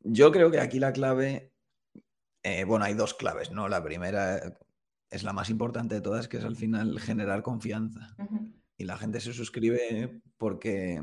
Yo 0.00 0.30
creo 0.30 0.50
que 0.50 0.60
aquí 0.60 0.78
la 0.78 0.92
clave, 0.92 1.52
eh, 2.44 2.64
bueno, 2.64 2.84
hay 2.84 2.94
dos 2.94 3.14
claves, 3.14 3.50
¿no? 3.50 3.68
La 3.68 3.82
primera 3.82 4.58
es 5.10 5.24
la 5.24 5.32
más 5.32 5.50
importante 5.50 5.96
de 5.96 6.00
todas, 6.00 6.28
que 6.28 6.36
es 6.36 6.44
al 6.44 6.56
final 6.56 7.00
generar 7.00 7.42
confianza 7.42 8.14
y 8.78 8.84
la 8.84 8.96
gente 8.96 9.20
se 9.20 9.34
suscribe 9.34 10.22
porque, 10.38 11.02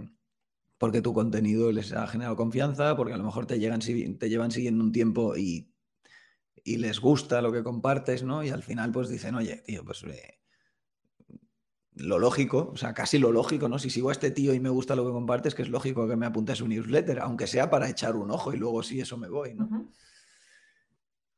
porque 0.78 1.02
tu 1.02 1.14
contenido 1.14 1.74
les 1.74 1.92
ha 1.92 2.08
generado 2.08 2.38
confianza, 2.38 2.96
porque 2.96 3.14
a 3.14 3.18
lo 3.18 3.26
mejor 3.26 3.46
te, 3.46 3.60
llegan, 3.60 3.82
te 3.82 4.30
llevan 4.30 4.52
siguiendo 4.52 4.82
un 4.82 4.94
tiempo 4.94 5.36
y, 5.36 5.74
y 6.64 6.78
les 6.78 7.02
gusta 7.02 7.42
lo 7.42 7.52
que 7.52 7.64
compartes, 7.64 8.24
¿no? 8.24 8.44
Y 8.46 8.50
al 8.50 8.64
final 8.64 8.94
pues 8.94 9.10
dicen, 9.10 9.36
oye, 9.36 9.58
tío, 9.68 9.84
pues 9.84 10.04
eh, 10.06 10.40
lo 11.96 12.18
lógico, 12.18 12.72
o 12.74 12.78
sea, 12.78 12.94
casi 12.94 13.20
lo 13.20 13.34
lógico, 13.34 13.68
¿no? 13.68 13.78
Si 13.78 13.90
sigo 13.90 14.08
a 14.08 14.14
este 14.14 14.32
tío 14.32 14.54
y 14.54 14.62
me 14.62 14.70
gusta 14.70 14.96
lo 14.96 15.06
que 15.06 15.12
compartes, 15.12 15.54
que 15.54 15.64
es 15.64 15.70
lógico 15.70 16.08
que 16.08 16.16
me 16.16 16.26
apunte 16.26 16.54
a 16.54 16.56
su 16.56 16.70
newsletter, 16.70 17.20
aunque 17.20 17.46
sea 17.46 17.70
para 17.70 17.90
echar 17.90 18.16
un 18.16 18.32
ojo 18.32 18.54
y 18.54 18.58
luego 18.58 18.84
sí, 18.84 19.02
eso 19.02 19.18
me 19.18 19.28
voy, 19.28 19.54
¿no? 19.54 19.92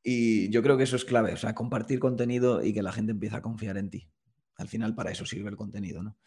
Y 0.04 0.52
yo 0.52 0.62
creo 0.62 0.78
que 0.78 0.84
eso 0.84 0.98
es 0.98 1.04
clave, 1.04 1.34
o 1.34 1.38
sea, 1.38 1.56
compartir 1.56 2.00
contenido 2.00 2.64
y 2.64 2.74
que 2.74 2.84
la 2.84 2.92
gente 2.92 3.12
empiece 3.12 3.38
a 3.38 3.42
confiar 3.42 3.78
en 3.78 3.90
ti 3.90 4.08
al 4.58 4.68
final 4.68 4.96
para 4.96 5.12
eso 5.12 5.26
sirve 5.26 5.50
el 5.50 5.56
contenido, 5.56 6.04
¿no? 6.04 6.18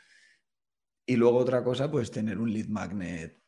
Y 1.06 1.16
luego 1.16 1.38
otra 1.38 1.64
cosa, 1.64 1.90
pues 1.90 2.10
tener 2.10 2.38
un 2.38 2.52
lead 2.52 2.68
magnet 2.68 3.40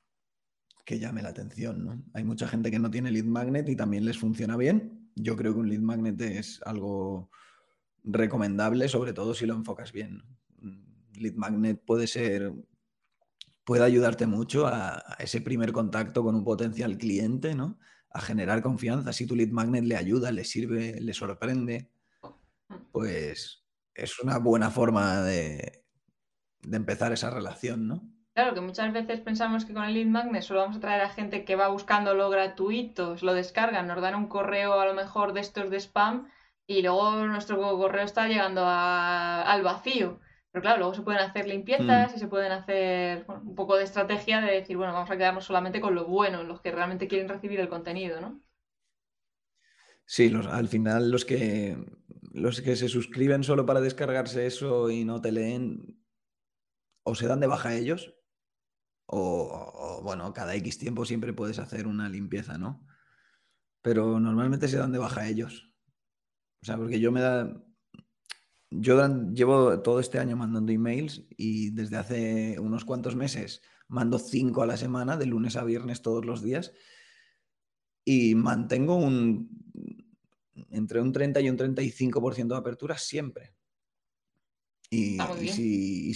que 0.85 0.99
llame 0.99 1.23
la 1.23 1.29
atención, 1.29 1.85
¿no? 1.85 2.03
Hay 2.13 2.25
mucha 2.25 2.49
gente 2.49 2.71
que 2.71 2.79
no 2.79 2.91
tiene 2.91 3.11
lead 3.11 3.25
magnet 3.25 3.69
y 3.69 3.77
también 3.77 4.05
les 4.05 4.19
funciona 4.19 4.57
bien. 4.57 5.11
Yo 5.15 5.37
creo 5.37 5.55
que 5.55 5.61
un 5.61 5.69
lead 5.69 5.81
magnet 5.81 6.21
es 6.21 6.61
algo 6.65 7.31
recomendable, 8.03 8.89
sobre 8.89 9.13
todo 9.13 9.35
si 9.35 9.47
lo 9.47 9.55
enfocas 9.55 9.93
bien. 9.93 10.25
Lead 11.15 11.35
magnet 11.35 11.81
puede 11.85 12.09
ser, 12.09 12.53
puede 13.65 13.85
ayudarte 13.85 14.27
mucho 14.27 14.67
a, 14.67 15.17
ese 15.21 15.41
primer 15.41 15.71
contacto 15.71 16.25
con 16.25 16.35
un 16.35 16.43
potencial 16.43 16.99
cliente, 16.99 17.55
¿no? 17.55 17.79
A 18.11 18.21
generar 18.21 18.61
confianza. 18.61 19.13
Si 19.13 19.27
tu 19.27 19.37
lead 19.37 19.51
magnet 19.51 19.85
le 19.85 19.97
ayuda, 19.97 20.33
le 20.33 20.45
sirve, 20.45 21.01
le 21.01 21.15
sorprende, 21.15 21.93
pues 22.91 23.62
es 23.95 24.21
una 24.21 24.39
buena 24.39 24.71
forma 24.71 25.23
de, 25.23 25.85
empezar 26.71 27.13
esa 27.13 27.31
relación, 27.31 27.87
¿no? 27.89 28.03
Claro, 28.35 28.55
que 28.55 28.63
muchas 28.63 28.93
veces 28.93 29.21
pensamos 29.21 29.67
que 29.67 29.75
con 29.75 29.85
el 29.85 29.93
lead 29.93 30.07
magnet 30.07 30.43
solo 30.43 30.61
vamos 30.61 30.79
a 30.79 30.81
traer 30.81 31.03
a 31.03 31.11
gente 31.11 31.45
que 31.45 31.57
va 31.57 31.69
buscando 31.69 32.15
lo 32.15 32.31
gratuito, 32.31 33.15
lo 33.21 33.35
descargan, 33.35 33.87
nos 33.87 34.01
dan 34.01 34.15
un 34.15 34.29
correo 34.29 34.81
a 34.81 34.87
lo 34.87 34.95
mejor 34.95 35.35
de 35.35 35.41
estos 35.41 35.69
de 35.69 35.79
spam 35.79 36.31
y 36.67 36.81
luego 36.81 37.27
nuestro 37.27 37.61
correo 37.61 38.05
está 38.05 38.29
llegando 38.29 38.63
al 38.67 39.63
vacío. 39.63 40.19
Pero 40.51 40.63
claro, 40.63 40.79
luego 40.79 40.95
se 40.95 41.03
pueden 41.03 41.21
hacer 41.21 41.47
limpiezas 41.47 42.13
mm. 42.13 42.17
y 42.17 42.19
se 42.19 42.29
pueden 42.29 42.53
hacer 42.53 43.25
un 43.29 43.55
poco 43.55 43.77
de 43.77 43.85
estrategia 43.85 44.41
de 44.41 44.53
decir, 44.53 44.77
bueno, 44.77 44.93
vamos 44.93 45.11
a 45.11 45.17
quedarnos 45.17 45.45
solamente 45.45 45.81
con 45.81 45.95
lo 45.95 46.07
bueno, 46.07 46.43
los 46.43 46.61
que 46.61 46.71
realmente 46.71 47.09
quieren 47.09 47.29
recibir 47.29 47.61
el 47.61 47.69
contenido, 47.69 48.21
¿no? 48.21 48.41
Sí, 50.05 50.31
al 50.51 50.69
final 50.69 51.11
los 51.11 51.25
que, 51.25 51.77
los 52.33 52.61
que 52.61 52.77
se 52.77 52.89
suscriben 52.89 53.45
solo 53.45 53.67
para 53.67 53.81
descargarse 53.81 54.47
eso 54.47 54.91
y 54.91 55.05
no 55.05 55.21
te 55.21 55.33
leen, 55.33 56.03
o 57.05 57.15
se 57.15 57.27
dan 57.27 57.41
de 57.41 57.47
baja 57.47 57.75
ellos, 57.75 58.15
o, 59.07 60.01
bueno, 60.03 60.33
cada 60.33 60.55
X 60.55 60.79
tiempo 60.79 61.05
siempre 61.05 61.33
puedes 61.33 61.59
hacer 61.59 61.87
una 61.87 62.09
limpieza, 62.09 62.59
¿no? 62.59 62.87
pero 63.83 64.21
normalmente 64.21 64.69
se 64.69 64.79
dan 64.79 64.93
de 64.93 64.99
baja 64.99 65.29
ellos. 65.29 65.69
O 66.63 66.67
sea, 66.67 66.77
porque 66.77 67.01
yo 67.01 67.13
me 67.13 67.21
da... 67.21 67.63
Yo 68.71 69.07
llevo 69.35 69.83
todo 69.83 70.01
este 70.01 70.19
año 70.19 70.35
mandando 70.35 70.73
emails 70.73 71.27
y 71.37 71.71
desde 71.71 71.97
hace 71.97 72.59
unos 72.59 72.87
cuantos 72.87 73.17
meses 73.17 73.61
mando 73.87 74.19
cinco 74.19 74.63
a 74.63 74.67
la 74.67 74.79
semana, 74.79 75.19
de 75.19 75.27
lunes 75.27 75.57
a 75.57 75.65
viernes 75.65 76.01
todos 76.01 76.25
los 76.25 76.43
días, 76.43 76.73
y 78.03 78.35
mantengo 78.35 78.97
un 78.97 79.62
entre 80.73 81.01
un 81.01 81.13
30 81.13 81.41
y 81.41 81.51
un 81.51 81.57
35% 81.57 82.49
de 82.49 82.57
apertura 82.57 82.99
siempre. 82.99 83.55
Y, 84.91 85.19
si, 85.49 86.13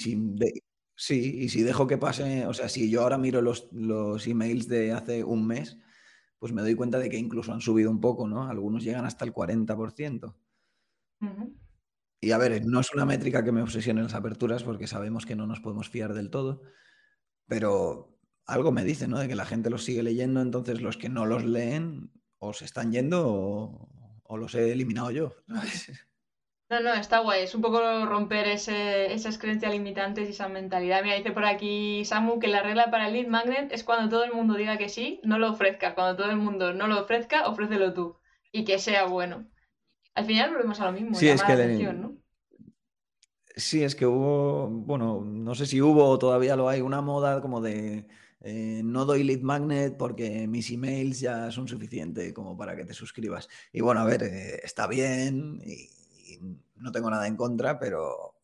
sí, 0.94 1.38
y 1.38 1.48
si 1.48 1.62
dejo 1.62 1.86
que 1.86 1.96
pase, 1.96 2.46
o 2.46 2.52
sea, 2.52 2.68
si 2.68 2.90
yo 2.90 3.02
ahora 3.02 3.16
miro 3.16 3.40
los, 3.40 3.68
los 3.72 4.26
emails 4.26 4.68
de 4.68 4.92
hace 4.92 5.24
un 5.24 5.46
mes, 5.46 5.78
pues 6.38 6.52
me 6.52 6.62
doy 6.62 6.74
cuenta 6.74 6.98
de 6.98 7.08
que 7.08 7.16
incluso 7.16 7.52
han 7.52 7.60
subido 7.60 7.90
un 7.90 8.00
poco, 8.00 8.28
¿no? 8.28 8.48
Algunos 8.48 8.84
llegan 8.84 9.06
hasta 9.06 9.24
el 9.24 9.32
40%. 9.32 10.36
Y 12.20 12.30
a 12.32 12.38
ver, 12.38 12.66
no 12.66 12.80
es 12.80 12.92
una 12.92 13.06
métrica 13.06 13.44
que 13.44 13.52
me 13.52 13.62
obsesione 13.62 14.02
las 14.02 14.14
aperturas 14.14 14.62
porque 14.62 14.86
sabemos 14.86 15.24
que 15.24 15.36
no 15.36 15.46
nos 15.46 15.60
podemos 15.60 15.88
fiar 15.88 16.12
del 16.12 16.30
todo, 16.30 16.62
pero 17.46 18.18
algo 18.46 18.72
me 18.72 18.84
dice, 18.84 19.08
¿no? 19.08 19.18
De 19.18 19.28
que 19.28 19.34
la 19.34 19.46
gente 19.46 19.70
los 19.70 19.84
sigue 19.84 20.02
leyendo, 20.02 20.40
entonces 20.40 20.80
los 20.80 20.96
que 20.96 21.08
no 21.08 21.26
los 21.26 21.44
leen 21.44 22.10
o 22.38 22.52
se 22.52 22.64
están 22.64 22.92
yendo 22.92 23.24
o, 23.26 23.88
los 24.30 24.54
he 24.54 24.72
eliminado 24.72 25.10
yo. 25.10 25.34
No, 26.68 26.80
no, 26.80 26.92
está 26.94 27.20
guay. 27.20 27.44
Es 27.44 27.54
un 27.54 27.62
poco 27.62 28.06
romper 28.06 28.48
ese, 28.48 29.12
esas 29.12 29.38
creencias 29.38 29.72
limitantes 29.72 30.28
y 30.28 30.32
esa 30.32 30.48
mentalidad. 30.48 31.00
Mira, 31.02 31.14
dice 31.14 31.30
por 31.30 31.44
aquí 31.44 32.04
Samu 32.04 32.40
que 32.40 32.48
la 32.48 32.60
regla 32.60 32.90
para 32.90 33.06
el 33.06 33.12
lead 33.12 33.28
magnet 33.28 33.72
es 33.72 33.84
cuando 33.84 34.08
todo 34.08 34.24
el 34.24 34.32
mundo 34.32 34.54
diga 34.54 34.76
que 34.76 34.88
sí, 34.88 35.20
no 35.22 35.38
lo 35.38 35.50
ofrezca. 35.50 35.94
Cuando 35.94 36.16
todo 36.16 36.30
el 36.30 36.38
mundo 36.38 36.74
no 36.74 36.88
lo 36.88 37.00
ofrezca, 37.00 37.46
ofrécelo 37.46 37.94
tú. 37.94 38.18
Y 38.50 38.64
que 38.64 38.80
sea 38.80 39.04
bueno. 39.06 39.46
Al 40.14 40.24
final 40.24 40.50
volvemos 40.50 40.80
a 40.80 40.86
lo 40.86 40.92
mismo. 40.92 41.14
Sí, 41.14 41.28
es 41.28 41.44
que 41.44 41.52
atención, 41.52 42.00
¿no? 42.00 42.16
Sí, 43.54 43.84
es 43.84 43.94
que 43.94 44.06
hubo, 44.06 44.68
bueno, 44.68 45.22
no 45.24 45.54
sé 45.54 45.66
si 45.66 45.80
hubo 45.80 46.04
o 46.08 46.18
todavía 46.18 46.56
lo 46.56 46.68
hay, 46.68 46.80
una 46.80 47.00
moda 47.00 47.40
como 47.40 47.60
de 47.60 48.08
eh, 48.48 48.80
no 48.84 49.04
doy 49.04 49.24
lead 49.24 49.40
magnet 49.40 49.96
porque 49.96 50.46
mis 50.46 50.70
emails 50.70 51.18
ya 51.18 51.50
son 51.50 51.66
suficientes 51.66 52.32
como 52.32 52.56
para 52.56 52.76
que 52.76 52.84
te 52.84 52.94
suscribas. 52.94 53.48
Y 53.72 53.80
bueno, 53.80 54.00
a 54.02 54.04
ver, 54.04 54.22
eh, 54.22 54.60
está 54.62 54.86
bien 54.86 55.60
y, 55.66 55.90
no 56.76 56.92
tengo 56.92 57.10
nada 57.10 57.26
en 57.26 57.36
contra, 57.36 57.80
pero 57.80 58.36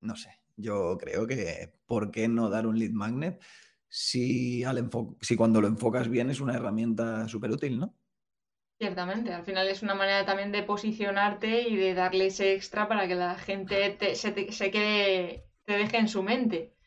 no 0.00 0.14
sé, 0.14 0.40
yo 0.56 0.98
creo 0.98 1.26
que 1.26 1.72
¿por 1.86 2.10
qué 2.10 2.28
no 2.28 2.50
dar 2.50 2.66
un 2.66 2.78
lead 2.78 2.90
magnet 2.90 3.40
si, 3.88 4.62
al 4.64 4.90
si 5.22 5.36
cuando 5.36 5.62
lo 5.62 5.68
enfocas 5.68 6.08
bien 6.08 6.28
es 6.28 6.40
una 6.40 6.56
herramienta 6.56 7.28
súper 7.28 7.50
útil, 7.52 7.78
¿no? 7.78 7.94
Ciertamente, 8.78 9.32
al 9.32 9.44
final 9.44 9.68
es 9.68 9.82
una 9.82 9.94
manera 9.94 10.26
también 10.26 10.52
de 10.52 10.64
posicionarte 10.64 11.62
y 11.62 11.76
de 11.76 11.94
darle 11.94 12.26
ese 12.26 12.52
extra 12.52 12.88
para 12.88 13.08
que 13.08 13.14
la 13.14 13.36
gente 13.36 13.96
se, 14.14 14.52
se 14.52 14.70
quede, 14.70 15.46
te 15.64 15.72
deje 15.78 15.96
en 15.96 16.08
su 16.08 16.22
mente. 16.22 16.77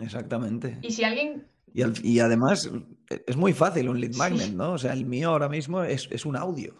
Exactamente. 0.00 0.78
Y 0.82 0.90
si 0.90 1.04
alguien... 1.04 1.46
Y, 1.74 2.18
además 2.18 2.70
e, 3.08 3.24
es 3.26 3.36
muy 3.36 3.52
fácil 3.54 3.88
un 3.88 4.00
lead 4.00 4.14
magnet, 4.14 4.52
¿no? 4.52 4.72
O 4.72 4.78
sea, 4.78 4.92
el 4.92 5.06
mío 5.06 5.30
ahora 5.30 5.48
mismo 5.48 5.82
es, 5.82 6.26
un 6.26 6.36
audio. 6.36 6.74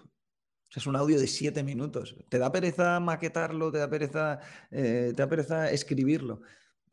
es 0.74 0.86
un 0.86 0.96
audio 0.96 1.18
de 1.18 1.26
siete 1.26 1.62
minutos. 1.62 2.14
¿Te 2.28 2.38
da 2.38 2.52
pereza 2.52 3.00
maquetarlo? 3.00 3.72
¿Te 3.72 3.78
da 3.78 3.88
pereza, 3.88 4.40
eh, 4.70 5.12
te 5.16 5.22
da 5.22 5.28
pereza 5.28 5.70
escribirlo? 5.70 6.42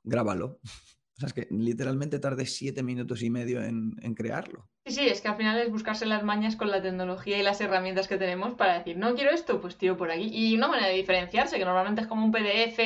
Grábalo. 0.04 0.60
O 1.20 1.20
sea, 1.20 1.28
es 1.28 1.34
que 1.34 1.54
literalmente 1.54 2.18
tardé 2.18 2.46
siete 2.46 2.82
minutos 2.82 3.22
y 3.24 3.30
medio 3.30 3.62
en, 3.62 3.92
crearlo. 4.16 4.70
Sí, 4.86 4.94
sí, 4.94 5.08
es 5.08 5.20
que 5.20 5.28
al 5.28 5.36
final 5.36 5.60
es 5.60 5.70
buscarse 5.70 6.06
las 6.06 6.24
mañas 6.24 6.56
con 6.56 6.72
la 6.72 6.82
tecnología 6.82 7.38
y 7.38 7.44
las 7.44 7.60
herramientas 7.60 8.08
que 8.08 8.16
tenemos 8.16 8.54
para 8.54 8.78
decir, 8.78 8.96
no 8.96 9.16
quiero 9.16 9.32
esto, 9.32 9.60
pues 9.60 9.78
tiro 9.78 9.98
por 9.98 10.12
aquí. 10.12 10.30
Y 10.32 10.56
una 10.56 10.70
manera 10.70 10.88
de 10.88 10.96
diferenciarse, 10.96 11.58
que 11.58 11.66
normalmente 11.66 12.00
es 12.00 12.08
como 12.08 12.24
un 12.24 12.32
PDF, 12.32 12.80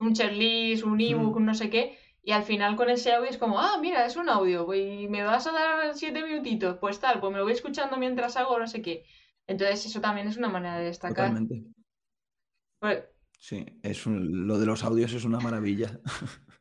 un 0.00 0.12
checklist, 0.12 0.84
un 0.84 1.00
ebook, 1.00 1.36
un 1.36 1.46
no 1.46 1.54
sé 1.54 1.70
qué, 1.70 1.96
y 2.22 2.32
al 2.32 2.44
final 2.44 2.76
con 2.76 2.88
ese 2.88 3.12
audio 3.12 3.28
es 3.28 3.38
como, 3.38 3.58
ah, 3.58 3.78
mira, 3.80 4.06
es 4.06 4.16
un 4.16 4.28
audio, 4.28 4.72
y 4.74 5.08
me 5.08 5.22
vas 5.22 5.46
a 5.46 5.52
dar 5.52 5.94
siete 5.94 6.22
minutitos, 6.22 6.78
pues 6.78 7.00
tal, 7.00 7.20
pues 7.20 7.32
me 7.32 7.38
lo 7.38 7.44
voy 7.44 7.52
escuchando 7.52 7.96
mientras 7.96 8.36
hago 8.36 8.58
no 8.58 8.66
sé 8.66 8.80
qué. 8.80 9.04
Entonces 9.46 9.86
eso 9.86 10.00
también 10.00 10.28
es 10.28 10.36
una 10.36 10.48
manera 10.48 10.78
de 10.78 10.84
destacar. 10.84 11.28
Totalmente. 11.28 11.64
Pues 12.78 13.04
sí, 13.38 13.66
es 13.82 14.06
lo 14.06 14.58
de 14.58 14.66
los 14.66 14.84
audios 14.84 15.12
es 15.12 15.24
una 15.24 15.40
maravilla. 15.40 16.00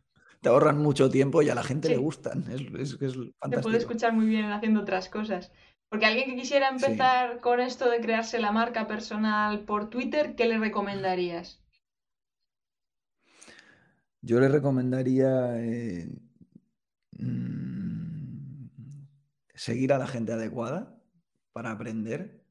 te 0.42 0.50
ahorran 0.50 0.80
mucho 0.80 1.10
tiempo 1.10 1.42
y 1.42 1.50
a 1.50 1.56
la 1.56 1.64
gente 1.64 1.90
le 1.90 1.98
gustan. 1.98 2.44
Es, 2.52 2.94
es, 2.94 2.98
fantástico. 3.00 3.56
Se 3.56 3.62
puede 3.62 3.78
escuchar 3.78 4.14
muy 4.14 4.26
bien 4.26 4.52
haciendo 4.52 4.82
otras 4.82 5.10
cosas. 5.10 5.52
Porque 5.90 6.06
alguien 6.06 6.30
que 6.30 6.36
quisiera 6.38 6.70
empezar 6.70 7.42
con 7.42 7.60
esto 7.60 7.90
de 7.90 8.00
crearse 8.00 8.40
la 8.40 8.52
marca 8.52 8.88
personal 8.88 9.60
por 9.66 9.90
Twitter, 9.90 10.36
¿qué 10.36 10.46
le 10.46 10.58
recomendarías? 10.58 11.62
Yo 14.22 14.40
le 14.40 14.48
recomendaría 14.48 15.60
eh, 15.60 16.10
mm, 17.18 18.68
seguir 19.56 19.94
a 19.94 19.98
la 19.98 20.08
gente 20.08 20.34
adecuada 20.34 21.02
para 21.54 21.72
aprender, 21.72 22.44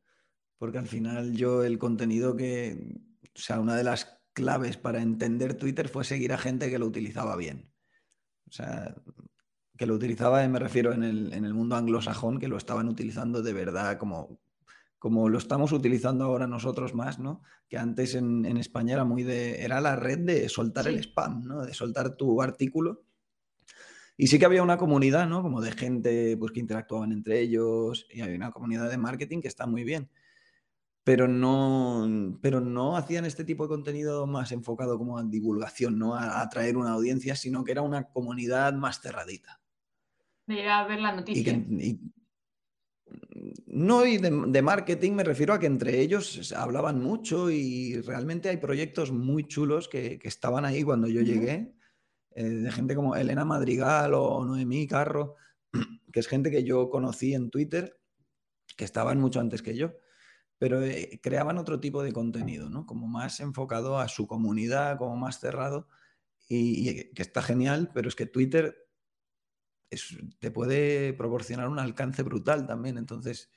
porque 0.59 0.79
al 0.79 0.87
final 0.87 1.33
yo 1.35 1.65
el 1.65 1.79
contenido 1.79 2.37
que, 2.37 2.99
o 3.35 3.39
sea, 3.39 3.61
una 3.61 3.77
de 3.77 3.85
las 3.85 4.21
claves 4.33 4.77
para 4.77 5.01
entender 5.03 5.55
Twitter 5.55 5.89
fue 5.89 6.05
seguir 6.05 6.33
a 6.33 6.39
gente 6.39 6.71
que 6.71 6.79
lo 6.79 6.87
utilizaba 6.87 7.37
bien. 7.37 7.73
O 8.49 8.53
sea, 8.53 8.95
que 9.77 9.87
lo 9.87 9.95
utilizaba, 9.95 10.47
me 10.49 10.59
refiero 10.59 10.93
en 10.93 11.05
el, 11.05 11.55
mundo 11.55 11.77
anglosajón, 11.77 12.39
que 12.39 12.49
lo 12.49 12.57
estaban 12.57 12.89
utilizando 12.89 13.43
de 13.43 13.53
verdad 13.53 13.97
como, 13.97 14.41
como 15.01 15.29
lo 15.29 15.39
estamos 15.39 15.73
utilizando 15.73 16.25
ahora 16.25 16.47
nosotros 16.47 16.95
más, 16.95 17.19
¿no? 17.19 17.43
Que 17.69 17.77
antes 17.77 18.15
en, 18.15 18.45
España 18.57 18.95
era 18.95 19.05
muy 19.05 19.25
de, 19.25 19.65
era 19.65 19.81
la 19.81 19.97
red 19.97 20.21
de 20.21 20.49
soltar 20.49 20.87
el 20.87 21.01
spam, 21.01 21.43
¿no? 21.43 21.63
De 21.67 21.75
soltar 21.75 22.17
tu 22.17 22.41
artículo. 22.41 23.03
Y 24.17 24.29
sí 24.29 24.39
que 24.39 24.45
había 24.45 24.63
una 24.63 24.77
comunidad, 24.77 25.27
¿no? 25.27 25.43
Como 25.43 25.61
de 25.61 25.73
gente 25.73 26.37
pues, 26.37 26.53
que 26.53 26.61
interactuaban 26.61 27.11
entre 27.11 27.41
ellos 27.41 28.07
y 28.13 28.21
hay 28.21 28.35
una 28.35 28.53
comunidad 28.53 28.89
de 28.89 28.99
marketing 28.99 29.41
que 29.41 29.49
está 29.49 29.67
muy 29.67 29.83
bien 29.83 30.09
pero 31.03 31.27
no, 31.27 32.39
pero 32.43 32.61
no 32.61 32.97
hacían 32.97 33.25
este 33.25 33.45
tipo 33.45 33.65
de 33.65 33.71
contenido 33.71 34.27
más 34.27 34.53
enfocado 34.53 34.99
como 34.99 35.19
a 35.19 35.25
divulgación, 35.25 35.99
no 35.99 36.15
a 36.15 36.41
atraer 36.41 36.77
una 36.77 36.93
audiencia, 36.93 37.35
sino 37.35 37.65
que 37.65 37.73
era 37.73 37.83
una 37.83 38.05
comunidad 38.05 38.75
más 38.75 39.01
cerradita. 39.01 39.61
De 40.47 40.61
ir 40.61 40.69
a 40.69 40.87
ver 40.87 41.01
la 41.01 41.13
noticia. 41.13 41.65
No, 43.67 44.07
y 44.07 44.19
de, 44.19 44.63
marketing 44.63 45.13
me 45.13 45.25
refiero 45.25 45.55
a 45.55 45.59
que 45.59 45.67
entre 45.67 46.01
ellos 46.01 46.53
hablaban 46.53 47.01
mucho 47.01 47.51
y 47.51 48.01
realmente 48.03 48.49
hay 48.49 48.59
proyectos 48.59 49.13
muy 49.13 49.47
chulos 49.47 49.89
que, 49.89 50.19
estaban 50.23 50.65
ahí 50.65 50.83
cuando 50.83 51.09
yo 51.09 51.23
llegué, 51.23 51.75
eh, 52.33 52.45
de 52.45 52.73
gente 52.73 52.95
como 52.95 53.17
Elena 53.17 53.45
Madrigal 53.45 54.15
o 54.15 54.45
Noemí 54.45 54.87
Carro, 54.87 55.37
que 56.13 56.21
es 56.21 56.29
gente 56.29 56.51
que 56.51 56.65
yo 56.65 56.91
conocí 56.91 57.35
en 57.35 57.51
Twitter, 57.51 57.99
que 58.77 58.85
estaban 58.85 59.21
mucho 59.21 59.41
antes 59.41 59.63
que 59.63 59.77
yo 59.77 59.93
pero 60.61 60.85
eh, 60.85 61.19
creaban 61.23 61.57
otro 61.57 61.81
tipo 61.81 62.03
de 62.03 62.13
contenido, 62.13 62.69
¿no? 62.69 62.85
Como 62.85 63.09
más 63.09 63.41
enfocado 63.41 63.99
a 63.99 64.09
su 64.09 64.27
comunidad, 64.27 64.99
como 64.99 65.17
más 65.17 65.41
cerrado, 65.41 65.89
y, 66.51 67.13
que 67.15 67.23
está 67.23 67.41
genial, 67.41 67.91
pero 67.95 68.11
es 68.11 68.15
que 68.15 68.27
Twitter 68.27 68.77
te 70.39 70.51
puede 70.51 71.13
proporcionar 71.13 71.69
un 71.69 71.79
alcance 71.79 72.23
brutal 72.23 72.67
también. 72.67 72.99
Entonces, 72.99 73.51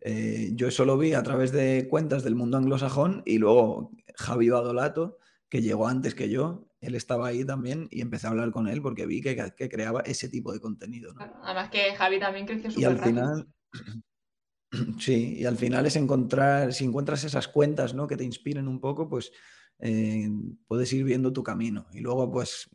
eh, 0.00 0.50
yo 0.54 0.68
eso 0.68 0.84
lo 0.84 0.96
vi 0.96 1.14
a 1.14 1.22
través 1.22 1.52
de 1.52 1.86
cuentas 1.88 2.22
del 2.22 2.34
mundo 2.34 2.56
anglosajón 2.56 3.22
y 3.26 3.38
luego 3.38 3.92
Javi 4.16 4.48
Badolato, 4.48 5.18
que 5.48 5.62
llegó 5.62 5.88
antes 5.88 6.14
que 6.14 6.28
yo, 6.28 6.68
él 6.80 6.94
estaba 6.94 7.28
ahí 7.28 7.44
también 7.44 7.88
y 7.90 8.00
empecé 8.00 8.26
a 8.26 8.30
hablar 8.30 8.50
con 8.50 8.68
él 8.68 8.80
porque 8.80 9.06
vi 9.06 9.20
que, 9.20 9.52
creaba 9.68 10.00
ese 10.00 10.28
tipo 10.28 10.52
de 10.52 10.60
contenido. 10.60 11.14
Además 11.42 11.70
que 11.70 11.94
Javi 11.94 12.18
también 12.18 12.46
creció 12.46 12.70
súper 12.70 12.82
Y 12.82 12.86
al 12.86 12.98
final... 12.98 13.48
Sí, 15.00 15.38
y 15.38 15.46
al 15.46 15.56
final 15.56 15.84
es 15.86 15.96
encontrar, 15.96 16.72
si 16.72 16.84
encuentras 16.84 17.24
esas 17.24 17.48
cuentas 17.48 17.92
¿no? 17.92 18.06
que 18.06 18.16
te 18.16 18.22
inspiren 18.22 18.68
un 18.68 18.80
poco, 18.80 19.08
pues 19.08 19.32
eh, 19.80 20.30
puedes 20.68 20.92
ir 20.92 21.02
viendo 21.02 21.32
tu 21.32 21.42
camino. 21.42 21.88
Y 21.92 21.98
luego, 21.98 22.30
pues, 22.30 22.70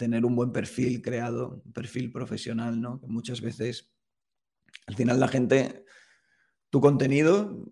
tener 0.00 0.24
un 0.24 0.34
buen 0.34 0.50
perfil 0.50 1.02
creado, 1.02 1.60
un 1.62 1.72
perfil 1.72 2.10
profesional, 2.10 2.80
¿no? 2.80 2.98
Que 2.98 3.06
muchas 3.06 3.42
veces, 3.42 3.92
al 4.86 4.96
final 4.96 5.20
la 5.20 5.28
gente, 5.28 5.84
tu 6.70 6.80
contenido 6.80 7.70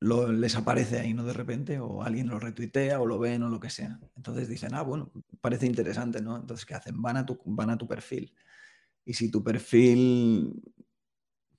lo, 0.00 0.32
les 0.32 0.56
aparece 0.56 0.98
ahí, 0.98 1.14
¿no? 1.14 1.24
De 1.24 1.32
repente, 1.32 1.78
o 1.78 2.02
alguien 2.02 2.26
lo 2.26 2.40
retuitea 2.40 3.00
o 3.00 3.06
lo 3.06 3.20
ven 3.20 3.44
o 3.44 3.48
lo 3.48 3.60
que 3.60 3.70
sea. 3.70 4.00
Entonces 4.16 4.48
dicen, 4.48 4.74
ah, 4.74 4.82
bueno, 4.82 5.12
parece 5.40 5.66
interesante, 5.66 6.20
¿no? 6.20 6.36
Entonces, 6.36 6.66
¿qué 6.66 6.74
hacen? 6.74 7.00
Van 7.00 7.16
a 7.16 7.24
tu, 7.24 7.40
van 7.44 7.70
a 7.70 7.78
tu 7.78 7.86
perfil. 7.86 8.34
Y 9.04 9.14
si 9.14 9.30
tu 9.30 9.44
perfil 9.44 10.60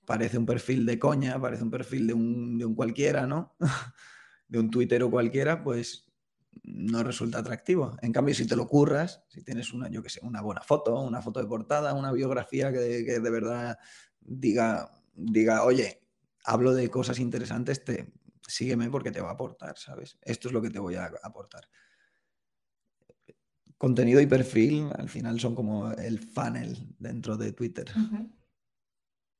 parece 0.04 0.36
un 0.36 0.44
perfil 0.44 0.84
de 0.84 0.98
coña, 0.98 1.40
parece 1.40 1.62
un 1.62 1.70
perfil 1.70 2.06
de 2.06 2.12
un, 2.12 2.74
cualquiera, 2.74 3.26
¿no? 3.26 3.56
de 4.48 4.58
un 4.58 4.70
tuitero 4.70 5.10
cualquiera, 5.10 5.64
pues 5.64 6.12
no 6.62 7.02
resulta 7.02 7.38
atractivo. 7.38 7.96
En 8.02 8.12
cambio, 8.12 8.34
si 8.34 8.46
te 8.46 8.56
lo 8.56 8.66
curras, 8.66 9.22
si 9.28 9.42
tienes 9.42 9.72
una, 9.72 9.88
yo 9.88 10.02
que 10.02 10.08
sé, 10.08 10.20
una 10.22 10.40
buena 10.40 10.62
foto, 10.62 11.00
una 11.00 11.20
foto 11.20 11.40
de 11.40 11.46
portada, 11.46 11.94
una 11.94 12.12
biografía 12.12 12.72
que, 12.72 12.78
de 12.78 13.30
verdad 13.30 13.78
diga 14.20 14.90
diga, 15.14 15.64
oye, 15.64 16.02
hablo 16.44 16.74
de 16.74 16.90
cosas 16.90 17.18
interesantes, 17.20 17.84
te, 17.84 18.12
sígueme 18.46 18.90
porque 18.90 19.10
te 19.10 19.20
va 19.20 19.30
a 19.30 19.34
aportar, 19.34 19.78
¿sabes? 19.78 20.18
Esto 20.22 20.48
es 20.48 20.54
lo 20.54 20.62
que 20.62 20.70
te 20.70 20.78
voy 20.78 20.96
a 20.96 21.12
aportar. 21.22 21.68
Contenido 23.78 24.20
y 24.20 24.26
perfil 24.26 24.90
al 24.96 25.08
final 25.08 25.40
son 25.40 25.54
como 25.54 25.90
el 25.92 26.18
funnel 26.18 26.94
dentro 26.98 27.36
de 27.36 27.52
Twitter. 27.52 27.90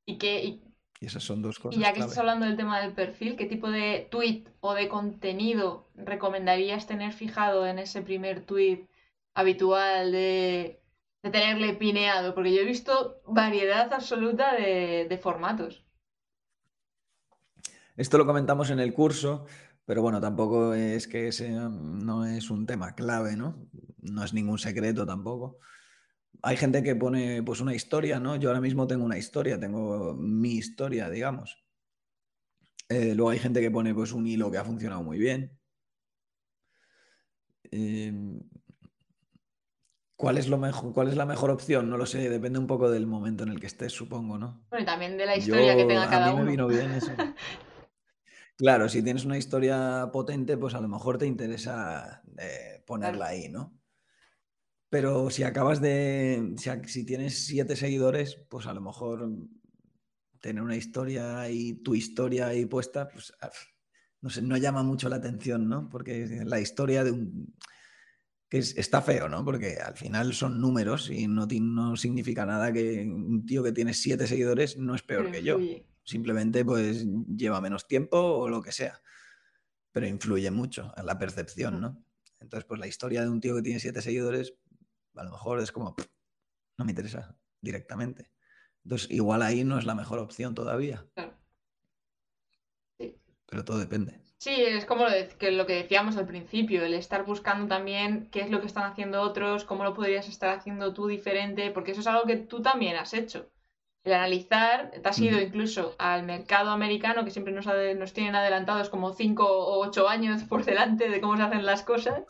¿Y, 0.07 0.19
qué, 0.19 0.61
esas 1.05 1.23
son 1.23 1.43
dos 1.43 1.59
cosas. 1.59 1.79
Y 1.79 1.83
ya 1.83 1.93
que 1.93 2.01
estás 2.01 2.19
hablando 2.19 2.47
del 2.47 2.57
tema 2.57 2.81
del 2.81 2.93
perfil, 2.93 3.37
¿qué 3.37 3.47
tipo 3.47 3.71
de 3.71 4.07
tweet 4.11 4.45
o 4.61 4.75
de 4.75 4.89
contenido 4.89 5.89
recomendarías 5.97 6.87
tener 6.87 7.13
fijado 7.13 7.67
en 7.67 7.79
ese 7.79 8.03
primer 8.03 8.41
tweet 8.41 8.87
habitual 9.35 10.13
de, 10.13 10.81
tenerle 11.23 11.75
pineado? 11.75 12.35
Porque 12.35 12.55
yo 12.55 12.63
he 12.63 12.67
visto 12.67 13.21
variedad 13.27 13.93
absoluta 13.93 14.55
de 14.55 15.19
formatos. 15.23 15.85
Esto 17.97 18.19
lo 18.19 18.27
comentamos 18.27 18.71
en 18.71 18.81
el 18.81 18.93
curso, 18.93 19.47
pero 19.85 20.03
bueno, 20.03 20.21
tampoco 20.21 20.75
es 20.75 21.07
que 21.07 21.29
ese 21.29 21.51
no 21.51 22.27
es 22.27 22.51
un 22.51 22.67
tema 22.67 22.95
clave, 22.95 23.37
¿no? 23.37 23.69
No 24.01 24.25
es 24.25 24.35
ningún 24.35 24.59
secreto 24.59 25.07
tampoco. 25.07 25.59
Hay 26.47 26.59
gente 26.59 26.83
que 26.83 26.95
pone 26.95 27.43
pues 27.43 27.63
una 27.63 27.75
historia, 27.75 28.21
¿no? 28.21 28.37
Yo 28.37 28.51
ahora 28.51 28.61
mismo 28.61 28.87
tengo 28.87 29.07
una 29.07 29.17
historia, 29.17 29.59
tengo 29.59 30.13
mi 30.13 30.53
historia, 30.53 31.09
digamos. 31.09 31.65
Eh, 32.91 33.15
luego 33.15 33.31
hay 33.31 33.39
gente 33.39 33.63
que 33.63 33.71
pone 33.71 33.95
pues 33.95 34.13
un 34.13 34.27
hilo 34.27 34.51
que 34.51 34.59
ha 34.59 34.65
funcionado 34.65 35.03
muy 35.03 35.19
bien. 35.19 35.59
Em, 37.71 38.41
¿Cuál 40.17 40.37
es, 40.37 40.49
lo 40.49 40.59
mejor, 40.59 40.93
¿Cuál 40.93 41.09
es 41.09 41.17
la 41.17 41.25
mejor 41.25 41.51
opción? 41.51 41.89
No 41.89 41.97
lo 41.97 42.05
sé, 42.05 42.29
depende 42.29 42.59
un 42.59 42.67
poco 42.67 42.91
del 42.91 43.07
momento 43.07 43.45
en 43.45 43.49
el 43.49 43.59
que 43.59 43.67
estés, 43.67 43.93
supongo, 43.93 44.37
¿no? 44.37 44.67
Bueno, 44.69 44.83
y 44.83 44.87
también 44.87 45.17
de 45.17 45.25
la 45.25 45.37
historia 45.37 45.75
que 45.75 45.85
tenga 45.87 46.11
cada 46.11 46.27
a 46.27 46.35
mí 46.35 46.41
me 46.43 46.51
vino 46.51 46.67
bien 46.69 46.91
eso. 46.93 47.13
Claro, 48.57 48.89
si 48.89 49.03
tienes 49.03 49.25
una 49.25 49.37
historia 49.37 50.11
potente, 50.13 50.57
pues 50.57 50.75
a 50.75 50.81
lo 50.81 50.87
mejor 50.87 51.19
te 51.19 51.27
interesa 51.27 52.23
eh, 52.39 52.85
ponerla 52.87 53.27
ahí, 53.27 53.49
¿no? 53.49 53.77
Pero 54.91 55.31
si 55.31 55.43
acabas 55.43 55.81
de. 55.81 56.55
Si, 56.87 57.05
tienes 57.05 57.47
siete 57.47 57.77
seguidores, 57.77 58.37
pues 58.49 58.67
a 58.67 58.75
lo 58.75 58.81
mejor 58.81 59.29
tener 60.41 60.63
una 60.63 60.77
historia 60.77 61.49
y 61.51 61.75
tu 61.75 61.95
historia 61.95 62.49
ahí 62.49 62.67
puesta, 62.67 63.09
pues 63.09 63.33
no 64.21 64.31
sé, 64.31 64.43
no 64.43 64.57
llama 64.57 64.83
mucho 64.83 65.09
la 65.09 65.17
atención, 65.17 65.69
¿no? 65.69 65.89
Porque 65.89 66.43
la 66.45 66.61
historia 66.61 67.03
de 67.03 67.11
un. 67.11 67.55
que 68.49 68.59
está 68.59 69.03
feo, 69.03 69.29
¿no? 69.29 69.45
Porque 69.45 69.79
al 69.79 69.97
final 69.97 70.33
son 70.33 70.61
números 70.61 71.11
y 71.11 71.27
no, 71.27 71.47
no 71.47 71.97
significa 71.97 72.47
nada 72.47 72.73
que 72.73 73.03
un 73.03 73.45
tío 73.47 73.63
que 73.63 73.73
tiene 73.73 73.95
siete 73.95 74.27
seguidores 74.27 74.77
no 74.79 74.95
es 74.95 75.03
peor 75.03 75.31
que 75.31 75.43
yo. 75.43 75.59
Simplemente 76.05 76.65
pues 76.65 77.07
lleva 77.37 77.61
menos 77.61 77.89
tiempo 77.89 78.19
o 78.19 78.49
lo 78.49 78.63
que 78.63 78.73
sea. 78.73 79.01
Pero 79.93 80.07
influye 80.07 80.51
mucho 80.51 80.93
en 80.97 81.07
la 81.07 81.19
percepción, 81.19 81.81
¿no? 81.81 82.05
Entonces, 82.45 82.67
pues 82.67 82.79
la 82.79 82.87
historia 82.87 83.23
de 83.23 83.31
un 83.31 83.41
tío 83.41 83.57
que 83.57 83.63
tiene 83.63 83.81
siete 83.81 84.03
seguidores, 84.03 84.55
a 85.15 85.25
lo 85.25 85.31
mejor 85.31 85.61
es 85.61 85.73
como, 85.73 85.95
no 86.79 86.85
me 86.85 86.93
interesa 86.93 87.37
directamente. 87.61 88.31
Entonces, 88.85 89.11
igual 89.11 89.43
ahí 89.43 89.65
no 89.65 89.79
es 89.79 89.87
la 89.87 89.95
mejor 89.95 90.19
opción 90.19 90.55
todavía. 90.55 91.07
Pero 93.47 93.65
todo 93.65 93.79
depende. 93.79 94.21
Sí, 94.39 94.55
es 94.55 94.85
como 94.85 95.05
lo, 95.05 95.11
que, 95.39 95.53
lo 95.53 95.65
que 95.65 95.75
decíamos 95.75 96.17
al 96.17 96.27
principio, 96.27 96.85
el 96.85 96.93
estar 96.95 97.25
buscando 97.25 97.67
también 97.67 98.29
qué 98.31 98.43
es 98.43 98.51
lo 98.51 98.61
que 98.61 98.67
están 98.67 98.85
haciendo 98.85 99.23
otros, 99.23 99.65
cómo 99.65 99.85
lo 99.85 99.95
podrías 99.95 100.29
estar 100.29 100.51
haciendo 100.51 100.93
tú 100.93 101.07
diferente, 101.07 101.71
porque 101.71 101.93
eso 101.93 102.01
es 102.01 102.07
algo 102.07 102.25
que 102.25 102.37
tú 102.37 102.61
también 102.61 102.97
has 102.97 103.15
hecho 103.15 103.51
el 104.05 104.13
analizar, 104.13 104.91
te 104.91 105.09
has 105.09 105.19
ido 105.19 105.41
incluso 105.41 105.95
al 105.99 106.25
mercado 106.25 106.71
americano, 106.71 107.25
que 107.25 107.31
siempre 107.31 107.55
nos, 107.55 107.67
nos 107.67 108.13
tienen 108.13 108.35
adelantados 108.35 108.91
como 108.91 109.15
5 109.15 109.45
o 109.47 109.87
8 109.87 110.09
años 110.09 110.43
por 110.45 110.65
delante 110.65 111.09
de 111.09 111.21
cómo 111.23 111.39
se 111.39 111.43
hacen 111.43 111.65
las 111.65 111.83
cosas, 111.83 112.23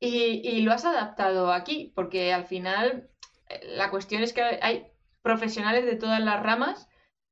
y, 0.00 0.62
lo 0.62 0.72
has 0.72 0.84
adaptado 0.84 1.52
aquí, 1.52 1.92
porque 1.94 2.32
al 2.32 2.44
final 2.44 3.10
eh, 3.48 3.60
la 3.76 3.90
cuestión 3.90 4.22
es 4.22 4.32
que 4.32 4.42
hay 4.42 4.86
profesionales 5.22 5.84
de 5.84 5.96
todas 5.96 6.20
las 6.20 6.42
ramas. 6.42 6.88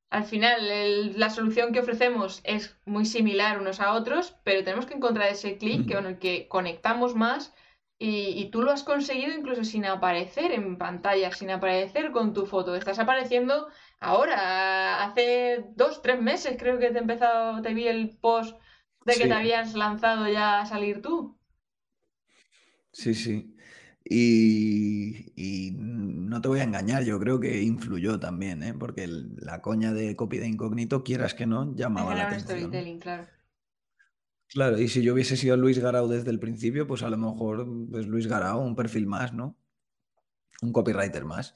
Al 0.09 0.23
final, 0.23 1.19
la 1.19 1.29
solución 1.29 1.73
que 1.73 1.81
ofrecemos 1.81 2.39
es 2.45 2.77
muy 2.85 3.05
similar 3.05 3.59
unos 3.59 3.81
a 3.81 3.93
otros, 3.93 4.37
pero 4.43 4.63
tenemos 4.63 4.85
que 4.85 4.93
encontrar 4.93 5.29
ese 5.29 5.57
clic 5.57 5.91
con 5.93 6.05
el 6.05 6.17
que 6.17 6.47
conectamos 6.47 7.13
más 7.13 7.53
y, 7.99 8.49
tú 8.51 8.61
lo 8.61 8.71
has 8.71 8.83
conseguido 8.83 9.33
incluso 9.33 9.63
sin 9.63 9.85
aparecer 9.85 10.51
en 10.51 10.77
pantalla, 10.77 11.31
sin 11.31 11.49
aparecer 11.49 12.11
con 12.11 12.33
tu 12.33 12.45
foto. 12.45 12.75
Estás 12.75 12.99
apareciendo 12.99 13.69
ahora, 13.99 15.03
hace 15.03 15.65
dos, 15.75 16.01
tres 16.03 16.21
meses 16.21 16.57
creo 16.59 16.77
que 16.77 16.91
te 16.91 16.97
he 16.97 17.01
empezado, 17.01 17.61
te 17.61 17.73
vi 17.73 17.87
el 17.87 18.15
post 18.17 18.59
de 19.03 19.15
que 19.15 19.27
te 19.27 19.33
habías 19.33 19.73
lanzado 19.73 20.27
ya 20.27 20.59
a 20.59 20.65
salir 20.67 21.01
tú. 21.01 21.36
Sí, 22.97 23.13
sí. 23.13 23.55
Y, 24.09 25.71
no 25.77 26.41
te 26.41 26.47
voy 26.47 26.61
a 26.61 26.63
engañar, 26.63 27.03
yo 27.03 27.19
creo 27.19 27.39
que 27.39 27.61
influyó 27.61 28.19
también, 28.19 28.63
¿eh? 28.63 28.73
porque 28.73 29.07
la 29.07 29.61
coña 29.61 29.93
de 29.93 30.15
copy 30.15 30.39
de 30.39 30.47
incógnito, 30.47 31.03
quieras 31.03 31.35
que 31.35 31.45
no, 31.45 31.75
llamaba 31.75 32.15
la 32.15 32.27
atención. 32.27 32.99
claro. 32.99 33.27
Claro, 34.49 34.79
y 34.79 34.87
si 34.87 35.03
yo 35.03 35.13
hubiese 35.13 35.37
sido 35.37 35.57
Luis 35.57 35.77
Garau 35.77 36.07
desde 36.07 36.31
el 36.31 36.39
principio, 36.39 36.87
pues 36.87 37.03
a 37.03 37.09
lo 37.09 37.17
mejor 37.17 37.67
pues 37.91 38.07
Luis 38.07 38.27
Garau, 38.27 38.61
un 38.61 38.75
perfil 38.75 39.05
más, 39.05 39.33
¿no? 39.33 39.57
Un 40.61 40.71
copywriter 40.71 41.25
más. 41.25 41.53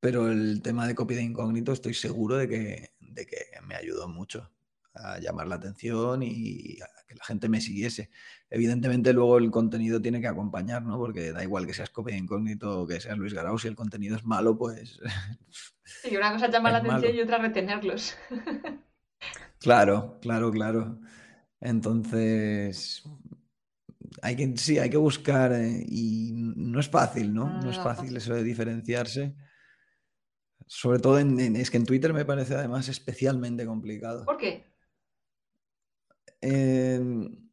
Pero 0.00 0.30
el 0.30 0.62
tema 0.62 0.88
de 0.88 0.94
copy 0.94 1.14
de 1.14 1.22
incógnito 1.22 1.72
estoy 1.72 1.94
seguro 1.94 2.36
de 2.36 2.48
que, 2.48 2.94
de 2.98 3.26
que 3.26 3.36
me 3.62 3.76
ayudó 3.76 4.08
mucho 4.08 4.50
a 4.94 5.18
llamar 5.18 5.48
la 5.48 5.56
atención 5.56 6.22
y 6.22 6.78
a 6.80 7.06
que 7.06 7.14
la 7.14 7.24
gente 7.24 7.48
me 7.48 7.60
siguiese. 7.60 8.10
Evidentemente 8.48 9.12
luego 9.12 9.38
el 9.38 9.50
contenido 9.50 10.00
tiene 10.00 10.20
que 10.20 10.28
acompañar, 10.28 10.82
¿no? 10.82 10.98
Porque 10.98 11.32
da 11.32 11.42
igual 11.42 11.66
que 11.66 11.74
seas 11.74 11.90
copy 11.90 12.12
de 12.12 12.18
incógnito 12.18 12.80
o 12.82 12.86
que 12.86 13.00
seas 13.00 13.18
Luis 13.18 13.34
Garau, 13.34 13.58
si 13.58 13.68
el 13.68 13.76
contenido 13.76 14.16
es 14.16 14.24
malo, 14.24 14.56
pues... 14.56 15.00
Sí, 15.84 16.16
una 16.16 16.32
cosa 16.32 16.46
es 16.46 16.52
llamar 16.52 16.72
la 16.72 16.78
atención 16.78 17.14
y 17.14 17.20
otra 17.20 17.38
retenerlos. 17.38 18.16
Claro, 19.58 20.18
claro, 20.22 20.50
claro. 20.50 21.00
Entonces, 21.60 23.04
hay 24.22 24.36
que, 24.36 24.56
sí, 24.56 24.78
hay 24.78 24.90
que 24.90 24.96
buscar 24.96 25.52
eh, 25.52 25.84
y 25.86 26.32
no 26.32 26.80
es 26.80 26.88
fácil, 26.88 27.34
¿no? 27.34 27.60
No 27.60 27.70
es 27.70 27.78
fácil 27.78 28.16
eso 28.16 28.34
de 28.34 28.42
diferenciarse. 28.42 29.34
Sobre 30.66 31.00
todo 31.00 31.18
en, 31.18 31.56
es 31.56 31.70
que 31.70 31.76
en 31.76 31.84
Twitter 31.84 32.12
me 32.12 32.24
parece 32.24 32.54
además 32.54 32.88
especialmente 32.88 33.66
complicado. 33.66 34.24
¿Por 34.24 34.38
qué? 34.38 34.69
Em, 36.40 37.50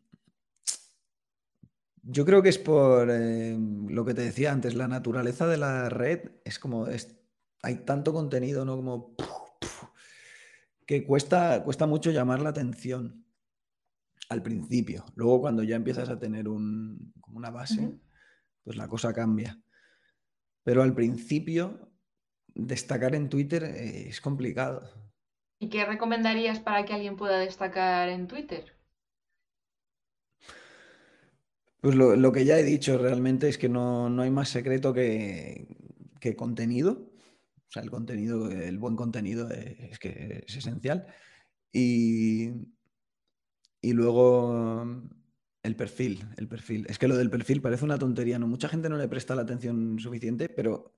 yo 2.04 2.26
creo 2.26 2.42
que 2.42 2.50
es 2.50 2.58
por 2.58 3.10
em, 3.10 3.88
lo 3.90 4.06
que 4.06 4.14
te 4.14 4.22
decía 4.22 4.52
antes, 4.52 4.76
la 4.76 4.88
naturaleza 4.88 5.48
de 5.48 5.58
la 5.58 5.90
red 5.90 6.32
es 6.46 6.60
como, 6.60 6.88
es, 6.88 7.20
hay 7.62 7.86
tanto 7.86 8.14
contenido, 8.14 8.66
¿no? 8.66 8.76
Como 8.78 9.16
que 10.86 11.06
cuesta, 11.06 11.64
cuesta 11.64 11.86
mucho 11.86 12.12
llamar 12.12 12.42
la 12.42 12.50
atención 12.50 13.26
al 14.30 14.42
principio. 14.42 15.06
Luego 15.16 15.42
cuando 15.42 15.64
ya 15.64 15.76
empiezas 15.76 16.10
a 16.10 16.18
tener 16.18 16.48
un, 16.48 17.14
como 17.20 17.38
una 17.38 17.50
base, 17.50 18.00
pues 18.64 18.78
la 18.78 18.88
cosa 18.88 19.14
cambia. 19.14 19.62
Pero 20.64 20.84
al 20.84 20.94
principio, 20.94 21.92
destacar 22.48 23.16
en 23.16 23.30
Twitter 23.30 23.64
eh, 23.64 24.10
es 24.10 24.22
complicado. 24.22 24.90
¿Y 25.60 25.70
qué 25.70 25.86
recomendarías 25.86 26.60
para 26.60 26.86
que 26.86 26.94
alguien 26.94 27.16
pueda 27.16 27.40
destacar 27.40 28.10
en 28.10 28.28
Twitter? 28.28 28.77
Pues 31.82 31.96
lo, 31.96 32.32
que 32.32 32.46
ya 32.46 32.60
he 32.60 32.64
dicho 32.64 32.98
realmente 32.98 33.48
es 33.50 33.58
que 33.58 33.70
no, 33.70 34.08
hay 34.22 34.32
más 34.32 34.50
secreto 34.50 34.94
que, 34.94 35.68
que, 36.20 36.36
contenido. 36.36 37.12
O 37.68 37.72
sea, 37.72 37.84
el 37.84 37.92
contenido, 37.92 38.50
el 38.50 38.78
buen 38.78 38.96
contenido 38.96 39.50
es 39.50 40.00
que 40.00 40.44
es 40.48 40.58
esencial. 40.58 41.06
Y, 41.72 42.52
y 43.82 43.94
luego 43.94 44.86
el 45.64 45.76
perfil, 45.76 46.26
el 46.38 46.48
perfil. 46.48 46.86
Es 46.90 46.98
que 46.98 47.08
lo 47.08 47.18
del 47.18 47.30
perfil 47.30 47.62
parece 47.62 47.86
una 47.86 48.00
tontería, 48.00 48.40
¿no? 48.40 48.48
Mucha 48.48 48.70
gente 48.70 48.90
no 48.90 48.98
le 48.98 49.08
presta 49.08 49.36
la 49.36 49.44
atención 49.44 50.00
suficiente, 50.00 50.50
pero 50.50 50.96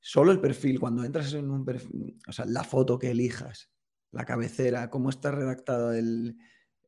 solo 0.00 0.32
el 0.32 0.40
perfil, 0.40 0.80
cuando 0.80 1.04
entras 1.04 1.32
en 1.34 1.50
un 1.50 1.64
perfil, 1.64 2.18
o 2.26 2.32
sea, 2.32 2.44
la 2.44 2.64
foto 2.64 2.98
que 2.98 3.10
elijas, 3.10 3.70
la 4.10 4.24
cabecera, 4.24 4.90
cómo 4.90 5.10
está 5.10 5.30
redactada 5.30 5.94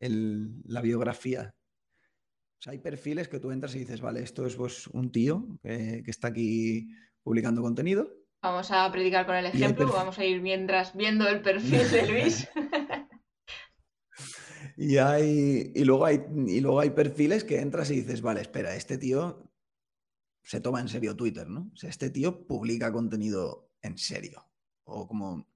la 0.00 0.80
biografía. 0.80 1.54
O 2.60 2.62
sea, 2.62 2.72
hay 2.72 2.78
perfiles 2.78 3.26
que 3.26 3.40
tú 3.40 3.50
entras 3.52 3.74
y 3.74 3.78
dices, 3.78 4.02
vale, 4.02 4.22
esto 4.22 4.44
es 4.44 4.54
pues, 4.54 4.86
un 4.88 5.10
tío 5.10 5.58
que, 5.62 6.02
está 6.06 6.28
aquí 6.28 6.88
publicando 7.22 7.62
contenido. 7.62 8.12
Vamos 8.42 8.70
a 8.70 8.92
predicar 8.92 9.24
con 9.24 9.34
el 9.34 9.46
ejemplo, 9.46 9.90
vamos 9.90 10.18
a 10.18 10.26
ir 10.26 10.42
mientras 10.42 10.94
viendo 10.94 11.26
el 11.26 11.40
perfil 11.40 11.90
de 11.90 12.06
Luis. 12.12 12.48
Y, 14.76 14.98
hay, 14.98 15.72
y, 15.74 15.84
luego 15.84 16.04
hay, 16.04 16.20
y 16.48 16.60
luego 16.60 16.80
hay 16.80 16.90
perfiles 16.90 17.44
que 17.44 17.60
entras 17.60 17.90
y 17.90 17.96
dices, 17.96 18.20
vale, 18.20 18.42
espera, 18.42 18.76
este 18.76 18.98
tío 18.98 19.50
se 20.42 20.60
toma 20.60 20.80
en 20.80 20.88
serio 20.88 21.16
Twitter, 21.16 21.48
¿no? 21.48 21.70
O 21.72 21.76
sea, 21.76 21.88
este 21.88 22.10
tío 22.10 22.46
publica 22.46 22.92
contenido 22.92 23.70
en 23.80 23.96
serio. 23.96 24.44
O 24.84 25.08
como... 25.08 25.48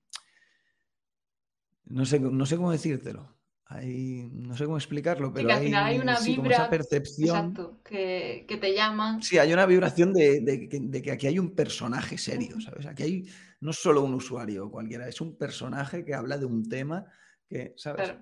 no 1.84 2.06
sé, 2.06 2.18
no 2.18 2.46
sé 2.46 2.56
cómo 2.56 2.72
decírtelo. 2.72 3.36
Hay, 3.74 4.28
no 4.32 4.56
sé 4.56 4.66
cómo 4.66 4.76
explicarlo, 4.76 5.32
pero 5.32 5.52
al 5.52 5.64
final 5.64 5.84
hay 5.84 5.98
una 5.98 6.20
vibra 6.20 6.70
percepción. 6.70 7.48
Exacto, 7.48 7.80
que, 7.82 8.46
te 8.48 8.72
llaman. 8.72 9.20
Sí, 9.20 9.36
hay 9.36 9.52
una 9.52 9.66
vibración 9.66 10.12
de, 10.12 11.02
que 11.02 11.10
aquí 11.10 11.26
hay 11.26 11.40
un 11.40 11.56
personaje 11.56 12.16
serio, 12.16 12.60
¿sabes? 12.60 12.86
Aquí 12.86 13.02
hay 13.02 13.28
no 13.60 13.72
solo 13.72 14.02
un 14.02 14.14
usuario 14.14 14.70
cualquiera, 14.70 15.08
es 15.08 15.20
un 15.20 15.36
personaje 15.36 16.04
que 16.04 16.14
habla 16.14 16.38
de 16.38 16.44
un 16.44 16.68
tema 16.68 17.04
que, 17.48 17.74
¿sabes? 17.76 18.14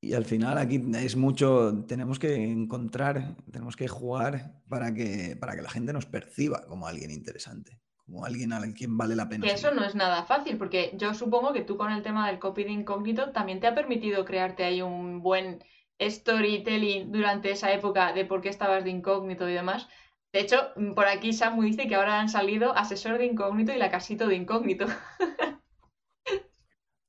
Y 0.00 0.14
al 0.14 0.24
final 0.24 0.58
aquí 0.58 0.82
es 0.96 1.14
mucho, 1.14 1.84
tenemos 1.86 2.18
que 2.18 2.34
encontrar, 2.34 3.36
tenemos 3.52 3.76
que 3.76 3.86
jugar 3.86 4.60
para 4.68 4.92
que, 4.92 5.36
para 5.38 5.54
que 5.54 5.62
la 5.62 5.70
gente 5.70 5.92
nos 5.92 6.06
perciba 6.06 6.66
como 6.66 6.88
alguien 6.88 7.12
interesante, 7.12 7.78
como 8.10 8.24
alguien 8.24 8.52
a 8.52 8.60
quien 8.72 8.96
vale 8.96 9.14
la 9.14 9.28
pena. 9.28 9.46
Que 9.46 9.52
eso 9.52 9.72
no 9.72 9.84
es 9.84 9.94
nada 9.94 10.24
fácil, 10.24 10.58
porque 10.58 10.92
yo 10.94 11.14
supongo 11.14 11.52
que 11.52 11.62
tú 11.62 11.76
con 11.76 11.92
el 11.92 12.02
tema 12.02 12.26
del 12.26 12.38
copy 12.38 12.64
de 12.64 12.72
incógnito 12.72 13.30
también 13.30 13.60
te 13.60 13.68
ha 13.68 13.74
permitido 13.74 14.24
crearte 14.24 14.64
ahí 14.64 14.82
un 14.82 15.22
buen 15.22 15.62
storytelling 16.00 17.12
durante 17.12 17.50
esa 17.50 17.72
época 17.72 18.12
de 18.12 18.24
por 18.24 18.40
qué 18.40 18.48
estabas 18.48 18.84
de 18.84 18.90
incógnito 18.90 19.48
y 19.48 19.52
demás. 19.52 19.88
De 20.32 20.40
hecho, 20.40 20.56
por 20.94 21.06
aquí 21.06 21.32
Samu 21.32 21.62
dice 21.62 21.88
que 21.88 21.94
ahora 21.94 22.20
han 22.20 22.28
salido 22.28 22.76
asesor 22.76 23.18
de 23.18 23.26
incógnito 23.26 23.72
y 23.72 23.78
la 23.78 23.90
casito 23.90 24.26
de 24.26 24.36
incógnito. 24.36 24.86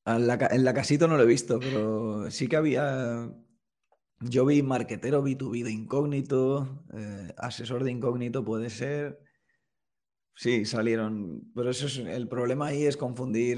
En 0.04 0.26
la, 0.26 0.74
casito 0.74 1.08
no 1.08 1.16
lo 1.16 1.24
he 1.24 1.28
visto, 1.28 1.60
pero 1.60 2.32
sí 2.32 2.48
que 2.48 2.56
había. 2.56 3.30
Yo 4.20 4.46
vi 4.48 4.64
marquetero 4.64 5.24
B2B 5.24 5.64
de 5.64 5.72
incógnito, 5.72 6.84
eh, 6.92 7.32
asesor 7.38 7.84
de 7.84 7.92
incógnito 7.92 8.44
puede 8.44 8.72
ser. 8.72 9.20
Sí, 10.36 10.66
salieron. 10.66 11.52
Pero 11.54 11.70
eso 11.70 11.88
es. 11.88 11.98
El 11.98 12.28
problema 12.28 12.68
ahí 12.68 12.86
es 12.86 12.98
confundir. 12.98 13.58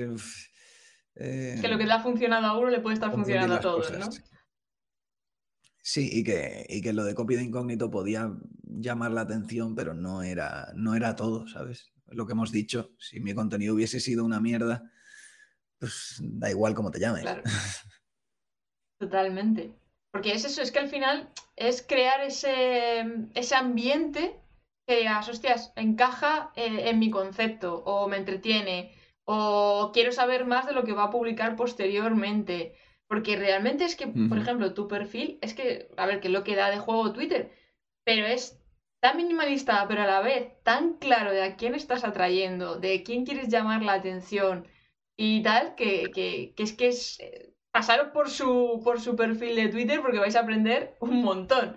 que 1.15 1.67
lo 1.67 1.77
que 1.77 1.85
le 1.85 1.93
ha 1.93 2.01
funcionado 2.01 2.47
a 2.47 2.57
uno 2.57 2.69
le 2.69 2.79
puede 2.79 2.95
estar 2.95 3.11
funcionando 3.11 3.55
a 3.55 3.59
todos, 3.59 3.91
¿no? 3.97 4.09
Sí, 5.85 6.09
y 6.11 6.23
que, 6.23 6.65
y 6.69 6.81
que 6.81 6.93
lo 6.93 7.03
de 7.03 7.13
copy 7.13 7.35
de 7.35 7.43
incógnito 7.43 7.91
podía 7.91 8.31
llamar 8.63 9.11
la 9.11 9.21
atención, 9.21 9.75
pero 9.75 9.93
no 9.93 10.23
era, 10.23 10.71
no 10.75 10.95
era 10.95 11.15
todo, 11.17 11.45
¿sabes? 11.47 11.91
Lo 12.07 12.25
que 12.25 12.31
hemos 12.31 12.53
dicho, 12.53 12.91
si 12.97 13.19
mi 13.19 13.33
contenido 13.33 13.73
hubiese 13.73 13.99
sido 13.99 14.23
una 14.23 14.39
mierda, 14.39 14.89
pues 15.79 16.21
da 16.21 16.49
igual 16.49 16.73
cómo 16.73 16.89
te 16.89 17.01
llames. 17.01 17.25
Totalmente. 18.97 19.75
Porque 20.11 20.31
es 20.31 20.45
eso, 20.45 20.61
es 20.61 20.71
que 20.71 20.79
al 20.79 20.87
final 20.87 21.29
es 21.57 21.81
crear 21.81 22.21
ese, 22.21 23.03
ese 23.33 23.55
ambiente 23.55 24.39
que 24.85 24.97
digas, 24.97 25.29
hostias, 25.29 25.73
encaja 25.75 26.51
eh, 26.55 26.89
en 26.89 26.99
mi 26.99 27.09
concepto, 27.09 27.83
o 27.85 28.07
me 28.07 28.17
entretiene, 28.17 28.93
o 29.25 29.91
quiero 29.93 30.11
saber 30.11 30.45
más 30.45 30.65
de 30.65 30.73
lo 30.73 30.83
que 30.83 30.93
va 30.93 31.03
a 31.05 31.11
publicar 31.11 31.55
posteriormente. 31.55 32.75
Porque 33.07 33.35
realmente 33.35 33.83
es 33.83 33.95
que, 33.95 34.07
por 34.07 34.39
ejemplo, 34.39 34.73
tu 34.73 34.87
perfil, 34.87 35.37
es 35.41 35.53
que, 35.53 35.89
a 35.97 36.07
ver, 36.07 36.19
que 36.19 36.29
es 36.29 36.33
lo 36.33 36.43
que 36.43 36.55
da 36.55 36.71
de 36.71 36.79
juego 36.79 37.13
Twitter, 37.13 37.51
pero 38.03 38.25
es 38.25 38.59
tan 39.01 39.17
minimalista, 39.17 39.85
pero 39.87 40.01
a 40.01 40.07
la 40.07 40.21
vez 40.21 40.51
tan 40.63 40.93
claro 40.93 41.31
de 41.31 41.43
a 41.43 41.55
quién 41.55 41.75
estás 41.75 42.05
atrayendo, 42.05 42.77
de 42.77 43.03
quién 43.03 43.25
quieres 43.25 43.49
llamar 43.49 43.83
la 43.83 43.93
atención, 43.93 44.67
y 45.15 45.43
tal, 45.43 45.75
que, 45.75 46.11
que, 46.11 46.53
que 46.55 46.63
es 46.63 46.73
que 46.73 46.87
es 46.87 47.19
eh, 47.19 47.53
pasaros 47.71 48.07
por 48.13 48.29
su, 48.29 48.81
por 48.83 49.01
su 49.01 49.15
perfil 49.15 49.55
de 49.55 49.69
Twitter 49.69 50.01
porque 50.01 50.19
vais 50.19 50.35
a 50.35 50.41
aprender 50.41 50.95
un 50.99 51.21
montón. 51.21 51.75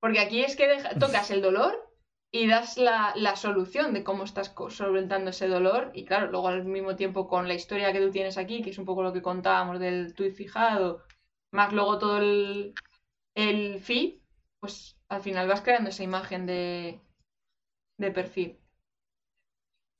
Porque 0.00 0.20
aquí 0.20 0.42
es 0.42 0.56
que 0.56 0.68
tocas 1.00 1.30
el 1.30 1.42
dolor 1.42 1.87
y 2.30 2.46
das 2.46 2.76
la, 2.76 3.14
la, 3.16 3.36
solución 3.36 3.94
de 3.94 4.04
cómo 4.04 4.24
estás 4.24 4.54
solventando 4.70 5.30
ese 5.30 5.48
dolor. 5.48 5.90
Y 5.94 6.04
claro, 6.04 6.30
luego 6.30 6.48
al 6.48 6.64
mismo 6.64 6.96
tiempo 6.96 7.26
con 7.26 7.48
la 7.48 7.54
historia 7.54 7.92
que 7.92 8.00
tú 8.00 8.10
tienes 8.10 8.36
aquí, 8.36 8.62
que 8.62 8.70
es 8.70 8.78
un 8.78 8.84
poco 8.84 9.02
lo 9.02 9.12
que 9.12 9.22
contábamos 9.22 9.80
del 9.80 10.14
tweet 10.14 10.32
fijado, 10.32 11.04
más 11.52 11.72
luego 11.72 11.98
todo 11.98 12.18
el, 12.18 12.74
el 13.34 13.80
feed, 13.80 14.20
pues 14.60 14.96
al 15.08 15.22
final 15.22 15.48
vas 15.48 15.62
creando 15.62 15.90
esa 15.90 16.02
imagen 16.02 16.46
de, 16.46 17.00
de 17.96 18.10
perfil. 18.10 18.58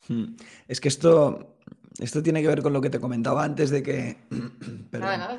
Hmm. 0.06 0.36
Es 0.66 0.80
que 0.80 0.88
esto, 0.88 1.58
esto 1.98 2.22
tiene 2.22 2.42
que 2.42 2.48
ver 2.48 2.62
con 2.62 2.72
lo 2.72 2.80
que 2.80 2.90
te 2.90 3.00
comentaba 3.00 3.44
antes 3.44 3.70
de 3.70 3.82
que. 3.82 4.16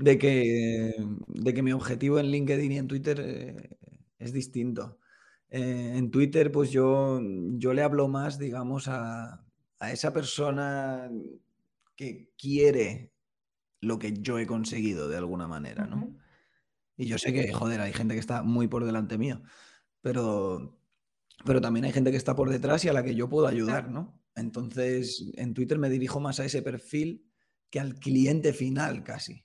De 0.00 0.16
que, 0.16 0.94
de 1.26 1.54
que 1.54 1.62
mi 1.62 1.72
objetivo 1.72 2.20
en 2.20 2.26
LinkedIn 2.26 2.70
y 2.70 2.78
en 2.78 2.86
Twitter 2.86 3.20
eh, 3.20 3.70
es 4.20 4.32
distinto. 4.32 4.97
Eh, 5.50 5.94
en 5.96 6.10
Twitter, 6.10 6.52
pues 6.52 6.70
yo, 6.70 7.20
yo 7.54 7.72
le 7.72 7.82
hablo 7.82 8.08
más, 8.08 8.38
digamos, 8.38 8.88
a, 8.88 9.44
esa 9.92 10.12
persona 10.12 11.10
que 11.96 12.32
quiere 12.36 13.12
lo 13.80 13.98
que 13.98 14.12
yo 14.12 14.38
he 14.38 14.46
conseguido 14.46 15.08
de 15.08 15.16
alguna 15.16 15.46
manera, 15.46 15.86
¿no? 15.86 16.16
Y 16.96 17.06
yo 17.06 17.16
sé 17.16 17.32
que, 17.32 17.52
joder, 17.52 17.80
hay 17.80 17.92
gente 17.92 18.14
que 18.14 18.20
está 18.20 18.42
muy 18.42 18.66
por 18.66 18.84
delante 18.84 19.18
mío, 19.18 19.40
pero, 20.00 20.80
pero 21.44 21.60
también 21.60 21.84
hay 21.84 21.92
gente 21.92 22.10
que 22.10 22.16
está 22.16 22.34
por 22.34 22.50
detrás 22.50 22.84
y 22.84 22.88
a 22.88 22.92
la 22.92 23.04
que 23.04 23.14
yo 23.14 23.28
puedo 23.28 23.46
ayudar, 23.46 23.88
¿no? 23.88 24.20
Entonces, 24.34 25.30
en 25.36 25.54
Twitter 25.54 25.78
me 25.78 25.90
dirijo 25.90 26.18
más 26.18 26.40
a 26.40 26.44
ese 26.44 26.60
perfil 26.60 27.24
que 27.70 27.80
al 27.80 27.94
cliente 27.94 28.52
final 28.52 29.04
casi. 29.04 29.44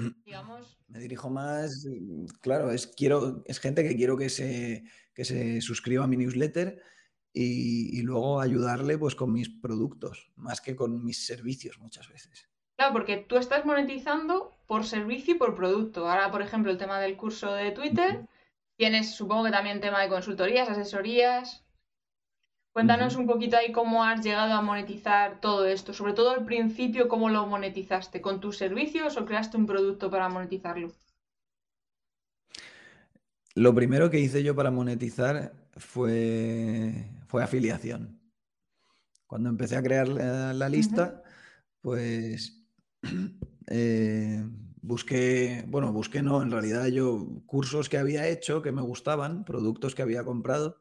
Digamos. 0.24 0.78
Me 0.88 0.98
dirijo 0.98 1.30
más, 1.30 1.86
claro, 2.40 2.70
es, 2.70 2.86
quiero, 2.86 3.42
es 3.46 3.58
gente 3.60 3.86
que 3.86 3.96
quiero 3.96 4.16
que 4.16 4.28
se, 4.28 4.84
que 5.14 5.24
se 5.24 5.60
suscriba 5.60 6.04
a 6.04 6.08
mi 6.08 6.16
newsletter 6.16 6.82
y, 7.32 8.02
luego 8.02 8.40
ayudarle 8.40 8.98
pues 8.98 9.14
con 9.14 9.32
mis 9.32 9.48
productos, 9.48 10.30
más 10.36 10.60
que 10.60 10.74
con 10.74 11.04
mis 11.04 11.26
servicios 11.26 11.78
muchas 11.78 12.08
veces. 12.08 12.48
Claro, 12.76 12.92
porque 12.92 13.18
tú 13.18 13.36
estás 13.36 13.64
monetizando 13.64 14.56
por 14.66 14.84
servicio 14.84 15.34
y 15.34 15.38
por 15.38 15.54
producto. 15.54 16.08
Ahora, 16.08 16.30
por 16.30 16.42
ejemplo, 16.42 16.70
el 16.72 16.78
tema 16.78 16.98
del 16.98 17.16
curso 17.16 17.52
de 17.52 17.70
Twitter, 17.72 18.26
tienes 18.76 19.14
supongo 19.14 19.44
que 19.44 19.50
también 19.50 19.80
tema 19.80 20.00
de 20.00 20.08
consultorías, 20.08 20.68
asesorías. 20.68 21.64
Cuéntanos 22.72 23.16
un 23.16 23.26
poquito 23.26 23.56
ahí 23.56 23.72
cómo 23.72 24.04
has 24.04 24.22
llegado 24.24 24.54
a 24.54 24.62
monetizar 24.62 25.40
todo 25.40 25.66
esto, 25.66 25.92
sobre 25.92 26.12
todo 26.12 26.30
al 26.30 26.44
principio, 26.44 27.08
cómo 27.08 27.28
lo 27.28 27.44
monetizaste, 27.46 28.20
con 28.20 28.40
tus 28.40 28.58
servicios 28.58 29.16
o 29.16 29.26
creaste 29.26 29.56
un 29.56 29.66
producto 29.66 30.08
para 30.08 30.28
monetizarlo. 30.28 30.92
Lo 33.56 33.74
primero 33.74 34.08
que 34.08 34.20
hice 34.20 34.44
yo 34.44 34.54
para 34.54 34.70
monetizar 34.70 35.52
fue, 35.76 37.10
fue 37.26 37.42
afiliación. 37.42 38.20
Cuando 39.26 39.48
empecé 39.48 39.76
a 39.76 39.82
crear 39.82 40.06
la, 40.06 40.68
lista, 40.68 41.24
pues 41.80 42.64
eh, 43.66 44.44
busqué, 44.80 45.64
bueno, 45.66 45.92
busqué 45.92 46.22
no, 46.22 46.40
en 46.40 46.52
realidad 46.52 46.86
yo 46.86 47.26
cursos 47.46 47.88
que 47.88 47.98
había 47.98 48.28
hecho 48.28 48.62
que 48.62 48.70
me 48.70 48.82
gustaban, 48.82 49.44
productos 49.44 49.96
que 49.96 50.02
había 50.02 50.24
comprado 50.24 50.80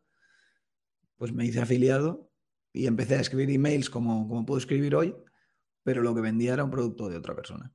pues 1.20 1.34
me 1.34 1.46
hice 1.46 1.60
afiliado 1.60 2.32
y 2.74 2.88
empecé 2.88 3.16
a 3.16 3.20
escribir 3.20 3.52
emails 3.52 3.90
como, 3.90 4.28
como 4.28 4.46
puedo 4.46 4.58
escribir 4.58 4.96
hoy, 4.96 5.16
pero 5.84 6.02
lo 6.02 6.16
que 6.16 6.22
vendía 6.22 6.54
era 6.54 6.64
un 6.64 6.72
producto 6.72 7.10
de 7.10 7.18
otra 7.18 7.36
persona. 7.36 7.72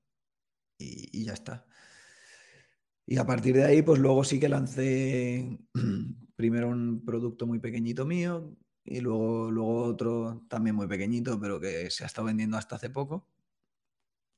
Y, 0.79 1.25
ya 1.25 1.35
está. 1.35 1.67
Y 3.07 3.19
a 3.19 3.27
partir 3.27 3.55
de 3.55 3.65
ahí, 3.65 3.83
pues 3.83 4.01
luego 4.01 4.25
sí 4.25 4.41
que 4.41 4.49
lancé 4.49 5.59
primero 6.37 6.69
un 6.69 7.05
producto 7.05 7.47
muy 7.47 7.61
pequeñito 7.61 8.07
mío 8.07 8.57
y 8.83 9.01
luego, 9.01 9.51
luego 9.51 9.85
otro 9.85 10.45
también 10.49 10.75
muy 10.75 10.89
pequeñito, 10.89 11.39
pero 11.39 11.61
que 11.61 11.91
se 11.91 12.05
ha 12.05 12.07
estado 12.07 12.27
vendiendo 12.27 12.57
hasta 12.57 12.77
hace 12.77 12.91
poco. 12.91 13.29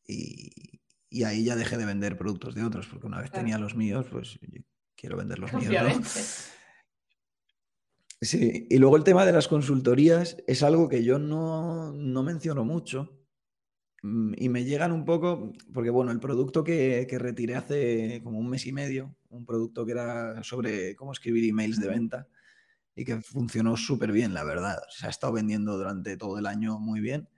Y, 0.05 0.81
ahí 1.25 1.45
ya 1.45 1.57
dejé 1.57 1.79
de 1.79 1.87
vender 1.87 2.19
productos 2.19 2.55
de 2.55 2.65
otros, 2.65 2.89
porque 2.89 3.07
una 3.07 3.21
vez 3.21 3.31
tenía 3.31 3.57
los 3.57 3.75
míos, 3.75 4.07
pues 4.11 4.39
quiero 4.97 5.17
vender 5.17 5.39
los 5.39 5.53
míos. 5.53 6.51
Sí, 8.21 8.67
y 8.71 8.79
luego 8.79 8.97
el 8.97 9.05
tema 9.05 9.27
de 9.27 9.33
las 9.33 9.47
consultorías 9.47 10.39
es 10.47 10.63
algo 10.63 10.89
que 10.89 11.05
yo 11.05 11.19
no, 11.19 11.93
menciono 12.23 12.65
mucho 12.65 13.19
mm, 14.03 14.35
y 14.39 14.49
me 14.49 14.65
llegan 14.65 14.93
un 14.93 15.05
poco, 15.05 15.53
porque 15.73 15.91
bueno, 15.91 16.13
el 16.13 16.21
producto 16.21 16.65
que, 16.65 17.07
retiré 17.19 17.57
hace 17.57 18.23
como 18.25 18.39
un 18.39 18.49
mes 18.49 18.67
y 18.67 18.73
medio, 18.73 19.15
un 19.29 19.45
producto 19.45 19.85
que 19.85 19.93
era 19.93 20.43
sobre 20.45 20.97
cómo 20.97 21.13
escribir 21.13 21.45
emails 21.45 21.79
de 21.81 21.89
venta 21.89 22.29
y 22.95 23.05
que 23.05 23.21
funcionó 23.21 23.77
súper 23.77 24.13
bien, 24.13 24.33
la 24.33 24.45
verdad. 24.45 24.79
Se 24.89 25.07
ha 25.07 25.11
estado 25.11 25.35
vendiendo 25.35 25.77
durante 25.77 26.17
todo 26.17 26.39
el 26.39 26.47
año 26.47 26.79
muy 26.79 27.01
bien. 27.01 27.29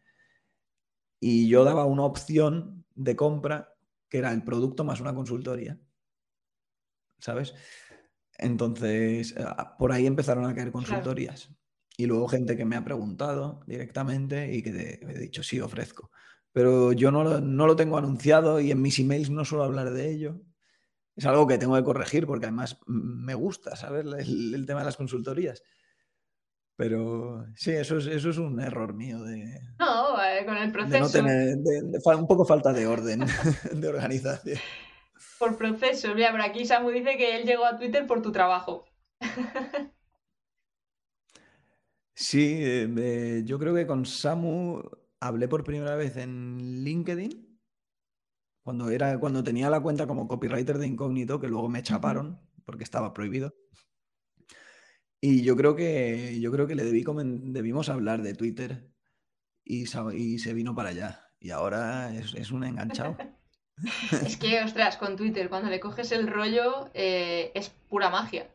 Y 1.21 1.49
yo 1.49 1.65
daba 1.65 1.85
una 1.87 2.05
opción 2.05 2.85
de 2.95 3.17
compra 3.17 3.75
que 4.09 4.19
era 4.19 4.33
el 4.33 4.45
producto 4.45 4.85
más 4.85 5.01
una 5.01 5.15
consultoría. 5.15 5.79
¿Sabes? 7.19 7.55
Entonces, 8.39 9.35
eh, 9.37 9.45
por 9.79 9.93
ahí 9.93 10.07
empezaron 10.07 10.47
a 10.47 10.55
caer 10.55 10.71
consultorías. 10.71 11.51
Y 11.97 12.07
luego 12.07 12.29
gente 12.29 12.57
que 12.57 12.65
me 12.65 12.77
ha 12.77 12.85
preguntado 12.85 13.61
directamente 13.67 14.55
y 14.55 14.63
que 14.63 15.01
he 15.03 15.19
dicho, 15.19 15.43
sí, 15.43 15.61
ofrezco. 15.61 16.13
Pero 16.53 16.93
yo 16.93 17.11
no 17.11 17.25
lo, 17.67 17.77
tengo 17.77 17.99
anunciado 17.99 18.61
y 18.61 18.71
en 18.71 18.81
mis 18.81 18.99
emails 19.01 19.31
no 19.31 19.45
suelo 19.45 19.65
hablar 19.65 19.91
de 19.91 20.09
ello. 20.09 20.41
Es 21.17 21.27
algo 21.27 21.49
que 21.49 21.59
tengo 21.59 21.75
que 21.75 21.83
corregir 21.83 22.27
porque 22.27 22.47
además 22.47 22.79
me 22.87 23.35
gusta 23.35 23.75
saber 23.75 24.07
el, 24.19 24.65
tema 24.65 24.81
de 24.81 24.87
las 24.87 24.97
consultorías. 24.97 25.63
Pero 26.77 27.45
sí, 27.57 27.73
eso 27.73 27.99
es, 27.99 28.07
eso 28.07 28.31
es 28.31 28.39
un 28.39 28.61
error 28.61 28.95
mío 28.95 29.21
de, 29.25 29.61
No, 29.81 30.23
eh, 30.23 30.47
con 30.47 30.57
el 30.57 30.71
de 30.71 30.79
no 30.79 30.89
proceso. 30.89 31.11
tener, 31.11 31.57
de- 31.57 31.83
de 31.83 32.15
un 32.17 32.29
poco 32.29 32.45
falta 32.45 32.73
de 32.73 32.87
orden, 32.87 33.25
de 33.73 33.89
organización. 33.89 34.59
Por 35.39 35.57
procesos. 35.57 36.15
Mira, 36.15 36.31
por 36.33 36.41
aquí 36.41 36.65
Samu 36.67 36.91
dice 36.91 37.17
que 37.17 37.37
él 37.37 37.47
llegó 37.47 37.65
a 37.65 37.79
Twitter 37.79 38.07
por 38.07 38.23
tu 38.23 38.33
trabajo. 38.33 38.85
Sí, 42.15 42.59
eh, 42.61 42.89
eh, 42.99 43.43
yo 43.45 43.59
creo 43.59 43.75
que 43.75 43.87
con 43.87 44.05
Samu 44.05 44.83
hablé 45.21 45.49
por 45.49 45.65
primera 45.65 45.95
vez 45.97 46.17
en 46.17 46.83
LinkedIn, 46.85 47.61
cuando, 48.65 48.91
era, 48.91 49.19
cuando 49.21 49.45
tenía 49.45 49.71
la 49.71 49.81
cuenta 49.81 50.07
como 50.07 50.27
copywriter 50.29 50.79
de 50.79 50.87
incógnito, 50.89 51.41
que 51.41 51.49
luego 51.49 51.69
me 51.69 51.83
chaparon 51.83 52.41
porque 52.65 52.85
estaba 52.85 53.15
prohibido. 53.15 53.55
Y 55.21 55.43
yo 55.43 55.57
creo 55.57 55.75
que, 55.77 56.39
yo 56.41 56.53
creo 56.53 56.67
que 56.67 56.75
le 56.75 56.85
debí 56.85 57.05
debimos 57.53 57.89
hablar 57.89 58.23
de 58.23 58.35
Twitter 58.35 58.93
y, 59.65 59.85
y 60.15 60.39
se 60.39 60.55
vino 60.55 60.75
para 60.75 60.91
allá. 60.91 61.33
Y 61.41 61.51
ahora 61.51 62.15
es, 62.15 62.35
es 62.35 62.51
un 62.51 62.65
enganchado. 62.65 63.17
Es 64.11 64.37
que, 64.37 64.63
ostras, 64.63 64.97
con 64.97 65.17
Twitter, 65.17 65.49
cuando 65.49 65.71
le 65.71 65.81
coges 65.81 66.13
el 66.13 66.27
rollo, 66.27 66.91
eh, 66.95 67.53
es 67.55 67.71
pura 67.89 68.11
magia. 68.11 68.49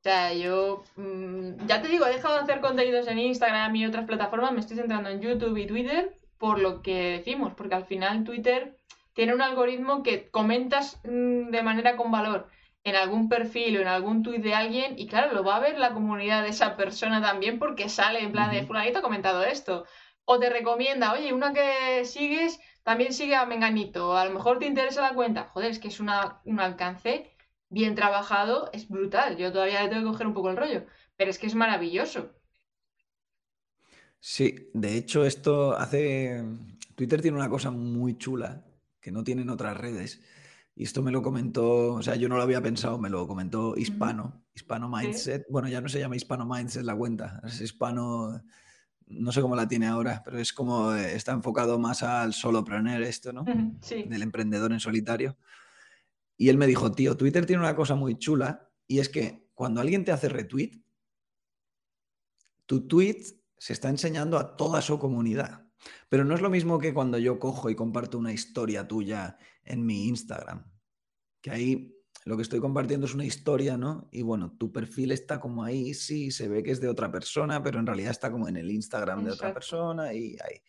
O 0.00 0.02
sea, 0.02 0.32
yo 0.32 0.84
mm, 0.96 1.66
ya 1.66 1.82
te 1.82 1.88
digo, 1.88 2.06
he 2.06 2.12
dejado 2.12 2.36
de 2.36 2.42
hacer 2.42 2.60
contenidos 2.60 3.06
en 3.08 3.18
Instagram 3.18 3.74
y 3.76 3.86
otras 3.86 4.06
plataformas, 4.06 4.52
me 4.52 4.60
estoy 4.60 4.76
centrando 4.76 5.08
en 5.10 5.20
YouTube 5.20 5.56
y 5.56 5.66
Twitter 5.66 6.18
por 6.38 6.60
lo 6.60 6.82
que 6.82 7.18
decimos, 7.18 7.52
porque 7.56 7.74
al 7.74 7.84
final 7.84 8.24
Twitter 8.24 8.76
tiene 9.12 9.34
un 9.34 9.42
algoritmo 9.42 10.02
que 10.02 10.30
comentas 10.30 11.00
mm, 11.04 11.50
de 11.50 11.62
manera 11.62 11.96
con 11.96 12.10
valor 12.10 12.48
en 12.84 12.94
algún 12.96 13.28
perfil 13.28 13.76
o 13.76 13.80
en 13.80 13.88
algún 13.88 14.22
tuit 14.22 14.42
de 14.42 14.54
alguien 14.54 14.98
y 14.98 15.08
claro, 15.08 15.34
lo 15.34 15.44
va 15.44 15.56
a 15.56 15.60
ver 15.60 15.78
la 15.78 15.92
comunidad 15.92 16.44
de 16.44 16.50
esa 16.50 16.76
persona 16.76 17.20
también 17.20 17.58
porque 17.58 17.88
sale 17.88 18.20
en 18.22 18.32
plan 18.32 18.50
de 18.50 18.64
fulanito 18.64 19.00
ha 19.00 19.02
comentado 19.02 19.42
esto. 19.44 19.84
O 20.30 20.38
te 20.38 20.50
recomienda, 20.50 21.14
oye, 21.14 21.32
una 21.32 21.54
que 21.54 22.04
sigues 22.04 22.60
también 22.82 23.14
sigue 23.14 23.34
a 23.34 23.46
Menganito, 23.46 24.14
a 24.14 24.26
lo 24.26 24.30
mejor 24.34 24.58
te 24.58 24.66
interesa 24.66 25.00
la 25.00 25.14
cuenta. 25.14 25.44
Joder, 25.44 25.70
es 25.70 25.78
que 25.78 25.88
es 25.88 26.00
una, 26.00 26.42
un 26.44 26.60
alcance 26.60 27.34
bien 27.70 27.94
trabajado, 27.94 28.68
es 28.74 28.88
brutal. 28.88 29.38
Yo 29.38 29.50
todavía 29.50 29.82
le 29.82 29.88
tengo 29.88 30.02
que 30.02 30.12
coger 30.12 30.26
un 30.26 30.34
poco 30.34 30.50
el 30.50 30.58
rollo, 30.58 30.84
pero 31.16 31.30
es 31.30 31.38
que 31.38 31.46
es 31.46 31.54
maravilloso. 31.54 32.34
Sí, 34.20 34.70
de 34.74 34.96
hecho 34.98 35.24
esto 35.24 35.74
hace... 35.74 36.44
Twitter 36.94 37.22
tiene 37.22 37.38
una 37.38 37.48
cosa 37.48 37.70
muy 37.70 38.18
chula 38.18 38.66
que 39.00 39.10
no 39.10 39.24
tienen 39.24 39.48
otras 39.48 39.78
redes. 39.78 40.20
Y 40.74 40.84
esto 40.84 41.02
me 41.02 41.10
lo 41.10 41.22
comentó, 41.22 41.94
o 41.94 42.02
sea, 42.02 42.16
yo 42.16 42.28
no 42.28 42.36
lo 42.36 42.42
había 42.42 42.60
pensado, 42.60 42.98
me 42.98 43.08
lo 43.08 43.26
comentó 43.26 43.76
Hispano, 43.78 44.44
Hispano 44.54 44.90
Mindset. 44.90 45.46
Bueno, 45.48 45.68
ya 45.68 45.80
no 45.80 45.88
se 45.88 46.00
llama 46.00 46.16
Hispano 46.16 46.44
Mindset 46.44 46.84
la 46.84 46.94
cuenta, 46.94 47.40
es 47.44 47.62
Hispano, 47.62 48.42
no 49.10 49.32
sé 49.32 49.40
cómo 49.40 49.56
la 49.56 49.68
tiene 49.68 49.86
ahora, 49.86 50.22
pero 50.24 50.38
es 50.38 50.52
como, 50.52 50.92
eh, 50.94 51.14
está 51.14 51.32
enfocado 51.32 51.78
más 51.78 52.02
al 52.02 52.34
solopreneur 52.34 53.02
esto, 53.02 53.32
¿no? 53.32 53.44
Sí. 53.80 54.04
Del 54.04 54.22
emprendedor 54.22 54.72
en 54.72 54.80
solitario. 54.80 55.36
Y 56.36 56.48
él 56.48 56.56
me 56.56 56.66
dijo, 56.66 56.92
tío, 56.92 57.16
Twitter 57.16 57.46
tiene 57.46 57.62
una 57.62 57.74
cosa 57.74 57.94
muy 57.94 58.16
chula 58.16 58.70
y 58.86 59.00
es 59.00 59.08
que 59.08 59.48
cuando 59.54 59.80
alguien 59.80 60.04
te 60.04 60.12
hace 60.12 60.28
retweet, 60.28 60.82
tu 62.66 62.86
tweet 62.86 63.24
se 63.56 63.72
está 63.72 63.88
enseñando 63.88 64.38
a 64.38 64.56
toda 64.56 64.80
su 64.82 64.98
comunidad. 64.98 65.66
Pero 66.08 66.24
no 66.24 66.34
es 66.34 66.40
lo 66.40 66.50
mismo 66.50 66.78
que 66.78 66.94
cuando 66.94 67.18
yo 67.18 67.38
cojo 67.38 67.70
y 67.70 67.74
comparto 67.74 68.18
una 68.18 68.32
historia 68.32 68.86
tuya 68.86 69.36
en 69.64 69.84
mi 69.84 70.06
Instagram. 70.06 70.64
Que 71.40 71.50
ahí 71.50 71.97
lo 72.28 72.36
que 72.36 72.42
estoy 72.42 72.60
compartiendo 72.60 73.06
es 73.06 73.14
una 73.14 73.24
historia, 73.24 73.78
¿no? 73.78 74.06
Y 74.12 74.20
bueno, 74.20 74.54
tu 74.58 74.70
perfil 74.70 75.12
está 75.12 75.40
como 75.40 75.64
ahí, 75.64 75.94
sí, 75.94 76.30
se 76.30 76.46
ve 76.46 76.62
que 76.62 76.72
es 76.72 76.78
de 76.78 76.88
otra 76.88 77.10
persona, 77.10 77.62
pero 77.62 77.80
en 77.80 77.86
realidad 77.86 78.10
está 78.10 78.30
como 78.30 78.46
en 78.48 78.58
el 78.58 78.70
Instagram 78.70 79.24
de 79.24 79.30
otra 79.30 79.54
persona 79.54 80.12
y 80.12 80.36
ahí. 80.44 80.60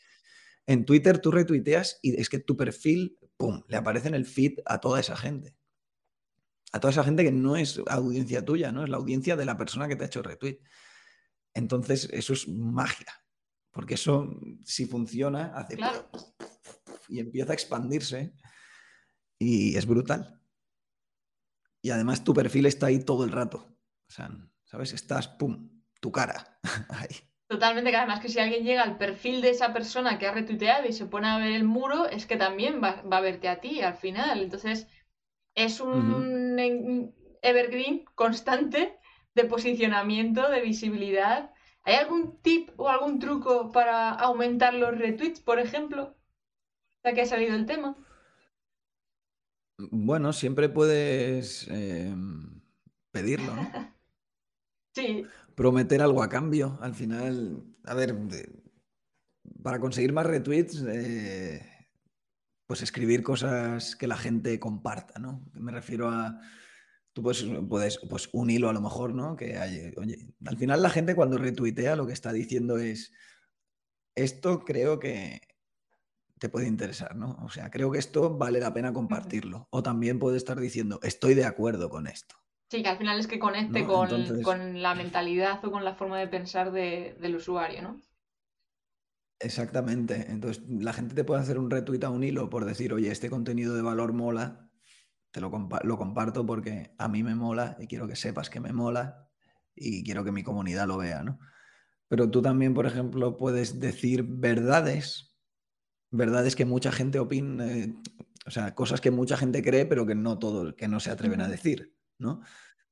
En 0.66 0.86
Twitter 0.86 1.20
tú 1.20 1.32
retuiteas 1.32 2.00
y 2.02 2.18
es 2.18 2.30
que 2.30 2.40
tu 2.40 2.56
perfil, 2.56 3.18
¡pum!, 3.36 3.62
le 3.68 3.76
aparece 3.76 4.08
en 4.08 4.14
el 4.14 4.26
feed 4.26 4.60
a 4.66 4.80
toda 4.80 5.02
esa 5.02 5.18
gente. 5.18 5.58
A 6.72 6.80
toda 6.80 6.92
esa 6.92 7.04
gente 7.04 7.26
que 7.26 7.32
no 7.34 7.58
es 7.58 7.82
audiencia 7.88 8.46
tuya, 8.46 8.72
¿no? 8.72 8.86
Es 8.86 8.90
la 8.90 8.96
audiencia 8.96 9.36
de 9.36 9.44
la 9.44 9.58
persona 9.58 9.90
que 9.90 9.98
te 9.98 10.04
ha 10.06 10.08
hecho 10.08 10.22
retweet. 10.22 10.60
Entonces, 11.54 12.08
eso 12.14 12.32
es 12.32 12.48
magia. 12.48 13.12
Porque 13.72 13.96
eso, 13.96 14.34
si 14.64 14.86
funciona, 14.86 15.52
hace 15.56 15.76
Claro. 15.76 16.10
y 17.10 17.20
empieza 17.20 17.52
a 17.52 17.56
expandirse 17.56 18.34
y 19.38 19.76
es 19.76 19.86
brutal. 19.86 20.39
Y 21.82 21.92
además 21.92 22.24
tu 22.24 22.34
perfil 22.34 22.66
está 22.66 22.88
ahí 22.88 23.04
todo 23.04 23.24
el 23.24 23.32
rato. 23.32 23.66
O 24.08 24.12
sea, 24.12 24.30
¿sabes? 24.66 24.94
Estás, 24.94 25.28
pum, 25.28 25.82
tu 26.02 26.12
cara 26.12 26.60
ahí. 26.90 27.16
Totalmente, 27.48 27.90
que 27.90 27.98
además 27.98 28.20
que 28.20 28.30
si 28.30 28.40
alguien 28.40 28.64
llega 28.64 28.84
al 28.84 28.98
perfil 28.98 29.42
de 29.42 29.50
esa 29.50 29.74
persona 29.74 30.20
que 30.20 30.28
ha 30.28 30.32
retuiteado 30.32 30.88
y 30.88 30.94
se 30.94 31.08
pone 31.08 31.28
a 31.28 31.38
ver 31.40 31.52
el 31.54 31.64
muro, 31.64 32.08
es 32.08 32.28
que 32.28 32.38
también 32.38 32.80
va, 32.84 33.02
va 33.02 33.18
a 33.18 33.22
verte 33.22 33.48
a 33.50 33.60
ti 33.60 33.82
al 33.82 33.96
final. 33.96 34.42
Entonces, 34.44 34.88
es 35.56 35.80
un 35.80 36.60
en- 36.60 37.16
evergreen 37.42 38.06
constante 38.16 38.98
de 39.36 39.46
posicionamiento, 39.46 40.50
de 40.50 40.62
visibilidad. 40.62 41.52
¿Hay 41.84 41.96
algún 41.96 42.42
tip 42.42 42.72
o 42.78 42.90
algún 42.90 43.20
truco 43.20 43.72
para 43.72 44.10
aumentar 44.12 44.74
los 44.76 44.98
retweets, 44.98 45.40
por 45.42 45.60
ejemplo? 45.60 46.16
Ya 47.04 47.14
que 47.14 47.22
ha 47.22 47.26
salido 47.26 47.56
el 47.56 47.66
tema. 47.66 47.96
Bueno, 49.92 50.34
siempre 50.34 50.68
puedes 50.68 51.68
eh, 51.70 52.14
pedirlo, 53.12 53.56
¿no? 53.56 53.72
Sí, 54.96 55.24
Prometer 55.56 56.02
algo 56.02 56.24
a 56.24 56.30
cambio. 56.30 56.78
Al 56.82 56.96
final, 56.96 57.64
a 57.86 57.94
ver, 57.94 58.18
para 59.62 59.80
conseguir 59.80 60.12
más 60.14 60.26
retweets, 60.26 60.84
eh, 60.90 61.62
pues 62.66 62.82
escribir 62.82 63.24
cosas 63.24 63.96
que 63.96 64.08
la 64.08 64.18
gente 64.18 64.60
comparta, 64.60 65.20
¿no? 65.20 65.46
Me 65.54 65.72
refiero 65.72 66.10
a, 66.10 66.42
tú 67.14 67.22
puedes, 67.22 67.46
puedes 67.70 68.00
pues 68.10 68.30
un 68.34 68.50
hilo 68.50 68.70
a 68.70 68.74
lo 68.74 68.82
mejor, 68.82 69.14
¿no? 69.14 69.36
Que 69.36 69.58
hay, 69.58 69.94
oye, 69.98 70.34
al 70.46 70.58
final 70.58 70.82
la 70.82 70.90
gente 70.90 71.16
cuando 71.16 71.38
retuitea 71.38 71.96
lo 71.96 72.08
que 72.08 72.14
está 72.14 72.34
diciendo 72.34 72.78
es, 72.78 73.12
esto 74.16 74.66
creo 74.66 75.00
que 75.00 75.42
te 76.40 76.50
puede 76.50 76.68
interesar, 76.68 77.16
¿no? 77.16 77.38
O 77.44 77.50
sea, 77.50 77.70
creo 77.70 77.92
que 77.92 78.00
esto 78.00 78.38
vale 78.38 78.60
la 78.60 78.74
pena 78.74 78.94
compartirlo. 78.94 79.68
O 79.72 79.84
también 79.84 80.20
puede 80.20 80.38
estar 80.38 80.60
diciendo, 80.60 81.00
estoy 81.04 81.34
de 81.36 81.46
acuerdo 81.46 81.90
con 81.90 82.08
esto. 82.08 82.36
sí, 82.72 82.84
que 82.84 82.90
al 82.90 82.98
final 82.98 83.20
es 83.20 83.28
que 83.28 83.40
conecte 83.40 83.82
¿No? 83.82 83.88
con, 83.88 84.10
Entonces- 84.12 84.44
con 84.46 84.82
la 84.82 84.94
mentalidad 84.96 85.64
o 85.66 85.72
con 85.72 85.84
la 85.84 85.96
forma 85.96 86.20
de 86.20 86.28
pensar 86.28 86.72
de- 86.72 87.16
del 87.20 87.36
usuario, 87.36 87.82
¿no? 87.82 88.00
Exactamente. 89.40 90.26
Entonces, 90.30 90.64
la 90.70 90.94
gente 90.94 91.16
te 91.16 91.24
puede 91.24 91.42
hacer 91.42 91.58
un 91.58 91.70
retweet 91.72 92.04
a 92.04 92.10
un 92.10 92.24
hilo 92.24 92.50
por 92.50 92.66
decir, 92.66 92.94
oye, 92.94 93.12
este 93.12 93.30
contenido 93.30 93.74
de 93.76 93.82
valor 93.82 94.14
mola, 94.14 94.70
te 95.32 95.40
lo, 95.42 95.50
compa- 95.52 95.82
lo 95.84 95.98
comparto 95.98 96.46
porque 96.46 96.94
a 96.98 97.08
mí 97.08 97.24
me 97.24 97.36
mola 97.36 97.78
y 97.80 97.88
quiero 97.88 98.08
que 98.08 98.16
sepas 98.16 98.50
que 98.50 98.60
me 98.60 98.74
mola 98.74 99.30
y 99.76 100.04
quiero 100.04 100.24
que 100.24 100.32
mi 100.32 100.44
comunidad 100.44 100.88
lo 100.88 100.98
vea, 100.98 101.24
¿no? 101.24 101.40
Pero 102.10 102.30
tú 102.30 102.42
también, 102.42 102.74
por 102.74 102.86
ejemplo, 102.86 103.38
puedes 103.38 103.80
decir 103.80 104.24
verdades, 104.28 105.29
verdades 106.12 106.56
que 106.56 106.66
mucha 106.66 106.92
gente 106.92 107.20
opina, 107.20 107.72
eh, 107.72 107.94
o 108.46 108.52
sea, 108.52 108.74
cosas 108.76 109.02
que 109.02 109.12
mucha 109.12 109.38
gente 109.38 109.62
cree, 109.62 109.86
pero 109.86 110.06
que 110.06 110.16
no 110.16 110.40
todo, 110.40 110.76
que 110.76 110.88
no 110.88 111.00
se 111.00 111.12
atreven 111.12 111.42
a 111.42 111.48
decir, 111.48 111.96
¿no? 112.18 112.42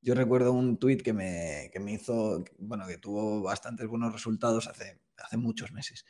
Yo 0.02 0.14
recuerdo 0.16 0.54
un 0.54 0.78
tuit 0.78 1.02
que 1.02 1.14
me, 1.14 1.70
que 1.74 1.80
me 1.80 1.94
hizo, 1.94 2.44
bueno, 2.60 2.86
que 2.88 2.98
tuvo 2.98 3.42
bastantes 3.42 3.88
buenos 3.88 4.14
resultados 4.14 4.68
hace, 4.68 5.02
hace 5.18 5.38
muchos 5.38 5.72
meses, 5.72 6.06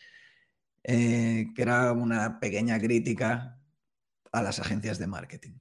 eh, 0.84 1.48
que 1.56 1.62
era 1.62 1.92
una 1.94 2.40
pequeña 2.40 2.80
crítica 2.80 3.60
a 4.32 4.42
las 4.42 4.60
agencias 4.60 5.00
de 5.00 5.08
marketing. 5.08 5.60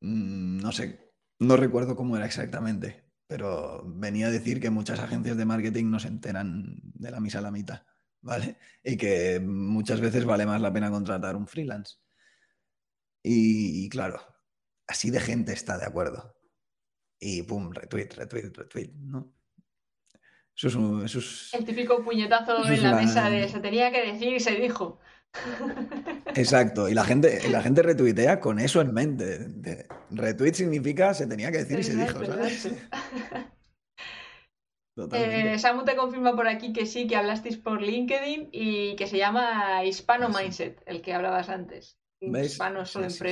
Mm, 0.00 0.58
No 0.60 0.72
sé, 0.72 1.12
no 1.38 1.56
recuerdo 1.56 1.96
cómo 1.96 2.16
era 2.16 2.26
exactamente, 2.26 3.04
pero 3.26 3.82
venía 3.86 4.28
a 4.28 4.30
decir 4.30 4.60
que 4.60 4.70
muchas 4.70 5.00
agencias 5.00 5.36
de 5.36 5.44
marketing 5.44 5.90
no 5.90 5.98
se 5.98 6.08
enteran 6.08 6.80
de 6.82 7.10
la 7.10 7.20
misa 7.20 7.38
a 7.38 7.42
la 7.42 7.50
mitad, 7.50 7.82
¿vale? 8.22 8.56
Y 8.84 8.96
que 8.96 9.40
muchas 9.40 10.00
veces 10.00 10.24
vale 10.24 10.46
más 10.46 10.60
la 10.60 10.72
pena 10.72 10.90
contratar 10.90 11.36
un 11.36 11.46
freelance. 11.46 11.96
Y, 13.22 13.84
y 13.84 13.88
claro, 13.88 14.20
así 14.86 15.10
de 15.10 15.20
gente 15.20 15.52
está 15.52 15.78
de 15.78 15.86
acuerdo. 15.86 16.34
Y 17.18 17.42
pum, 17.42 17.70
retweet, 17.72 18.08
retweet, 18.16 18.50
retweet, 18.54 18.92
¿no? 18.94 19.34
Eso 20.56 20.68
es, 20.68 20.74
un- 20.74 21.04
eso 21.04 21.18
es- 21.20 21.50
El 21.54 21.64
típico 21.64 22.02
puñetazo 22.02 22.64
en 22.66 22.82
la 22.82 22.90
la- 22.92 22.96
mesa 22.96 23.30
de 23.30 23.48
se 23.48 23.60
tenía 23.60 23.90
que 23.92 24.12
decir 24.12 24.32
y 24.34 24.40
se 24.40 24.52
dijo. 24.56 24.98
Exacto, 26.34 26.88
y 26.88 26.94
la 26.94 27.04
gente, 27.04 27.40
y 27.46 27.50
la 27.50 27.62
gente 27.62 27.82
retuitea 27.82 28.40
con 28.40 28.58
eso 28.58 28.80
en 28.80 28.92
mente. 28.92 29.38
De- 29.38 29.86
retweet 30.10 30.54
significa 30.54 31.14
se 31.14 31.26
tenía 31.26 31.50
que 31.52 31.58
decir 31.58 31.78
y 31.78 31.82
se 31.84 31.94
dijo, 31.96 32.24
¿sabes? 32.24 32.68
Eh, 35.12 35.58
Samu 35.58 35.84
te 35.84 35.96
confirma 35.96 36.34
por 36.34 36.48
aquí 36.48 36.72
que 36.72 36.86
sí, 36.86 37.06
que 37.06 37.16
hablasteis 37.16 37.56
por 37.56 37.82
LinkedIn 37.82 38.48
y 38.52 38.96
que 38.96 39.06
se 39.06 39.18
llama 39.18 39.84
Hispano 39.84 40.32
sí. 40.32 40.42
Mindset, 40.42 40.82
el 40.86 41.02
que 41.02 41.14
hablabas 41.14 41.48
antes. 41.48 41.98
¿Veis? 42.20 42.52
Hispano 42.52 42.84
Sí, 42.84 42.92
solo 42.92 43.10
sí. 43.10 43.24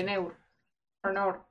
Honor. 1.02 1.46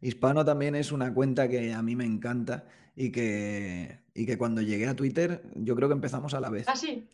Hispano 0.00 0.44
también 0.44 0.74
es 0.74 0.92
una 0.92 1.12
cuenta 1.14 1.48
que 1.48 1.72
a 1.72 1.82
mí 1.82 1.96
me 1.96 2.04
encanta 2.04 2.66
y 2.96 3.10
que, 3.10 4.00
y 4.14 4.26
que 4.26 4.36
cuando 4.36 4.60
llegué 4.60 4.86
a 4.86 4.94
Twitter, 4.94 5.42
yo 5.54 5.74
creo 5.74 5.88
que 5.88 5.94
empezamos 5.94 6.34
a 6.34 6.40
la 6.40 6.50
vez. 6.50 6.68
Ah, 6.68 6.76
sí. 6.76 7.08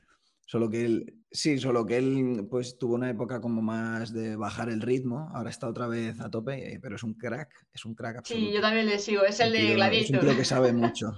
Solo 0.47 0.68
que 0.68 0.84
él, 0.84 1.14
sí, 1.30 1.59
solo 1.59 1.86
que 1.86 1.97
él 1.97 2.49
pues 2.51 2.76
tuvo 2.76 2.97
una 2.97 3.09
época 3.09 3.41
como 3.41 3.62
más 3.62 4.12
de 4.12 4.34
bajar 4.34 4.68
el 4.68 4.80
ritmo, 4.80 5.30
ahora 5.32 5.51
está 5.51 5.68
otra 5.68 5.86
vez 5.86 6.20
a 6.20 6.28
tope, 6.28 6.74
eh, 6.74 6.80
pero 6.82 6.97
es 6.97 7.05
un 7.05 7.14
crack, 7.14 7.68
es 7.72 7.84
un 7.84 7.95
crack 7.95 8.16
absoluto. 8.18 8.47
Sí, 8.49 8.53
yo 8.53 8.61
también 8.61 8.86
le 8.86 8.99
sigo, 8.99 9.22
es 9.22 9.38
el 9.38 9.53
de 9.53 9.74
Gladiator. 9.74 10.16
Es 10.16 10.22
un 10.22 10.28
tío 10.28 10.36
que 10.36 10.45
sabe 10.45 10.72
mucho. 10.72 11.12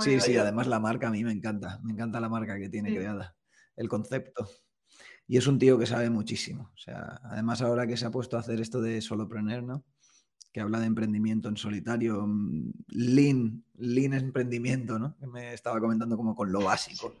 Sí, 0.00 0.20
sí, 0.20 0.36
además 0.36 0.66
la 0.66 0.80
marca 0.80 1.08
a 1.08 1.10
mí 1.10 1.24
me 1.24 1.32
encanta, 1.32 1.80
me 1.82 1.92
encanta 1.92 2.20
la 2.20 2.28
marca 2.28 2.58
que 2.58 2.68
tiene 2.68 2.94
creada, 2.94 3.36
el 3.76 3.88
concepto. 3.88 4.48
Y 5.26 5.36
es 5.36 5.46
un 5.46 5.58
tío 5.58 5.78
que 5.78 5.86
sabe 5.86 6.08
muchísimo. 6.08 6.70
O 6.74 6.78
sea, 6.78 7.20
además 7.24 7.60
ahora 7.60 7.86
que 7.86 7.96
se 7.96 8.06
ha 8.06 8.10
puesto 8.10 8.36
a 8.36 8.40
hacer 8.40 8.60
esto 8.60 8.80
de 8.80 9.00
solopreneur, 9.02 9.62
¿no? 9.62 9.84
Que 10.52 10.60
habla 10.60 10.80
de 10.80 10.86
emprendimiento 10.86 11.50
en 11.50 11.58
solitario, 11.58 12.26
mm, 12.26 12.72
lean, 12.88 13.64
lean 13.74 14.14
emprendimiento, 14.14 14.98
¿no? 14.98 15.16
Que 15.18 15.26
me 15.26 15.52
estaba 15.52 15.80
comentando 15.80 16.16
como 16.16 16.34
con 16.34 16.50
lo 16.50 16.62
básico. 16.62 17.14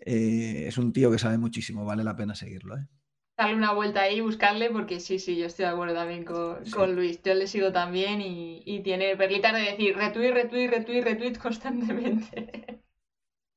Eh, 0.00 0.64
es 0.66 0.76
un 0.76 0.92
tío 0.92 1.10
que 1.10 1.18
sabe 1.18 1.38
muchísimo, 1.38 1.84
vale 1.84 2.02
la 2.02 2.16
pena 2.16 2.34
seguirlo. 2.34 2.76
¿eh? 2.76 2.88
Darle 3.38 3.54
una 3.54 3.72
vuelta 3.72 4.00
ahí, 4.00 4.20
buscarle, 4.20 4.68
porque 4.68 4.98
sí, 4.98 5.20
sí, 5.20 5.36
yo 5.36 5.46
estoy 5.46 5.64
de 5.64 5.70
acuerdo 5.70 5.94
también 5.94 6.24
con, 6.24 6.96
Luis. 6.96 7.22
Yo 7.22 7.34
le 7.34 7.46
sigo 7.46 7.70
también 7.70 8.20
y, 8.20 8.80
tiene 8.82 9.16
perlitas 9.16 9.52
de 9.52 9.60
decir 9.60 9.96
retweet, 9.96 10.32
retweet, 10.32 10.68
retweet, 10.68 11.02
retweet 11.02 11.38
constantemente. 11.40 12.82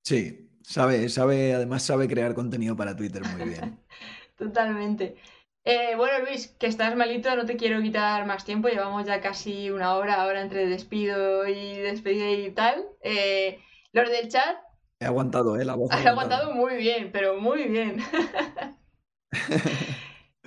Sí, 0.05 0.51
sabe, 0.61 1.09
sabe, 1.09 1.55
además 1.55 1.81
sabe 1.81 2.07
crear 2.07 2.35
contenido 2.35 2.75
para 2.75 2.95
Twitter 2.95 3.23
muy 3.35 3.49
bien. 3.49 3.79
Totalmente. 4.37 5.15
Eh, 5.63 5.95
bueno, 5.97 6.25
Luis, 6.25 6.49
que 6.59 6.67
estás 6.67 6.95
malito, 6.95 7.35
no 7.35 7.47
te 7.47 7.57
quiero 7.57 7.81
quitar 7.81 8.27
más 8.27 8.45
tiempo. 8.45 8.67
Llevamos 8.67 9.07
ya 9.07 9.19
casi 9.19 9.71
una 9.71 9.95
hora 9.95 10.21
ahora 10.21 10.41
entre 10.41 10.67
despido 10.67 11.47
y 11.47 11.77
despedida 11.77 12.29
y 12.29 12.51
tal. 12.51 12.85
Eh, 13.01 13.59
los 13.93 14.07
del 14.11 14.29
chat, 14.29 14.57
He 14.99 15.05
aguantado, 15.05 15.59
¿eh? 15.59 15.65
La 15.65 15.73
voz. 15.73 15.91
Has 15.91 16.05
aguantado 16.05 16.53
muy 16.53 16.75
bien, 16.75 17.09
pero 17.11 17.39
muy 17.39 17.63
bien. 17.63 17.97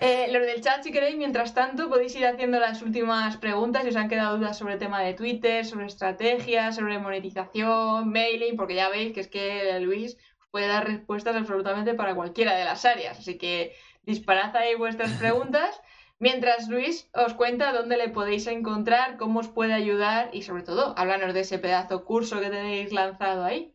eh, 0.01 0.29
los 0.31 0.43
del 0.43 0.61
chat, 0.61 0.83
si 0.83 0.93
queréis, 0.93 1.17
mientras 1.17 1.55
tanto, 1.55 1.89
podéis 1.89 2.15
ir 2.17 2.27
haciendo 2.27 2.59
las 2.59 2.83
últimas 2.83 3.37
preguntas 3.37 3.83
si 3.83 3.89
os 3.89 3.97
han 3.97 4.09
quedado 4.09 4.39
dudas 4.39 4.59
sobre 4.59 4.75
el 4.75 4.79
tema 4.79 5.01
de 5.01 5.15
Twitter, 5.15 5.65
sobre 5.65 5.87
estrategias, 5.87 6.77
sobre 6.77 6.99
monetización, 6.99 8.11
mailing, 8.11 8.57
porque 8.57 8.75
ya 8.75 8.89
veis 8.89 9.13
que 9.13 9.21
es 9.21 9.29
que 9.29 9.79
Luis 9.81 10.19
puede 10.51 10.69
dar 10.69 10.87
respuestas 10.87 11.35
absolutamente 11.35 11.95
para 11.95 12.15
cualquiera 12.15 12.55
de 12.57 12.65
las 12.65 12.85
áreas. 12.85 13.19
Así 13.19 13.39
que 13.39 13.75
disparad 14.03 14.55
ahí 14.57 14.75
vuestras 14.75 15.13
preguntas. 15.19 15.81
Mientras 16.21 16.69
Luis 16.69 17.11
os 17.13 17.35
cuenta 17.35 17.73
dónde 17.73 17.97
le 17.97 18.09
podéis 18.09 18.47
encontrar, 18.47 19.17
cómo 19.17 19.41
os 19.41 19.49
puede 19.49 19.73
ayudar 19.73 20.31
y 20.33 20.43
sobre 20.43 20.63
todo, 20.63 20.95
háblanos 20.97 21.35
de 21.35 21.41
ese 21.41 21.59
pedazo 21.59 22.05
curso 22.05 22.41
que 22.41 22.51
tenéis 22.51 22.93
lanzado 22.93 23.45
ahí. 23.45 23.74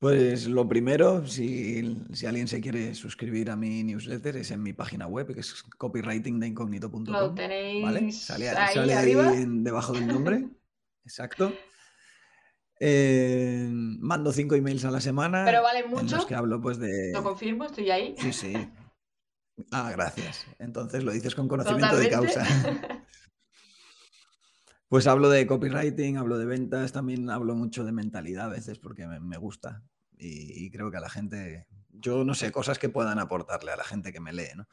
Pues 0.00 0.46
lo 0.46 0.66
primero, 0.66 1.26
si, 1.26 1.78
alguien 2.26 2.48
se 2.48 2.62
quiere 2.62 2.94
suscribir 2.94 3.50
a 3.50 3.56
mi 3.56 3.84
newsletter, 3.84 4.38
es 4.38 4.50
en 4.50 4.62
mi 4.62 4.72
página 4.72 5.06
web, 5.06 5.34
que 5.34 5.40
es 5.40 5.62
copywritingdeincógnito.com. 5.76 7.04
Lo 7.04 7.34
tenéis 7.34 7.84
¿vale? 7.84 8.10
Sale, 8.10 8.48
ahí, 8.48 9.44
debajo 9.46 9.92
del 9.92 10.06
nombre. 10.06 10.48
Exacto. 11.04 11.52
Eh, 12.80 13.68
mando 13.70 14.32
cinco 14.32 14.54
emails 14.54 14.86
a 14.86 14.90
la 14.90 15.02
semana. 15.02 15.44
Pero 15.44 15.62
vale 15.62 15.86
mucho. 15.86 16.00
En 16.00 16.10
los 16.12 16.24
que 16.24 16.34
hablo 16.34 16.62
pues 16.62 16.78
de. 16.78 17.12
Lo 17.12 17.22
confirmo, 17.22 17.66
estoy 17.66 17.90
ahí. 17.90 18.14
Sí, 18.16 18.32
sí. 18.32 18.54
Ah, 19.70 19.90
gracias. 19.92 20.46
Entonces 20.58 21.04
lo 21.04 21.12
dices 21.12 21.34
con 21.34 21.46
conocimiento 21.46 21.98
de 21.98 22.08
causa. 22.08 22.46
Pues 24.90 25.06
hablo 25.06 25.30
de 25.30 25.46
copywriting, 25.46 26.16
hablo 26.16 26.36
de 26.36 26.46
ventas, 26.46 26.90
también 26.90 27.30
hablo 27.30 27.54
mucho 27.54 27.84
de 27.84 27.92
mentalidad 27.92 28.46
a 28.46 28.48
veces 28.48 28.80
porque 28.80 29.06
me, 29.06 29.36
gusta 29.36 29.84
y, 30.18 30.68
creo 30.72 30.90
que 30.90 30.96
a 30.96 31.00
la 31.00 31.08
gente, 31.08 31.68
yo 31.92 32.24
no 32.24 32.34
sé, 32.34 32.50
cosas 32.50 32.80
que 32.80 32.88
puedan 32.88 33.20
aportarle 33.20 33.70
a 33.70 33.76
la 33.76 33.84
gente 33.84 34.12
que 34.12 34.18
me 34.18 34.32
lee, 34.32 34.48
¿no? 34.56 34.66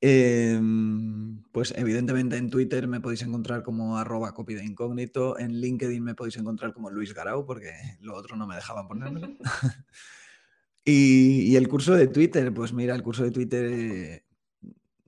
Em, 0.00 1.42
pues 1.50 1.74
evidentemente 1.76 2.36
en 2.36 2.48
Twitter 2.48 2.86
me 2.86 3.00
podéis 3.00 3.22
encontrar 3.22 3.64
como 3.64 3.98
arroba 3.98 4.34
copy 4.34 4.54
de 4.54 4.64
incógnito, 4.64 5.36
en 5.36 5.60
LinkedIn 5.60 6.04
me 6.04 6.14
podéis 6.14 6.36
encontrar 6.36 6.72
como 6.72 6.88
Luis 6.88 7.12
Garau 7.12 7.44
porque 7.44 7.72
lo 7.98 8.14
otro 8.14 8.36
no 8.36 8.46
me 8.46 8.54
dejaban 8.54 8.86
ponérmelo. 8.86 9.36
y, 10.84 11.50
y, 11.50 11.56
el 11.56 11.66
curso 11.66 11.94
de 11.96 12.06
Twitter, 12.06 12.54
pues 12.54 12.72
mira, 12.72 12.94
el 12.94 13.02
curso 13.02 13.24
de 13.24 13.32
Twitter, 13.32 14.24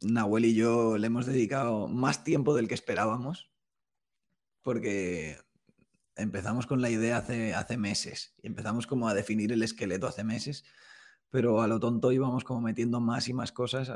Nahuel 0.02 0.46
y 0.46 0.54
yo 0.56 0.98
le 0.98 1.06
hemos 1.06 1.26
dedicado 1.26 1.86
más 1.86 2.24
tiempo 2.24 2.56
del 2.56 2.66
que 2.66 2.74
esperábamos 2.74 3.53
porque 4.64 5.38
empezamos 6.16 6.66
con 6.66 6.80
la 6.80 6.90
idea 6.90 7.18
hace, 7.18 7.54
hace 7.54 7.76
meses 7.76 8.34
y 8.42 8.48
empezamos 8.48 8.86
como 8.86 9.08
a 9.08 9.14
definir 9.14 9.52
el 9.52 9.62
esqueleto 9.62 10.08
hace 10.08 10.24
meses, 10.24 10.64
pero 11.30 11.60
a 11.60 11.68
lo 11.68 11.78
tonto 11.78 12.10
íbamos 12.10 12.42
como 12.42 12.60
metiendo 12.60 13.00
más 13.00 13.28
y 13.28 13.34
más 13.34 13.52
cosas. 13.52 13.92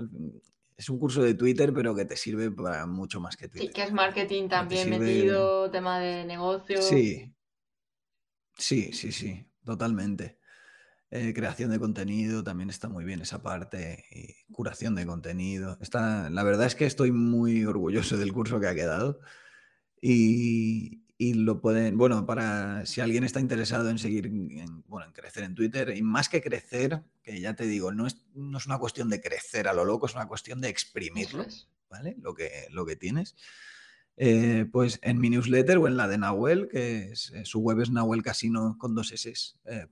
Es 0.76 0.90
un 0.90 0.98
curso 0.98 1.22
de 1.22 1.34
Twitter, 1.34 1.72
pero 1.72 1.94
que 1.94 2.04
te 2.04 2.16
sirve 2.16 2.50
para 2.50 2.86
mucho 2.86 3.20
más 3.20 3.36
que 3.36 3.48
Twitter. 3.48 3.68
Sí, 3.68 3.72
que 3.72 3.82
es 3.82 3.92
marketing 3.92 4.48
también 4.48 4.90
metido, 4.90 5.70
tema 5.70 5.98
de 5.98 6.24
negocio. 6.24 6.80
Sí, 6.82 7.34
sí, 8.56 8.92
sí, 8.92 9.10
sí, 9.10 9.46
totalmente. 9.64 10.38
Eh, 11.10 11.32
creación 11.32 11.70
de 11.70 11.78
contenido 11.78 12.44
también 12.44 12.68
está 12.68 12.90
muy 12.90 13.04
bien 13.06 13.22
esa 13.22 13.42
parte 13.42 14.04
y 14.10 14.52
curación 14.52 14.94
de 14.94 15.06
contenido. 15.06 15.78
Está, 15.80 16.28
la 16.28 16.42
verdad 16.42 16.66
es 16.66 16.74
que 16.74 16.84
estoy 16.84 17.12
muy 17.12 17.64
orgulloso 17.64 18.18
del 18.18 18.34
curso 18.34 18.60
que 18.60 18.66
ha 18.66 18.74
quedado. 18.74 19.20
Y, 20.00 21.02
lo 21.18 21.60
pueden, 21.60 21.98
bueno, 21.98 22.24
para 22.26 22.86
si 22.86 23.00
alguien 23.00 23.24
está 23.24 23.40
interesado 23.40 23.90
en 23.90 23.98
seguir, 23.98 24.26
en, 24.26 24.84
bueno, 24.86 25.06
en 25.06 25.12
crecer 25.12 25.42
en 25.42 25.56
Twitter, 25.56 25.96
y 25.96 26.02
más 26.02 26.28
que 26.28 26.40
crecer, 26.40 27.02
que 27.22 27.40
ya 27.40 27.54
te 27.56 27.66
digo, 27.66 27.90
no 27.90 28.06
es, 28.06 28.24
no 28.34 28.58
es 28.58 28.66
una 28.66 28.78
cuestión 28.78 29.10
de 29.10 29.20
crecer 29.20 29.66
a 29.66 29.72
lo 29.72 29.84
loco, 29.84 30.06
es 30.06 30.14
una 30.14 30.28
cuestión 30.28 30.60
de 30.60 30.68
exprimirlo, 30.68 31.44
¿vale? 31.90 32.16
Lo 32.20 32.34
que, 32.34 32.68
lo 32.70 32.86
que 32.86 32.94
tienes. 32.94 33.34
Eh, 34.20 34.66
pues 34.72 34.98
en 35.02 35.20
mi 35.20 35.30
newsletter 35.30 35.78
o 35.78 35.86
en 35.86 35.96
la 35.96 36.08
de 36.08 36.18
Nahuel, 36.18 36.68
que 36.68 37.12
es, 37.12 37.30
eh, 37.30 37.44
su 37.44 37.60
web 37.60 37.80
es 37.80 37.90
nahuelcasino 37.90 38.76
con 38.76 38.96
dos 38.96 39.12
eh, 39.12 39.86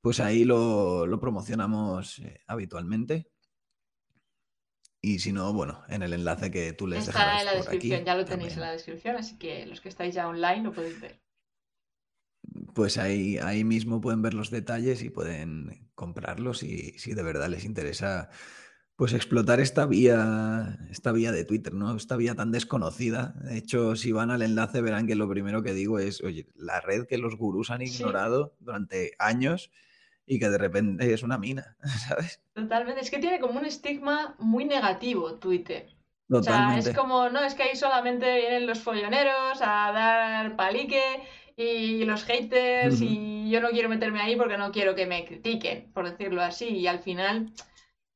pues 0.00 0.20
ahí 0.20 0.44
lo, 0.44 1.06
lo 1.06 1.20
promocionamos 1.20 2.20
habitualmente. 2.46 3.28
Y 5.00 5.20
si 5.20 5.32
no, 5.32 5.52
bueno, 5.52 5.82
en 5.88 6.02
el 6.02 6.12
enlace 6.12 6.50
que 6.50 6.72
tú 6.72 6.86
les 6.86 7.08
Está 7.08 7.40
en 7.40 7.46
la 7.46 7.54
descripción, 7.54 8.04
ya 8.04 8.16
lo 8.16 8.24
tenéis 8.24 8.54
en 8.54 8.60
la 8.60 8.72
descripción, 8.72 9.16
así 9.16 9.38
que 9.38 9.64
los 9.66 9.80
que 9.80 9.88
estáis 9.88 10.14
ya 10.14 10.28
online 10.28 10.62
lo 10.62 10.72
podéis 10.72 11.00
ver. 11.00 11.20
Pues 12.74 12.98
ahí, 12.98 13.38
ahí 13.38 13.62
mismo 13.62 14.00
pueden 14.00 14.22
ver 14.22 14.34
los 14.34 14.50
detalles 14.50 15.02
y 15.02 15.10
pueden 15.10 15.88
comprarlos 15.94 16.62
y 16.62 16.98
si 16.98 17.14
de 17.14 17.22
verdad 17.22 17.48
les 17.48 17.64
interesa 17.64 18.30
pues 18.96 19.12
explotar 19.12 19.60
esta 19.60 19.86
vía, 19.86 20.76
esta 20.90 21.12
vía 21.12 21.30
de 21.30 21.44
Twitter, 21.44 21.72
¿no? 21.72 21.94
Esta 21.94 22.16
vía 22.16 22.34
tan 22.34 22.50
desconocida. 22.50 23.32
De 23.44 23.56
hecho, 23.56 23.94
si 23.94 24.10
van 24.10 24.32
al 24.32 24.42
enlace 24.42 24.80
verán 24.80 25.06
que 25.06 25.14
lo 25.14 25.28
primero 25.28 25.62
que 25.62 25.72
digo 25.72 26.00
es, 26.00 26.20
oye, 26.24 26.48
la 26.56 26.80
red 26.80 27.06
que 27.06 27.18
los 27.18 27.36
gurús 27.36 27.70
han 27.70 27.82
ignorado 27.82 28.56
durante 28.58 29.12
años 29.20 29.70
y 30.28 30.38
que 30.38 30.48
de 30.48 30.58
repente 30.58 31.12
es 31.12 31.22
una 31.22 31.38
mina, 31.38 31.76
¿sabes? 32.08 32.40
Totalmente, 32.52 33.00
es 33.00 33.10
que 33.10 33.18
tiene 33.18 33.40
como 33.40 33.58
un 33.58 33.66
estigma 33.66 34.36
muy 34.38 34.64
negativo 34.64 35.34
Twitter. 35.34 35.88
O 36.30 36.42
sea, 36.42 36.76
es 36.76 36.94
como, 36.94 37.30
no, 37.30 37.42
es 37.42 37.54
que 37.54 37.62
ahí 37.62 37.76
solamente 37.76 38.36
vienen 38.36 38.66
los 38.66 38.80
folloneros 38.80 39.62
a 39.62 39.92
dar 39.92 40.56
palique 40.56 41.02
y 41.56 42.04
los 42.04 42.24
haters 42.24 43.00
y 43.00 43.48
yo 43.48 43.62
no 43.62 43.70
quiero 43.70 43.88
meterme 43.88 44.20
ahí 44.20 44.36
porque 44.36 44.58
no 44.58 44.70
quiero 44.70 44.94
que 44.94 45.06
me 45.06 45.24
critiquen, 45.24 45.90
por 45.94 46.10
decirlo 46.10 46.42
así. 46.42 46.66
Y 46.66 46.86
al 46.86 46.98
final 46.98 47.50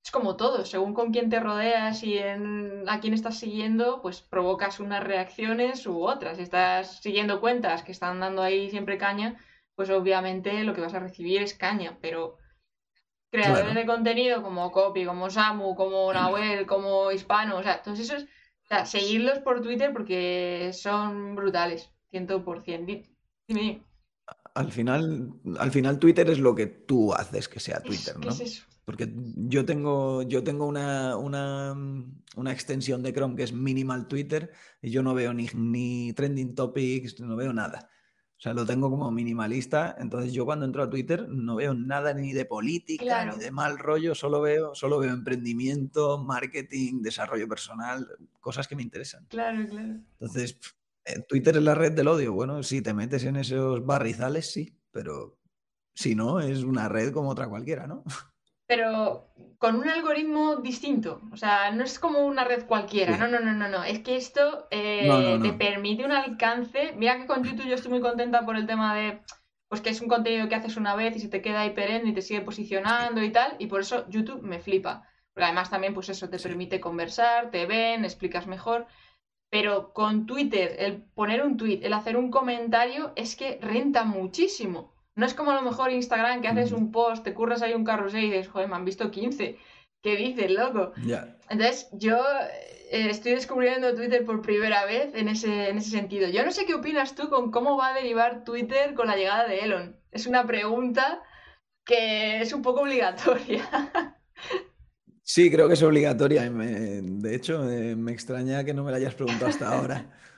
es 0.04 0.10
como 0.10 0.36
todo, 0.36 0.66
según 0.66 0.92
con 0.92 1.10
quién 1.10 1.30
te 1.30 1.40
rodeas 1.40 2.02
y 2.02 2.18
en, 2.18 2.84
a 2.86 3.00
quién 3.00 3.14
estás 3.14 3.38
siguiendo, 3.38 4.02
pues 4.02 4.20
provocas 4.20 4.78
unas 4.78 5.02
reacciones 5.02 5.86
u 5.86 6.02
otras. 6.02 6.36
Si 6.36 6.42
estás 6.42 7.00
siguiendo 7.00 7.40
cuentas 7.40 7.82
que 7.82 7.92
están 7.92 8.20
dando 8.20 8.42
ahí 8.42 8.68
siempre 8.68 8.98
caña, 8.98 9.38
pues 9.83 9.91
obviamente 9.91 10.62
lo 10.62 10.74
que 10.74 10.80
vas 10.80 10.95
a 10.95 11.01
recibir 11.01 11.43
es 11.43 11.55
caña, 11.55 11.99
pero 12.01 12.37
creadores 13.33 13.74
de 13.74 13.85
contenido 13.85 14.41
como 14.41 14.70
Copy, 14.70 15.05
como 15.05 15.28
Samu, 15.28 15.74
como 15.74 16.12
Nahuel, 16.12 16.66
como 16.68 17.11
Hispano, 17.11 17.57
o 17.57 17.62
sea, 17.64 17.83
todos 17.83 17.99
esos, 17.99 18.22
o 18.22 18.66
sea, 18.68 18.87
seguirlos 18.87 19.41
por 19.41 19.61
Twitter 19.61 19.93
porque 19.93 20.70
son 20.72 21.35
brutales, 21.35 21.91
100%. 22.12 23.11
Dime. 23.49 23.83
Al 24.55 24.70
final, 24.70 25.33
al 25.59 25.72
final 25.72 25.99
Twitter 25.99 26.30
es 26.30 26.39
lo 26.39 26.55
que 26.55 26.68
tú 26.68 27.12
haces 27.12 27.49
que 27.49 27.59
sea 27.59 27.80
Twitter, 27.80 28.14
¿no? 28.14 28.20
¿Qué 28.20 28.28
es 28.28 28.41
eso? 28.41 28.64
Porque 28.85 29.12
yo 29.35 29.64
tengo, 29.64 30.22
yo 30.22 30.45
tengo 30.45 30.64
una, 30.68 31.16
una, 31.16 31.74
una, 32.37 32.53
extensión 32.53 33.03
de 33.03 33.12
Chrome 33.12 33.35
que 33.35 33.43
es 33.43 33.53
Minimal 33.53 34.07
Twitter 34.07 34.53
y 34.80 34.91
yo 34.91 35.03
no 35.03 35.12
veo 35.12 35.35
ni, 35.35 35.49
ni 35.55 36.12
trending 36.12 36.55
topics, 36.55 37.18
no 37.18 37.35
veo 37.35 37.53
nada. 37.53 37.89
Sea, 38.43 38.55
lo 38.55 38.66
tengo 38.66 38.90
como 38.90 39.09
minimalista. 39.12 39.95
Entonces 40.01 40.32
yo 40.32 40.45
cuando 40.45 40.66
entro 40.66 40.82
a 40.82 40.90
Twitter 40.90 41.28
no 41.28 41.55
veo 41.55 41.74
nada 41.74 42.12
ni 42.12 42.32
de 42.32 42.45
política, 42.45 43.24
ni 43.24 43.38
de 43.38 43.53
mal 43.53 43.78
rollo, 43.78 44.16
solo 44.16 44.40
veo, 44.40 44.74
solo 44.74 44.99
veo 44.99 45.12
emprendimiento, 45.12 46.18
marketing, 46.18 47.03
desarrollo 47.03 47.47
personal, 47.47 48.09
cosas 48.40 48.66
que 48.66 48.74
me 48.74 48.82
interesan. 48.82 49.26
Claro, 49.26 49.64
claro. 49.68 49.95
Entonces, 50.18 50.59
eh, 51.05 51.22
Twitter 51.28 51.57
es 51.57 51.62
la 51.62 51.76
red 51.76 51.93
del 51.93 52.09
odio. 52.09 52.32
Bueno, 52.32 52.64
si 52.64 52.82
te 52.82 52.93
metes 52.93 53.22
en 53.22 53.36
esos 53.36 53.86
barrizales, 53.86 54.51
sí, 54.51 54.76
pero 54.90 55.38
si 55.95 56.16
no, 56.16 56.40
es 56.40 56.64
una 56.64 56.88
red 56.88 57.12
como 57.12 57.30
otra 57.30 57.49
cualquiera, 57.49 57.86
¿no? 57.86 58.03
pero 58.74 59.28
con 59.58 59.76
un 59.76 59.86
algoritmo 59.86 60.56
distinto. 60.56 61.20
O 61.30 61.36
sea, 61.36 61.70
no 61.72 61.84
es 61.84 61.98
como 61.98 62.20
una 62.20 62.42
red 62.42 62.64
cualquiera. 62.64 63.18
No, 63.18 63.28
no, 63.28 63.38
no, 63.38 63.52
no, 63.52 63.68
no. 63.68 63.84
Es 63.84 63.98
que 63.98 64.16
esto 64.16 64.66
eh, 64.70 65.38
te 65.42 65.52
permite 65.52 66.06
un 66.06 66.12
alcance. 66.12 66.94
Mira 66.96 67.18
que 67.18 67.26
con 67.26 67.44
YouTube 67.44 67.66
yo 67.66 67.74
estoy 67.74 67.90
muy 67.90 68.00
contenta 68.00 68.46
por 68.46 68.56
el 68.56 68.66
tema 68.66 68.94
de 68.94 69.20
pues 69.68 69.82
que 69.82 69.90
es 69.90 70.00
un 70.00 70.08
contenido 70.08 70.48
que 70.48 70.54
haces 70.54 70.78
una 70.78 70.94
vez 70.94 71.14
y 71.16 71.20
se 71.20 71.28
te 71.28 71.42
queda 71.42 71.60
ahí 71.60 71.70
perenne 71.70 72.10
y 72.10 72.14
te 72.14 72.22
sigue 72.22 72.40
posicionando 72.40 73.22
y 73.22 73.30
tal. 73.30 73.56
Y 73.58 73.66
por 73.66 73.82
eso 73.82 74.08
YouTube 74.08 74.42
me 74.42 74.58
flipa. 74.58 75.06
Porque 75.34 75.44
además 75.44 75.68
también, 75.68 75.92
pues 75.92 76.08
eso 76.08 76.30
te 76.30 76.38
permite 76.38 76.80
conversar, 76.80 77.50
te 77.50 77.66
ven, 77.66 78.06
explicas 78.06 78.46
mejor. 78.46 78.86
Pero 79.50 79.92
con 79.92 80.24
Twitter, 80.24 80.76
el 80.78 81.02
poner 81.02 81.44
un 81.44 81.58
tweet, 81.58 81.80
el 81.82 81.92
hacer 81.92 82.16
un 82.16 82.30
comentario, 82.30 83.12
es 83.16 83.36
que 83.36 83.58
renta 83.60 84.04
muchísimo. 84.04 84.91
No 85.14 85.26
es 85.26 85.34
como 85.34 85.50
a 85.50 85.54
lo 85.54 85.62
mejor 85.62 85.90
Instagram 85.90 86.40
que 86.40 86.48
haces 86.48 86.72
un 86.72 86.90
post, 86.90 87.24
te 87.24 87.34
curras 87.34 87.62
ahí 87.62 87.74
un 87.74 87.84
carrusel 87.84 88.24
y 88.24 88.30
dices, 88.30 88.48
joder, 88.48 88.68
me 88.68 88.76
han 88.76 88.84
visto 88.84 89.10
15. 89.10 89.58
¿Qué 90.02 90.16
dices, 90.16 90.50
loco? 90.50 90.92
Entonces, 91.48 91.88
yo 91.92 92.18
eh, 92.90 93.08
estoy 93.10 93.32
descubriendo 93.32 93.94
Twitter 93.94 94.24
por 94.24 94.42
primera 94.42 94.84
vez 94.84 95.14
en 95.14 95.28
ese, 95.28 95.68
en 95.68 95.78
ese 95.78 95.90
sentido. 95.90 96.28
Yo 96.28 96.44
no 96.44 96.50
sé 96.50 96.66
qué 96.66 96.74
opinas 96.74 97.14
tú 97.14 97.28
con 97.28 97.50
cómo 97.50 97.76
va 97.76 97.88
a 97.88 97.94
derivar 97.94 98.42
Twitter 98.44 98.94
con 98.94 99.06
la 99.06 99.16
llegada 99.16 99.46
de 99.46 99.60
Elon. 99.60 99.96
Es 100.10 100.26
una 100.26 100.46
pregunta 100.46 101.22
que 101.84 102.40
es 102.40 102.52
un 102.52 102.62
poco 102.62 102.82
obligatoria. 102.82 103.68
Sí, 105.24 105.50
creo 105.50 105.68
que 105.68 105.74
es 105.74 105.82
obligatoria. 105.82 106.50
de 106.50 107.34
hecho, 107.34 107.70
eh, 107.70 107.94
me 107.96 108.12
extraña 108.12 108.64
que 108.64 108.74
no 108.74 108.84
me 108.84 108.90
la 108.90 108.96
hayas 108.96 109.14
preguntado 109.14 109.50
hasta 109.50 109.68
ahora. 109.72 110.10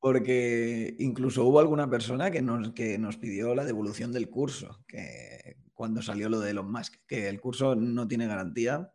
Porque 0.00 0.94
incluso 0.98 1.44
hubo 1.44 1.58
alguna 1.58 1.90
persona 1.90 2.30
que 2.30 2.40
nos, 2.40 2.72
que 2.72 2.98
nos 2.98 3.16
pidió 3.16 3.54
la 3.54 3.64
devolución 3.64 4.12
del 4.12 4.30
curso, 4.30 4.84
que 4.86 5.56
cuando 5.74 6.02
salió 6.02 6.28
lo 6.28 6.40
de 6.40 6.50
Elon 6.50 6.70
Musk, 6.70 6.94
que 7.06 7.28
el 7.28 7.40
curso 7.40 7.74
no 7.74 8.06
tiene 8.06 8.26
garantía, 8.26 8.92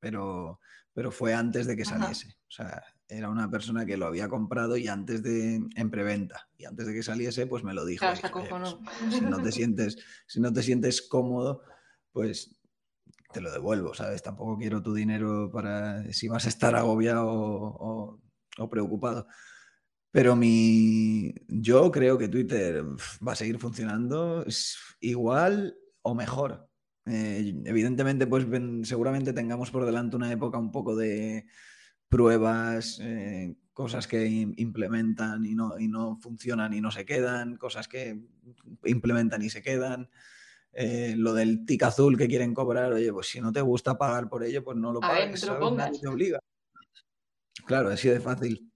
pero, 0.00 0.60
pero 0.92 1.10
fue 1.10 1.34
antes 1.34 1.66
de 1.66 1.76
que 1.76 1.84
saliese. 1.84 2.36
O 2.48 2.50
sea, 2.50 2.82
era 3.08 3.28
una 3.28 3.50
persona 3.50 3.84
que 3.84 3.96
lo 3.96 4.06
había 4.06 4.28
comprado 4.28 4.76
y 4.76 4.88
antes 4.88 5.22
de 5.22 5.60
en 5.74 5.90
preventa. 5.90 6.48
Y 6.56 6.64
antes 6.64 6.86
de 6.86 6.94
que 6.94 7.02
saliese 7.02 7.46
pues 7.46 7.64
me 7.64 7.74
lo 7.74 7.84
dijo 7.84 8.04
pues, 8.32 8.76
si 9.10 9.20
no 9.20 9.42
te 9.42 9.52
sientes 9.52 9.98
si 10.26 10.40
no 10.40 10.52
te 10.52 10.62
sientes 10.62 11.02
cómodo 11.02 11.62
pues 12.12 12.56
te 13.32 13.40
lo 13.40 13.52
devuelvo 13.52 13.94
sabes 13.94 14.22
tampoco 14.22 14.56
quiero 14.58 14.82
tu 14.82 14.94
dinero 14.94 15.50
para 15.52 16.10
si 16.12 16.28
vas 16.28 16.46
a 16.46 16.48
estar 16.48 16.74
agobiado 16.74 17.26
o, 17.26 18.20
o 18.58 18.70
preocupado 18.70 19.26
pero 20.14 20.36
mi, 20.36 21.34
yo 21.48 21.90
creo 21.90 22.16
que 22.16 22.28
Twitter 22.28 22.84
va 23.26 23.32
a 23.32 23.34
seguir 23.34 23.58
funcionando 23.58 24.46
igual 25.00 25.76
o 26.02 26.14
mejor. 26.14 26.68
Eh, 27.04 27.52
evidentemente, 27.64 28.28
pues 28.28 28.46
seguramente 28.84 29.32
tengamos 29.32 29.72
por 29.72 29.84
delante 29.84 30.14
una 30.14 30.30
época 30.30 30.56
un 30.56 30.70
poco 30.70 30.94
de 30.94 31.46
pruebas, 32.08 33.00
eh, 33.02 33.56
cosas 33.72 34.06
que 34.06 34.24
implementan 34.24 35.44
y 35.46 35.56
no, 35.56 35.76
y 35.80 35.88
no 35.88 36.16
funcionan 36.18 36.74
y 36.74 36.80
no 36.80 36.92
se 36.92 37.04
quedan, 37.04 37.56
cosas 37.56 37.88
que 37.88 38.16
implementan 38.84 39.42
y 39.42 39.50
se 39.50 39.62
quedan. 39.62 40.10
Eh, 40.74 41.14
lo 41.16 41.34
del 41.34 41.66
tic 41.66 41.82
azul 41.82 42.16
que 42.16 42.28
quieren 42.28 42.54
cobrar, 42.54 42.92
oye, 42.92 43.12
pues 43.12 43.30
si 43.30 43.40
no 43.40 43.50
te 43.50 43.62
gusta 43.62 43.98
pagar 43.98 44.28
por 44.28 44.44
ello, 44.44 44.62
pues 44.62 44.76
no 44.76 44.92
lo 44.92 45.00
pagues. 45.00 45.44
Nadie 45.74 45.98
te 45.98 46.06
obliga. 46.06 46.38
Claro, 47.66 47.88
así 47.88 48.08
de 48.08 48.20
fácil 48.20 48.70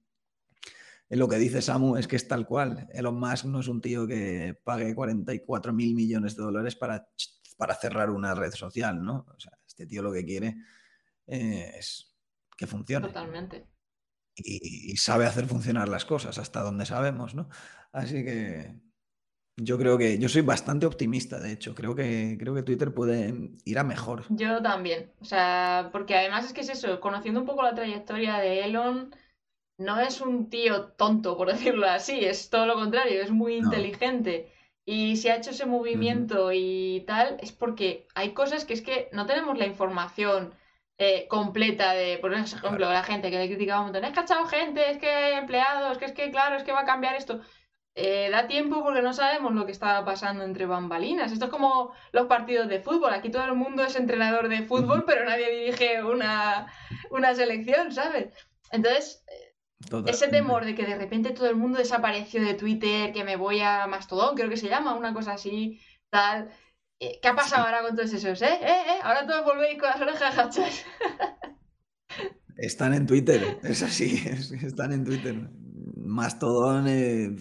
lo 1.10 1.28
que 1.28 1.36
dice 1.36 1.62
Samu 1.62 1.96
es 1.96 2.06
que 2.06 2.16
es 2.16 2.28
tal 2.28 2.46
cual. 2.46 2.88
Elon 2.92 3.18
Musk 3.18 3.46
no 3.46 3.60
es 3.60 3.68
un 3.68 3.80
tío 3.80 4.06
que 4.06 4.58
pague 4.62 4.94
44 4.94 5.72
mil 5.72 5.94
millones 5.94 6.36
de 6.36 6.42
dólares 6.42 6.76
para, 6.76 7.08
para 7.56 7.74
cerrar 7.74 8.10
una 8.10 8.34
red 8.34 8.52
social, 8.52 9.02
¿no? 9.02 9.26
O 9.34 9.40
sea, 9.40 9.52
este 9.66 9.86
tío 9.86 10.02
lo 10.02 10.12
que 10.12 10.24
quiere 10.24 10.56
es 11.26 12.14
que 12.56 12.66
funcione. 12.66 13.06
Totalmente. 13.06 13.66
Y, 14.36 14.96
sabe 14.96 15.26
hacer 15.26 15.46
funcionar 15.46 15.88
las 15.88 16.04
cosas 16.04 16.38
hasta 16.38 16.62
donde 16.62 16.86
sabemos, 16.86 17.34
¿no? 17.34 17.48
Así 17.90 18.24
que 18.24 18.80
yo 19.56 19.78
creo 19.78 19.98
que 19.98 20.18
yo 20.18 20.28
soy 20.28 20.42
bastante 20.42 20.86
optimista, 20.86 21.40
de 21.40 21.52
hecho. 21.52 21.74
Creo 21.74 21.94
que, 21.94 22.36
creo 22.38 22.54
que 22.54 22.62
Twitter 22.62 22.94
puede 22.94 23.52
ir 23.64 23.78
a 23.78 23.84
mejor. 23.84 24.24
Yo 24.28 24.62
también. 24.62 25.10
O 25.20 25.24
sea, 25.24 25.88
porque 25.90 26.16
además 26.16 26.44
es 26.44 26.52
que 26.52 26.60
es 26.60 26.68
eso, 26.68 27.00
conociendo 27.00 27.40
un 27.40 27.46
poco 27.46 27.62
la 27.62 27.74
trayectoria 27.74 28.38
de 28.38 28.64
Elon 28.64 29.10
no 29.78 30.00
es 30.00 30.20
un 30.20 30.50
tío 30.50 30.88
tonto, 30.92 31.36
por 31.36 31.48
decirlo 31.52 31.88
así, 31.88 32.24
es 32.24 32.50
todo 32.50 32.66
lo 32.66 32.74
contrario, 32.74 33.22
es 33.22 33.30
muy 33.30 33.56
inteligente. 33.56 34.52
Y 34.84 35.16
si 35.16 35.28
ha 35.28 35.36
hecho 35.36 35.50
ese 35.50 35.66
movimiento 35.66 36.50
y 36.52 37.04
tal, 37.06 37.36
es 37.40 37.52
porque 37.52 38.06
hay 38.14 38.32
cosas 38.32 38.64
que 38.64 38.74
es 38.74 38.82
que 38.82 39.08
no 39.12 39.26
tenemos 39.26 39.58
la 39.58 39.66
información 39.66 40.54
eh, 40.98 41.26
completa 41.28 41.92
de, 41.92 42.18
por 42.18 42.34
ejemplo, 42.34 42.90
la 42.90 43.04
gente 43.04 43.30
que 43.30 43.38
le 43.38 43.48
criticaba 43.48 43.80
un 43.80 43.86
montón, 43.86 44.04
es 44.04 44.12
que 44.12 44.20
ha 44.20 44.22
echado 44.22 44.46
gente, 44.46 44.90
es 44.90 44.98
que 44.98 45.08
hay 45.10 45.34
empleados, 45.34 45.98
que 45.98 46.06
es 46.06 46.12
que, 46.12 46.30
claro, 46.30 46.56
es 46.56 46.64
que 46.64 46.72
va 46.72 46.80
a 46.80 46.86
cambiar 46.86 47.14
esto. 47.16 47.40
Eh, 47.94 48.30
da 48.30 48.46
tiempo 48.46 48.82
porque 48.82 49.02
no 49.02 49.12
sabemos 49.12 49.52
lo 49.54 49.66
que 49.66 49.72
está 49.72 50.04
pasando 50.04 50.44
entre 50.44 50.66
bambalinas. 50.66 51.32
Esto 51.32 51.46
es 51.46 51.50
como 51.50 51.92
los 52.12 52.26
partidos 52.26 52.68
de 52.68 52.80
fútbol. 52.80 53.12
Aquí 53.12 53.30
todo 53.30 53.44
el 53.44 53.54
mundo 53.54 53.84
es 53.84 53.96
entrenador 53.96 54.48
de 54.48 54.62
fútbol, 54.62 55.04
pero 55.06 55.24
nadie 55.24 55.50
dirige 55.50 56.02
una, 56.02 56.72
una 57.10 57.34
selección, 57.34 57.92
¿sabes? 57.92 58.32
Entonces, 58.70 59.24
ese 60.06 60.28
temor 60.28 60.64
de 60.64 60.74
que 60.74 60.84
de 60.84 60.96
repente 60.96 61.30
todo 61.30 61.48
el 61.48 61.56
mundo 61.56 61.78
desapareció 61.78 62.42
de 62.42 62.54
Twitter, 62.54 63.12
que 63.12 63.24
me 63.24 63.36
voy 63.36 63.60
a 63.60 63.86
Mastodon, 63.86 64.34
creo 64.34 64.50
que 64.50 64.56
se 64.56 64.68
llama, 64.68 64.94
una 64.94 65.14
cosa 65.14 65.32
así, 65.32 65.80
tal. 66.10 66.50
Eh, 67.00 67.18
¿Qué 67.22 67.28
ha 67.28 67.36
pasado 67.36 67.64
ahora 67.64 67.82
con 67.82 67.94
todos 67.94 68.12
esos, 68.12 68.42
eh? 68.42 68.58
¿Eh? 68.60 68.66
¿Eh? 68.66 68.98
Ahora 69.02 69.26
todos 69.26 69.44
volvéis 69.44 69.78
con 69.78 69.88
las 69.88 70.00
orejas 70.00 70.36
hachas. 70.36 70.84
Están 72.56 72.92
en 72.92 73.06
Twitter, 73.06 73.60
es 73.62 73.82
así, 73.82 74.20
están 74.64 74.92
en 74.92 75.04
Twitter. 75.04 75.48
Mastodon, 75.94 76.88
eh, 76.88 77.36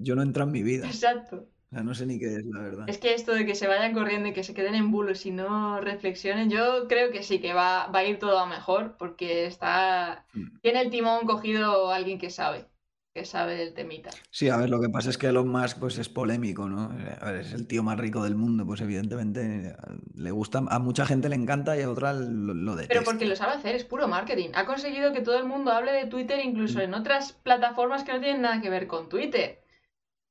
yo 0.00 0.16
no 0.16 0.22
entro 0.22 0.42
en 0.42 0.50
mi 0.50 0.64
vida. 0.64 0.84
Exacto 0.84 1.48
no 1.70 1.94
sé 1.94 2.06
ni 2.06 2.18
qué 2.18 2.36
es, 2.36 2.46
la 2.46 2.60
verdad. 2.60 2.88
Es 2.88 2.98
que 2.98 3.14
esto 3.14 3.34
de 3.34 3.44
que 3.44 3.54
se 3.54 3.66
vayan 3.66 3.92
corriendo 3.92 4.28
y 4.28 4.32
que 4.32 4.42
se 4.42 4.54
queden 4.54 4.74
en 4.74 4.90
bulos 4.90 5.26
y 5.26 5.30
no 5.30 5.80
reflexionen, 5.80 6.50
yo 6.50 6.88
creo 6.88 7.10
que 7.10 7.22
sí, 7.22 7.40
que 7.40 7.52
va, 7.52 7.90
a 7.90 8.04
ir 8.04 8.18
todo 8.18 8.38
a 8.38 8.46
mejor, 8.46 8.96
porque 8.98 9.46
está. 9.46 10.24
Mm. 10.32 10.58
Tiene 10.62 10.80
el 10.80 10.90
timón 10.90 11.26
cogido 11.26 11.90
alguien 11.90 12.18
que 12.18 12.30
sabe, 12.30 12.64
que 13.12 13.26
sabe 13.26 13.56
del 13.56 13.74
temita. 13.74 14.08
Sí, 14.30 14.48
a 14.48 14.56
ver, 14.56 14.70
lo 14.70 14.80
que 14.80 14.88
pasa 14.88 15.10
es 15.10 15.18
que 15.18 15.26
Elon 15.26 15.48
Musk 15.48 15.78
pues, 15.78 15.98
es 15.98 16.08
polémico, 16.08 16.70
¿no? 16.70 16.90
A 17.20 17.32
ver, 17.32 17.42
es 17.42 17.52
el 17.52 17.66
tío 17.66 17.82
más 17.82 17.98
rico 17.98 18.24
del 18.24 18.34
mundo, 18.34 18.64
pues 18.64 18.80
evidentemente 18.80 19.76
le 20.14 20.30
gusta, 20.30 20.62
a 20.66 20.78
mucha 20.78 21.04
gente 21.04 21.28
le 21.28 21.34
encanta 21.34 21.76
y 21.76 21.82
a 21.82 21.90
otra 21.90 22.14
lo, 22.14 22.54
lo 22.54 22.76
detesta. 22.76 22.94
Pero 22.94 23.04
porque 23.04 23.26
lo 23.26 23.36
sabe 23.36 23.52
hacer, 23.52 23.76
es 23.76 23.84
puro 23.84 24.08
marketing. 24.08 24.50
Ha 24.54 24.64
conseguido 24.64 25.12
que 25.12 25.20
todo 25.20 25.36
el 25.36 25.44
mundo 25.44 25.72
hable 25.72 25.92
de 25.92 26.06
Twitter 26.06 26.40
incluso 26.42 26.78
mm. 26.78 26.82
en 26.82 26.94
otras 26.94 27.34
plataformas 27.34 28.04
que 28.04 28.14
no 28.14 28.20
tienen 28.20 28.40
nada 28.40 28.62
que 28.62 28.70
ver 28.70 28.86
con 28.86 29.10
Twitter. 29.10 29.60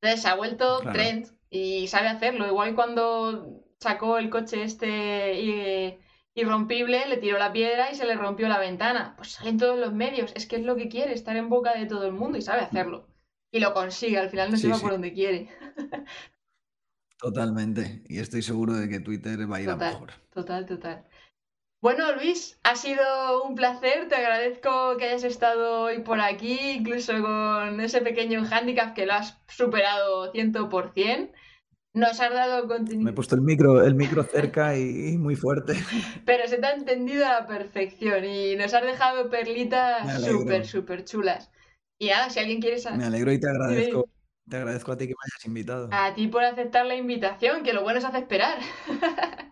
Entonces 0.01 0.21
se 0.21 0.27
ha 0.27 0.35
vuelto 0.35 0.79
trend 0.79 1.27
y 1.49 1.87
sabe 1.87 2.07
hacerlo. 2.07 2.47
Igual 2.47 2.75
cuando 2.75 3.63
sacó 3.79 4.17
el 4.17 4.29
coche 4.29 4.63
este 4.63 5.99
irrompible, 6.33 7.07
le 7.07 7.17
tiró 7.17 7.39
la 7.39 7.51
piedra 7.51 7.91
y 7.91 7.95
se 7.95 8.05
le 8.05 8.15
rompió 8.15 8.47
la 8.47 8.59
ventana. 8.59 9.15
Pues 9.17 9.31
sale 9.31 9.49
en 9.49 9.57
todos 9.57 9.79
los 9.79 9.93
medios. 9.93 10.31
Es 10.35 10.45
que 10.45 10.57
es 10.57 10.63
lo 10.63 10.75
que 10.75 10.87
quiere, 10.87 11.13
estar 11.13 11.35
en 11.35 11.49
boca 11.49 11.73
de 11.73 11.87
todo 11.87 12.05
el 12.05 12.13
mundo 12.13 12.37
y 12.37 12.41
sabe 12.41 12.61
hacerlo. 12.61 13.07
Y 13.51 13.59
lo 13.59 13.73
consigue, 13.73 14.19
al 14.19 14.29
final 14.29 14.51
no 14.51 14.57
se 14.57 14.67
va 14.67 14.77
por 14.77 14.91
donde 14.91 15.13
quiere. 15.13 15.49
Totalmente. 17.17 18.03
Y 18.05 18.19
estoy 18.19 18.43
seguro 18.43 18.73
de 18.73 18.87
que 18.87 18.99
Twitter 18.99 19.51
va 19.51 19.57
a 19.57 19.61
ir 19.61 19.69
a 19.69 19.75
mejor. 19.75 20.11
Total, 20.31 20.65
total. 20.65 21.06
Bueno, 21.87 22.13
Luis, 22.17 22.59
ha 22.63 22.75
sido 22.75 23.43
un 23.45 23.55
placer. 23.55 24.09
Te 24.09 24.15
agradezco 24.15 24.97
que 24.97 25.05
hayas 25.05 25.23
estado 25.23 25.83
hoy 25.83 25.99
por 25.99 26.19
aquí, 26.19 26.59
incluso 26.71 27.13
con 27.21 27.79
ese 27.79 28.01
pequeño 28.01 28.43
handicap 28.43 28.93
que 28.93 29.05
lo 29.05 29.13
has 29.13 29.39
superado 29.47 30.33
100%. 30.33 31.31
Nos 31.93 32.19
has 32.19 32.33
dado 32.33 32.67
continuidad. 32.67 33.05
Me 33.05 33.11
he 33.11 33.13
puesto 33.13 33.35
el 33.35 33.41
micro, 33.41 33.85
el 33.85 33.95
micro 33.95 34.25
cerca 34.25 34.77
y, 34.77 35.17
muy 35.17 35.37
fuerte. 35.37 35.75
Pero 36.25 36.45
se 36.49 36.57
te 36.57 36.67
ha 36.67 36.73
entendido 36.73 37.25
a 37.25 37.39
la 37.39 37.47
perfección 37.47 38.25
y 38.25 38.57
nos 38.57 38.73
has 38.73 38.83
dejado 38.83 39.29
perlitas 39.29 40.25
súper, 40.25 40.67
súper 40.67 41.05
chulas. 41.05 41.49
Y 41.97 42.07
nada, 42.07 42.29
si 42.29 42.39
alguien 42.39 42.59
quiere 42.59 42.79
saber. 42.79 42.99
Me 42.99 43.05
alegro 43.05 43.31
y 43.31 43.39
te 43.39 43.47
agradezco. 43.47 44.09
Te 44.49 44.57
agradezco 44.57 44.91
a 44.91 44.97
ti 44.97 45.07
que 45.07 45.13
me 45.13 45.23
hayas 45.23 45.45
invitado. 45.45 45.87
A 45.93 46.13
ti 46.13 46.27
por 46.27 46.43
aceptar 46.43 46.85
la 46.85 46.95
invitación, 46.95 47.63
que 47.63 47.71
lo 47.71 47.83
bueno 47.83 47.99
es 47.99 48.03
hacer 48.03 48.23
esperar. 48.23 48.57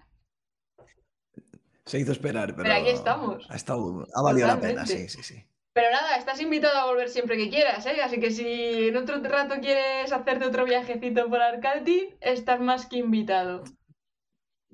Se 1.86 2.00
hizo 2.00 2.12
esperar, 2.12 2.56
pero, 2.56 2.64
pero 2.64 2.76
aquí 2.76 2.90
estamos. 2.90 3.46
Ha, 3.50 3.56
estado, 3.56 4.08
ha 4.14 4.22
valido 4.22 4.48
la 4.48 4.60
pena, 4.60 4.86
sí, 4.86 5.08
sí, 5.08 5.22
sí. 5.22 5.46
Pero 5.74 5.92
nada, 5.92 6.16
estás 6.16 6.40
invitado 6.40 6.78
a 6.78 6.86
volver 6.86 7.10
siempre 7.10 7.36
que 7.38 7.50
quieras, 7.50 7.86
¿eh? 7.86 8.02
Así 8.02 8.20
que 8.20 8.32
si 8.32 8.88
en 8.88 8.96
otro 8.96 9.22
rato 9.22 9.56
quieres 9.60 10.12
hacerte 10.12 10.46
otro 10.46 10.64
viajecito 10.64 11.30
por 11.30 11.42
Arcati, 11.42 12.16
estás 12.22 12.62
más 12.62 12.86
que 12.86 12.98
invitado. 12.98 13.64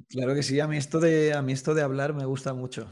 Claro 0.09 0.35
que 0.35 0.43
sí, 0.43 0.59
a 0.59 0.67
mí 0.67 0.77
esto 0.77 0.99
de, 0.99 1.33
a 1.33 1.41
mí 1.41 1.53
esto 1.53 1.73
de 1.73 1.81
hablar 1.81 2.13
me 2.13 2.25
gusta 2.25 2.53
mucho. 2.53 2.91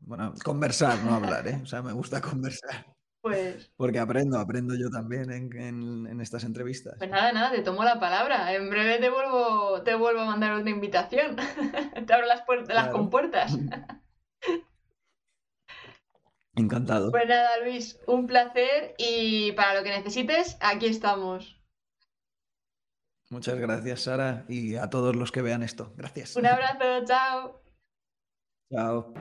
Bueno, 0.00 0.32
conversar, 0.42 0.98
no 1.04 1.14
hablar, 1.14 1.46
¿eh? 1.46 1.60
O 1.62 1.66
sea, 1.66 1.82
me 1.82 1.92
gusta 1.92 2.20
conversar. 2.22 2.91
Pues. 3.22 3.72
Porque 3.76 4.00
aprendo, 4.00 4.36
aprendo 4.36 4.74
yo 4.74 4.90
también 4.90 5.30
en, 5.30 6.20
estas 6.20 6.42
entrevistas. 6.42 6.96
Pues 6.98 7.08
nada, 7.08 7.32
nada, 7.32 7.52
te 7.52 7.62
tomo 7.62 7.84
la 7.84 8.00
palabra. 8.00 8.52
En 8.52 8.68
breve 8.68 8.98
te 8.98 9.08
vuelvo, 9.10 9.82
te 9.82 9.94
vuelvo 9.94 10.22
a 10.22 10.26
mandar 10.26 10.52
otra 10.52 10.70
invitación. 10.70 11.36
te 12.06 12.12
abro 12.12 12.26
las, 12.26 12.42
puertas, 12.42 12.74
las 12.74 12.88
compuertas. 12.88 13.56
Encantado. 16.56 17.10
Pues 17.12 17.28
nada, 17.28 17.58
Luis, 17.62 17.98
un 18.06 18.26
placer 18.26 18.94
y 18.98 19.52
para 19.52 19.74
lo 19.74 19.84
que 19.84 19.90
necesites, 19.90 20.58
aquí 20.60 20.86
estamos. 20.86 21.62
Muchas 23.30 23.58
gracias, 23.58 24.02
Sara, 24.02 24.44
y 24.48 24.74
a 24.74 24.90
todos 24.90 25.16
los 25.16 25.32
que 25.32 25.40
vean 25.40 25.62
esto. 25.62 25.94
Gracias. 25.96 26.36
Un 26.36 26.44
abrazo, 26.44 27.04
chao. 27.06 27.62
Chao. 28.70 29.14